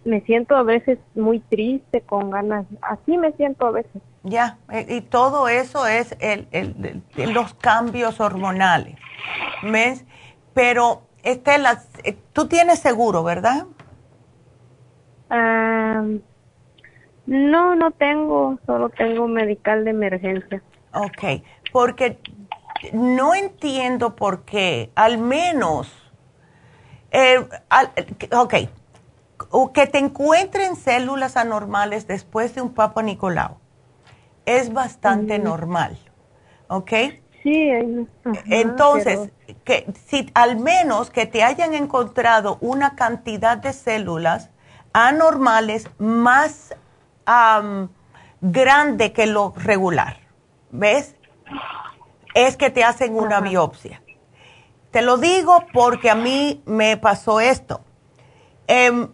[0.05, 4.01] me siento a veces muy triste, con ganas, así me siento a veces.
[4.23, 7.03] Ya, eh, y todo eso es el, el,
[7.33, 8.95] los cambios hormonales.
[9.63, 10.05] ¿Ves?
[10.53, 13.65] Pero, Estela, eh, tú tienes seguro, ¿verdad?
[17.25, 20.61] no, no tengo, solo tengo medical de emergencia.
[20.95, 21.43] Ok,
[21.73, 22.19] porque
[22.93, 25.91] no entiendo por qué, al menos,
[27.11, 27.45] eh,
[28.31, 28.53] ok,
[29.73, 33.57] que te encuentren células anormales después de un Papa Nicolau
[34.45, 35.97] es bastante normal,
[36.67, 36.91] ¿ok?
[37.43, 37.71] Sí.
[38.45, 39.31] Entonces,
[39.63, 44.49] que si al menos que te hayan encontrado una cantidad de células
[44.93, 46.73] anormales más
[48.41, 50.24] grande que lo regular
[50.77, 51.15] ¿ves?
[52.33, 54.01] Es que te hacen una biopsia.
[54.91, 57.81] Te lo digo porque a mí me pasó esto.
[58.67, 59.09] Em,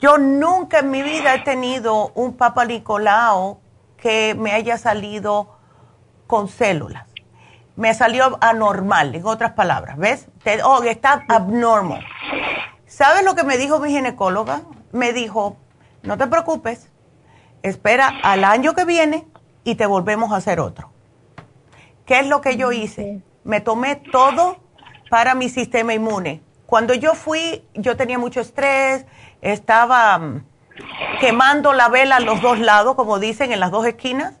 [0.00, 3.60] yo nunca en mi vida he tenido un Papa Nicolau
[3.96, 5.56] que me haya salido
[6.26, 7.06] con células.
[7.76, 10.28] Me salió anormal, en otras palabras, ¿ves?
[10.64, 12.04] oh, está abnormal.
[12.86, 14.62] ¿Sabes lo que me dijo mi ginecóloga?
[14.92, 15.56] Me dijo,
[16.02, 16.90] no te preocupes,
[17.62, 19.26] espera al año que viene
[19.64, 20.90] y te volvemos a hacer otro.
[22.06, 23.22] ¿Qué es lo que yo hice?
[23.44, 24.58] Me tomé todo
[25.10, 26.42] para mi sistema inmune.
[26.66, 29.06] Cuando yo fui, yo tenía mucho estrés,
[29.40, 30.44] estaba mm,
[31.20, 34.34] quemando la vela a los dos lados, como dicen, en las dos esquinas,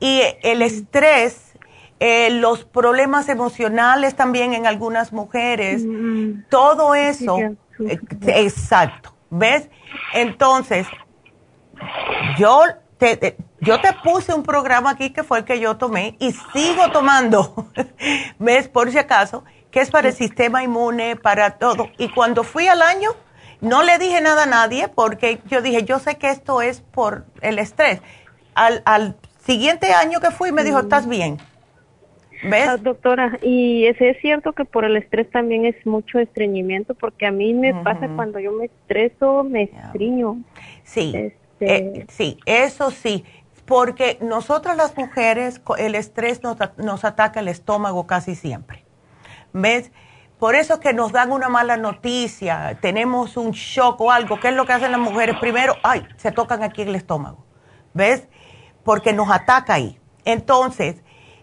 [0.00, 1.54] y el estrés
[2.00, 6.48] eh, los problemas emocionales también en algunas mujeres, mm.
[6.50, 9.70] todo eso, eh, exacto, ¿ves?
[10.12, 10.86] Entonces,
[12.36, 12.62] yo
[12.98, 16.90] te, yo te puse un programa aquí que fue el que yo tomé y sigo
[16.92, 17.68] tomando,
[18.38, 18.68] ¿ves?
[18.68, 21.88] Por si acaso, que es para el sistema inmune, para todo.
[21.98, 23.10] Y cuando fui al año,
[23.60, 27.24] no le dije nada a nadie porque yo dije, yo sé que esto es por
[27.40, 28.00] el estrés.
[28.54, 31.38] Al, al siguiente año que fui me dijo, estás bien.
[32.42, 32.68] ¿Ves?
[32.68, 37.26] Ah, doctora, y es, es cierto que por el estrés también es mucho estreñimiento, porque
[37.26, 40.42] a mí me pasa cuando yo me estreso, me estriño.
[40.82, 43.24] Sí, este eh, sí, eso sí,
[43.64, 48.84] porque nosotras las mujeres, el estrés nos, nos ataca el estómago casi siempre.
[49.52, 49.90] ¿Ves?
[50.38, 54.40] Por eso que nos dan una mala noticia, tenemos un shock o algo.
[54.40, 55.36] ¿Qué es lo que hacen las mujeres?
[55.40, 57.44] Primero, ay, se tocan aquí el estómago.
[57.94, 58.28] ¿Ves?
[58.82, 59.98] Porque nos ataca ahí.
[60.24, 60.96] Entonces,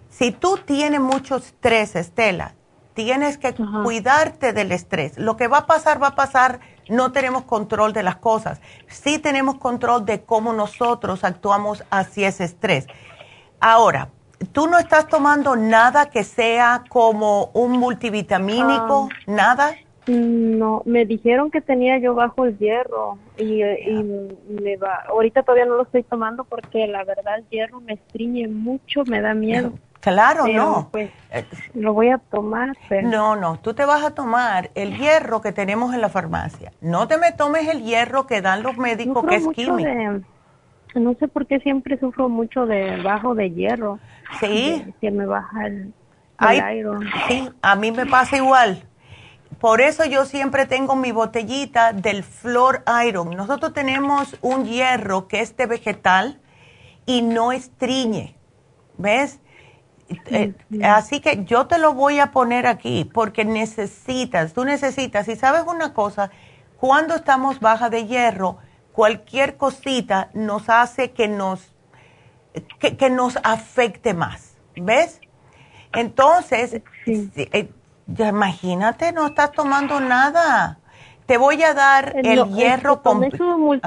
[0.10, 2.54] si tú tienes mucho estrés, Estela,
[2.94, 5.18] tienes que cuidarte del estrés.
[5.18, 6.60] Lo que va a pasar, va a pasar.
[6.92, 8.62] No tenemos control de las cosas.
[8.88, 12.88] Sí tenemos control de cómo nosotros actuamos hacia ese estrés.
[13.60, 14.10] Ahora,
[14.52, 19.10] ¿Tú no estás tomando nada que sea como un multivitamínico?
[19.12, 19.24] Ah.
[19.28, 19.76] ¿Nada?
[20.08, 23.62] No, me dijeron que tenía yo bajo el hierro y,
[24.50, 25.04] me va.
[25.08, 29.22] Ahorita todavía no lo estoy tomando porque la verdad el hierro me estriñe mucho, me
[29.22, 29.74] da miedo.
[30.02, 30.90] Claro, no.
[30.92, 31.12] Pues,
[31.76, 32.76] lo voy a tomar.
[33.04, 36.74] No, no, tú te vas a tomar el hierro que tenemos en la farmacia.
[36.82, 39.90] No te me tomes el hierro que dan los médicos, que es químico.
[40.96, 44.00] no sé por qué siempre sufro mucho de bajo de hierro.
[44.40, 44.84] Sí.
[45.00, 45.94] Que me baja el,
[46.76, 47.06] iron.
[47.28, 48.84] Sí, a mí me pasa igual.
[49.60, 53.30] Por eso yo siempre tengo mi botellita del Flor Iron.
[53.36, 56.40] Nosotros tenemos un hierro que es de vegetal
[57.06, 58.36] y no estriñe.
[58.98, 59.40] ¿Ves?
[60.28, 65.36] Eh, así que yo te lo voy a poner aquí porque necesitas, tú necesitas, y
[65.36, 66.32] sabes una cosa,
[66.80, 68.58] cuando estamos baja de hierro,
[68.92, 71.74] cualquier cosita nos hace que nos
[72.80, 75.22] que, nos afecte más, ¿ves?
[75.94, 77.70] Entonces, eh,
[78.18, 80.81] imagínate, no estás tomando nada.
[81.32, 83.80] Te voy a dar el este, hierro completo.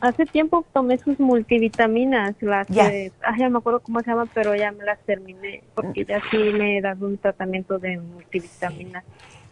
[0.00, 4.70] hace tiempo tomé sus multivitaminas, las que, ya me acuerdo cómo se llaman, pero ya
[4.70, 9.02] me las terminé, porque ya sí me he dado un tratamiento de multivitaminas.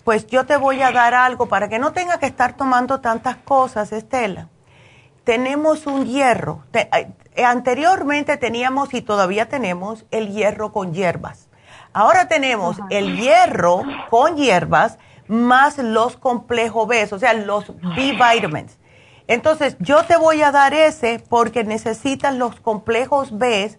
[0.05, 3.37] Pues yo te voy a dar algo para que no tenga que estar tomando tantas
[3.39, 4.47] cosas, Estela.
[5.25, 6.63] Tenemos un hierro.
[6.73, 11.49] Eh, anteriormente teníamos y todavía tenemos el hierro con hierbas.
[11.93, 18.79] Ahora tenemos el hierro con hierbas más los complejos B, o sea, los B-vitamins.
[19.27, 23.79] Entonces, yo te voy a dar ese porque necesitas los complejos B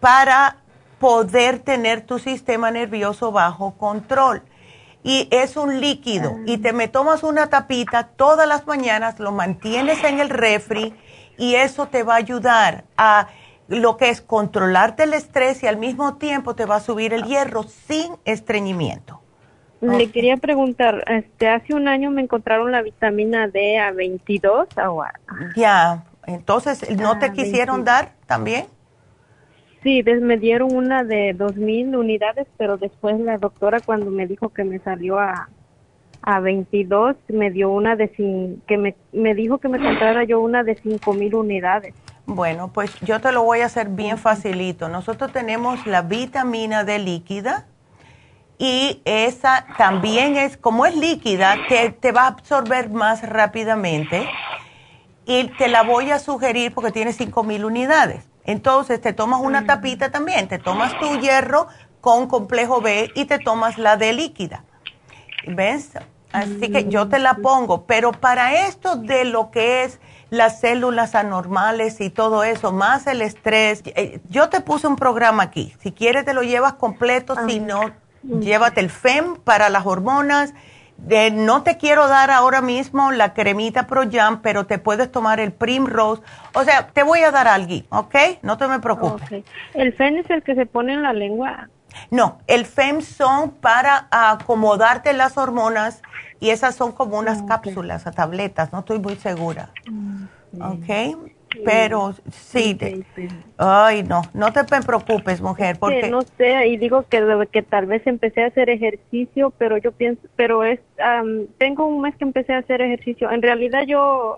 [0.00, 0.56] para
[0.98, 4.42] poder tener tu sistema nervioso bajo control.
[5.02, 10.04] Y es un líquido y te me tomas una tapita todas las mañanas, lo mantienes
[10.04, 10.94] en el refri
[11.38, 13.28] y eso te va a ayudar a
[13.68, 17.24] lo que es controlarte el estrés y al mismo tiempo te va a subir el
[17.24, 19.22] hierro sin estreñimiento.
[19.80, 25.12] Le quería preguntar, este, hace un año me encontraron la vitamina D a 22 agua.
[25.56, 28.66] Ya, entonces, ¿no te quisieron dar también?
[29.82, 34.64] Sí, me dieron una de 2.000 unidades, pero después la doctora cuando me dijo que
[34.64, 35.48] me salió a
[36.22, 38.10] a 22 me dio una de
[38.66, 41.94] que me, me dijo que me comprara yo una de 5 mil unidades.
[42.26, 44.88] Bueno, pues yo te lo voy a hacer bien facilito.
[44.88, 47.66] Nosotros tenemos la vitamina D líquida
[48.60, 54.28] y esa también es, como es líquida, te, te va a absorber más rápidamente
[55.24, 58.22] y te la voy a sugerir porque tiene 5 mil unidades.
[58.44, 59.66] Entonces te tomas una mm.
[59.66, 61.68] tapita también, te tomas tu hierro
[62.02, 64.62] con complejo B y te tomas la D líquida.
[65.46, 65.92] ¿Ves?
[66.30, 71.14] Así que yo te la pongo, pero para esto de lo que es las células
[71.14, 75.74] anormales y todo eso, más el estrés, eh, yo te puse un programa aquí.
[75.80, 77.90] Si quieres te lo llevas completo, si no,
[78.22, 80.54] llévate el FEM para las hormonas.
[80.96, 85.40] De, no te quiero dar ahora mismo la cremita Pro Jam, pero te puedes tomar
[85.40, 86.22] el Primrose.
[86.52, 88.14] O sea, te voy a dar algo, ¿ok?
[88.42, 89.42] No te me preocupes.
[89.72, 91.70] ¿El FEM es el que se pone en la lengua?
[92.10, 96.02] No, el FEM son para acomodarte las hormonas
[96.38, 99.70] y esas son como unas cápsulas o tabletas, no estoy muy segura.
[99.88, 100.24] Mm,
[100.60, 101.16] ¿Ok?
[101.64, 102.78] Pero sí,
[103.58, 106.08] ay no, no te preocupes mujer, porque...
[106.08, 110.22] no sé, y digo que, que tal vez empecé a hacer ejercicio, pero yo pienso,
[110.36, 110.80] pero es,
[111.58, 114.36] tengo un mes que empecé a hacer ejercicio, en realidad yo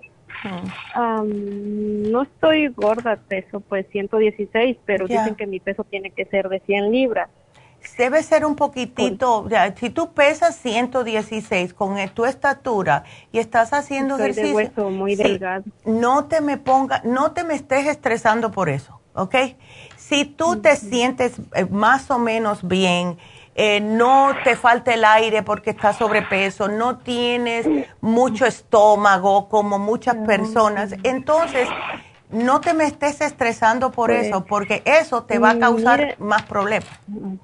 [1.15, 6.59] no estoy gorda, peso pues 116, pero dicen que mi peso tiene que ser de
[6.59, 7.29] 100 libras.
[7.97, 9.47] Debe ser un poquitito,
[9.79, 15.63] si tú pesas 116 con tu estatura y estás haciendo ejercicio, muy delgado.
[15.85, 19.35] no te me ponga, no te me estés estresando por eso, ¿ok?
[19.97, 23.17] Si tú te sientes eh, más o menos bien,
[23.55, 27.67] eh, no te falta el aire porque estás sobrepeso, no tienes
[28.01, 31.69] mucho estómago como muchas personas, entonces
[32.33, 36.43] no te me estés estresando por pues, eso, porque eso te va a causar más
[36.43, 36.89] problemas.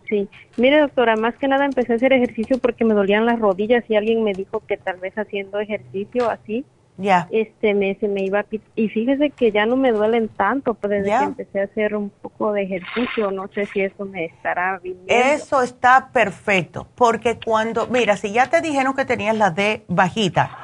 [0.08, 3.84] Sí, mire doctora, más que nada empecé a hacer ejercicio porque me dolían las rodillas
[3.88, 6.66] y alguien me dijo que tal vez haciendo ejercicio así,
[6.98, 8.46] ya, este me se me iba a
[8.76, 12.10] y fíjese que ya no me duelen tanto, pero desde que empecé a hacer un
[12.10, 14.98] poco de ejercicio, no sé si eso me estará bien.
[15.08, 20.58] Eso está perfecto, porque cuando, mira, si ya te dijeron que tenías la D bajita,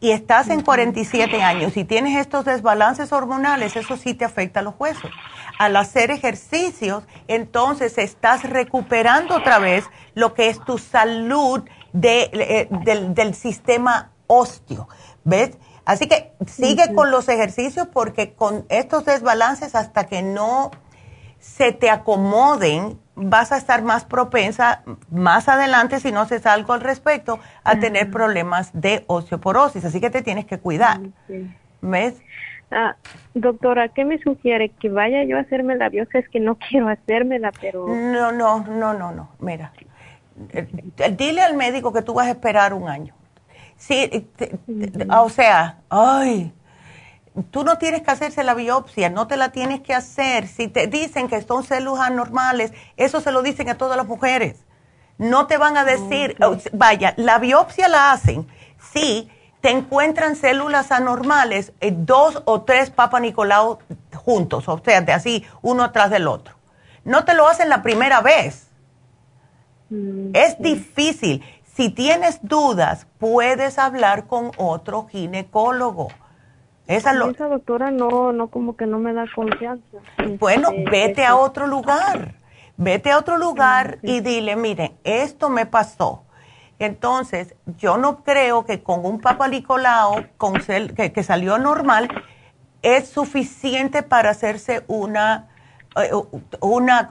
[0.00, 4.62] y estás en 47 años y tienes estos desbalances hormonales, eso sí te afecta a
[4.62, 5.10] los huesos.
[5.58, 11.62] Al hacer ejercicios, entonces estás recuperando otra vez lo que es tu salud
[11.92, 14.88] de, eh, del, sistema óseo.
[15.24, 15.56] ¿Ves?
[15.86, 20.72] Así que sigue con los ejercicios porque con estos desbalances hasta que no
[21.38, 26.82] se te acomoden, vas a estar más propensa más adelante, si no haces algo al
[26.82, 29.84] respecto, a tener problemas de osteoporosis.
[29.84, 31.00] Así que te tienes que cuidar.
[31.80, 32.22] ¿Ves?
[32.70, 32.96] Ah,
[33.34, 34.70] doctora, ¿qué me sugiere?
[34.70, 36.20] ¿Que vaya yo a hacerme la biopsia?
[36.20, 37.86] Es que no quiero hacérmela, pero...
[37.88, 39.30] No, no, no, no, no.
[39.38, 39.72] Mira,
[40.52, 40.66] eh,
[41.16, 43.14] dile al médico que tú vas a esperar un año.
[43.76, 44.26] Sí,
[45.10, 46.52] o sea, ay,
[47.50, 50.48] tú no tienes que hacerse la biopsia, no te la tienes que hacer.
[50.48, 54.56] Si te dicen que son células anormales, eso se lo dicen a todas las mujeres.
[55.18, 56.36] No te van a decir,
[56.72, 58.46] vaya, la biopsia la hacen
[58.92, 59.30] si
[59.60, 63.78] te encuentran células anormales, eh, dos o tres Papa Nicolau
[64.14, 66.54] juntos, o sea, de así, uno atrás del otro.
[67.04, 68.68] No te lo hacen la primera vez.
[69.88, 71.42] Mm, es difícil.
[71.74, 76.08] Si tienes dudas, puedes hablar con otro ginecólogo
[76.86, 79.98] esa, doctora no, no como que no me da confianza.
[80.38, 82.34] Bueno, este, vete a otro lugar.
[82.76, 86.24] Vete a otro lugar y dile, miren, esto me pasó.
[86.78, 92.08] Entonces, yo no creo que con un papalicolao con que, que, salió normal
[92.82, 95.48] es suficiente para hacerse una,
[95.96, 96.10] eh,
[96.60, 97.08] una,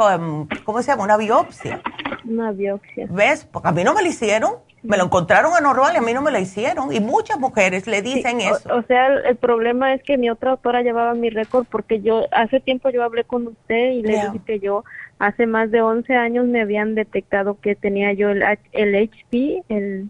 [0.64, 1.04] ¿cómo se llama?
[1.04, 1.82] Una biopsia.
[2.26, 3.08] Una biopsia.
[3.10, 3.46] ¿Ves?
[3.46, 4.54] Porque a mí no me lo hicieron.
[4.86, 6.92] Me lo encontraron anormal y a mí no me lo hicieron.
[6.94, 8.70] Y muchas mujeres le dicen eso.
[8.74, 12.60] O, sea, el, problema es que mi otra doctora llevaba mi récord porque yo, hace
[12.60, 14.84] tiempo yo hablé con usted y le dije que yo
[15.20, 18.44] hace más de 11 años me habían detectado que tenía yo el,
[18.74, 20.10] el HP, el,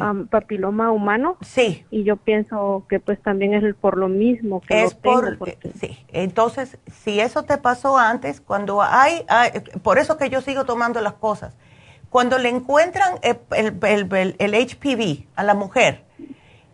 [0.00, 1.36] um, papiloma humano.
[1.42, 1.84] Sí.
[1.90, 5.38] Y yo pienso que pues también es por lo mismo que es por,
[5.78, 9.24] Sí, entonces si eso te pasó antes, cuando hay,
[9.82, 11.56] por eso que yo sigo tomando las cosas
[12.10, 16.04] cuando le encuentran el, HPV a la mujer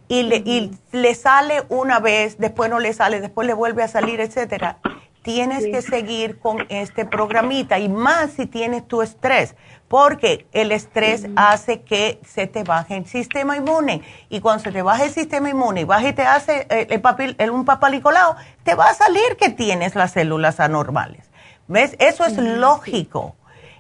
[0.08, 4.78] y le, sale una vez, después no le sale, después le vuelve a salir, etcétera,
[5.22, 9.56] tienes que seguir con este programita y más si tienes tu estrés,
[9.88, 14.82] porque el estrés hace que se te baje el sistema inmune y cuando se te
[14.82, 18.74] baja el sistema inmune y baja y te hace eh, el, papel, un papalicolado, te
[18.74, 21.28] va a salir que tienes las células anormales.
[21.68, 21.96] ¿Ves?
[21.98, 23.34] Eso es lógico.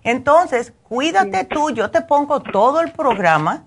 [0.06, 3.64] Entonces, cuídate tú, yo te pongo todo el programa,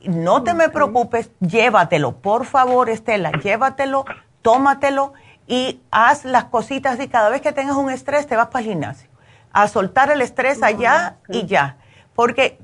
[0.00, 4.06] no te me preocupes, llévatelo, por favor, Estela, llévatelo,
[4.40, 5.12] tómatelo
[5.46, 8.70] y haz las cositas y cada vez que tengas un estrés te vas para el
[8.70, 9.10] gimnasio,
[9.52, 11.76] a soltar el estrés allá y ya,
[12.14, 12.58] porque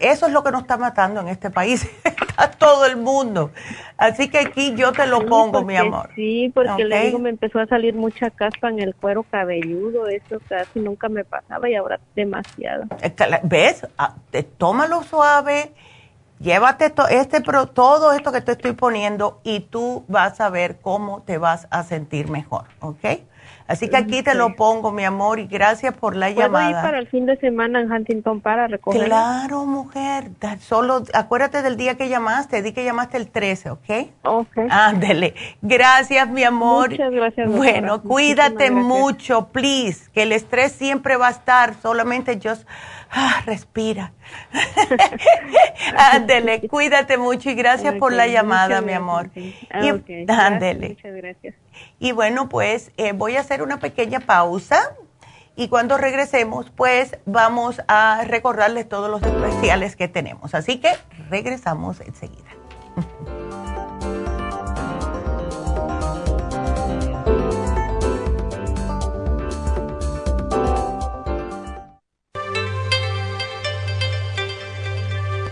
[0.00, 3.50] eso es lo que nos está matando en este país, está todo el mundo.
[3.96, 6.10] Así que aquí yo te lo pongo, mi amor.
[6.14, 10.40] Sí, porque le digo, me empezó a salir mucha caspa en el cuero cabelludo, eso
[10.48, 12.84] casi nunca me pasaba y ahora demasiado.
[13.42, 13.86] ¿Ves?
[13.98, 14.14] Ah,
[14.58, 15.72] tómalo suave,
[16.38, 21.38] llévate este, todo esto que te estoy poniendo y tú vas a ver cómo te
[21.38, 23.04] vas a sentir mejor, ¿ok?
[23.68, 26.66] Así que aquí te lo pongo, mi amor, y gracias por la llamada.
[26.66, 29.04] ¿Puedo ir para el fin de semana en Huntington para recoger?
[29.04, 30.30] Claro, mujer.
[30.60, 32.62] Solo acuérdate del día que llamaste.
[32.62, 33.90] Di que llamaste el 13, ¿ok?
[34.22, 34.58] Ok.
[34.70, 35.34] Ándele.
[35.62, 36.90] Gracias, mi amor.
[36.90, 37.50] Muchas gracias.
[37.50, 40.10] Bueno, cuídate mucho, please.
[40.12, 41.74] Que el estrés siempre va a estar.
[41.82, 42.52] Solamente yo...
[43.10, 44.12] Ah, respira.
[46.12, 49.30] ándele, cuídate mucho y gracias por la llamada, mi amor.
[49.34, 49.54] Y,
[50.28, 50.90] ándele.
[50.90, 51.54] Muchas gracias.
[51.98, 54.96] Y bueno, pues eh, voy a hacer una pequeña pausa
[55.54, 60.54] y cuando regresemos, pues vamos a recordarles todos los especiales que tenemos.
[60.54, 60.90] Así que
[61.30, 62.50] regresamos enseguida.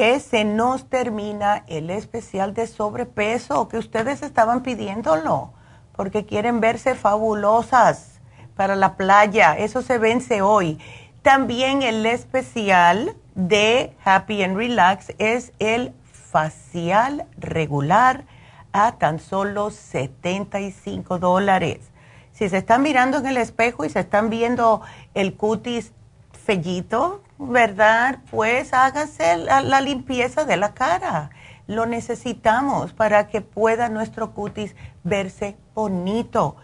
[0.00, 5.52] que se nos termina el especial de sobrepeso que ustedes estaban pidiéndolo,
[5.94, 8.18] porque quieren verse fabulosas
[8.56, 9.58] para la playa.
[9.58, 10.78] Eso se vence hoy.
[11.20, 18.24] También el especial de Happy and Relax es el facial regular
[18.72, 21.90] a tan solo 75 dólares.
[22.32, 24.80] Si se están mirando en el espejo y se están viendo
[25.12, 25.92] el cutis
[26.32, 28.18] fellito, ¿verdad?
[28.30, 31.30] Pues hágase la, limpieza de la cara.
[31.66, 36.56] Lo necesitamos para que pueda nuestro cutis verse bonito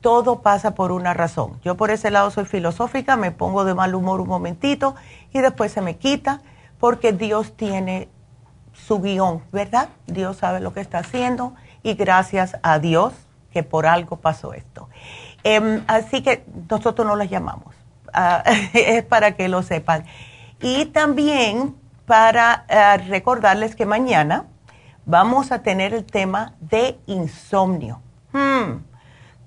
[0.00, 1.60] todo pasa por una razón.
[1.62, 4.94] Yo por ese lado soy filosófica, me pongo de mal humor un momentito
[5.32, 6.40] y después se me quita
[6.80, 8.08] porque Dios tiene
[8.72, 9.90] su guion, ¿verdad?
[10.06, 13.12] Dios sabe lo que está haciendo y gracias a Dios
[13.52, 14.88] que por algo pasó esto.
[15.44, 17.74] Em, así que nosotros no las llamamos
[18.74, 20.04] es para que lo sepan.
[20.60, 21.76] Y también
[22.06, 24.46] para eh, recordarles que mañana
[25.06, 28.00] vamos a tener el tema de insomnio.
[28.32, 28.82] Hmm,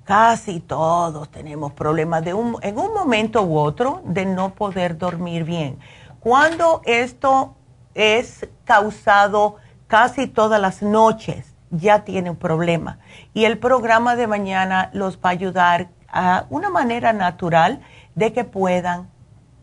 [0.03, 2.35] casi todos tenemos problemas en
[2.77, 5.80] un momento u otro de no poder dormir bien.
[6.23, 7.57] Cuando esto
[7.95, 12.99] es causado casi todas las noches, ya tiene un problema.
[13.33, 17.81] Y el programa de mañana los va a ayudar a una manera natural
[18.15, 19.09] de que puedan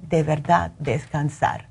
[0.03, 1.69] de verdad descansar.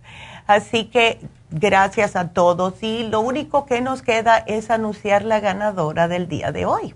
[0.48, 1.20] Así que
[1.52, 6.52] gracias a todos y lo único que nos queda es anunciar la ganadora del día
[6.52, 6.95] de hoy.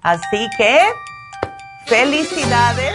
[0.00, 0.78] Así que
[1.86, 2.94] felicidades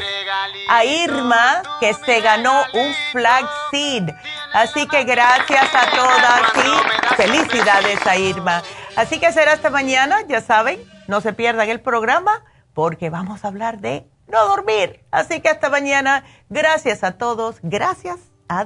[0.69, 4.09] a Irma que se ganó un flaxseed.
[4.53, 8.63] Así que gracias a todas y felicidades a Irma.
[8.95, 12.43] Así que será hasta mañana, ya saben, no se pierdan el programa
[12.73, 15.03] porque vamos a hablar de no dormir.
[15.11, 18.65] Así que hasta mañana, gracias a todos, gracias a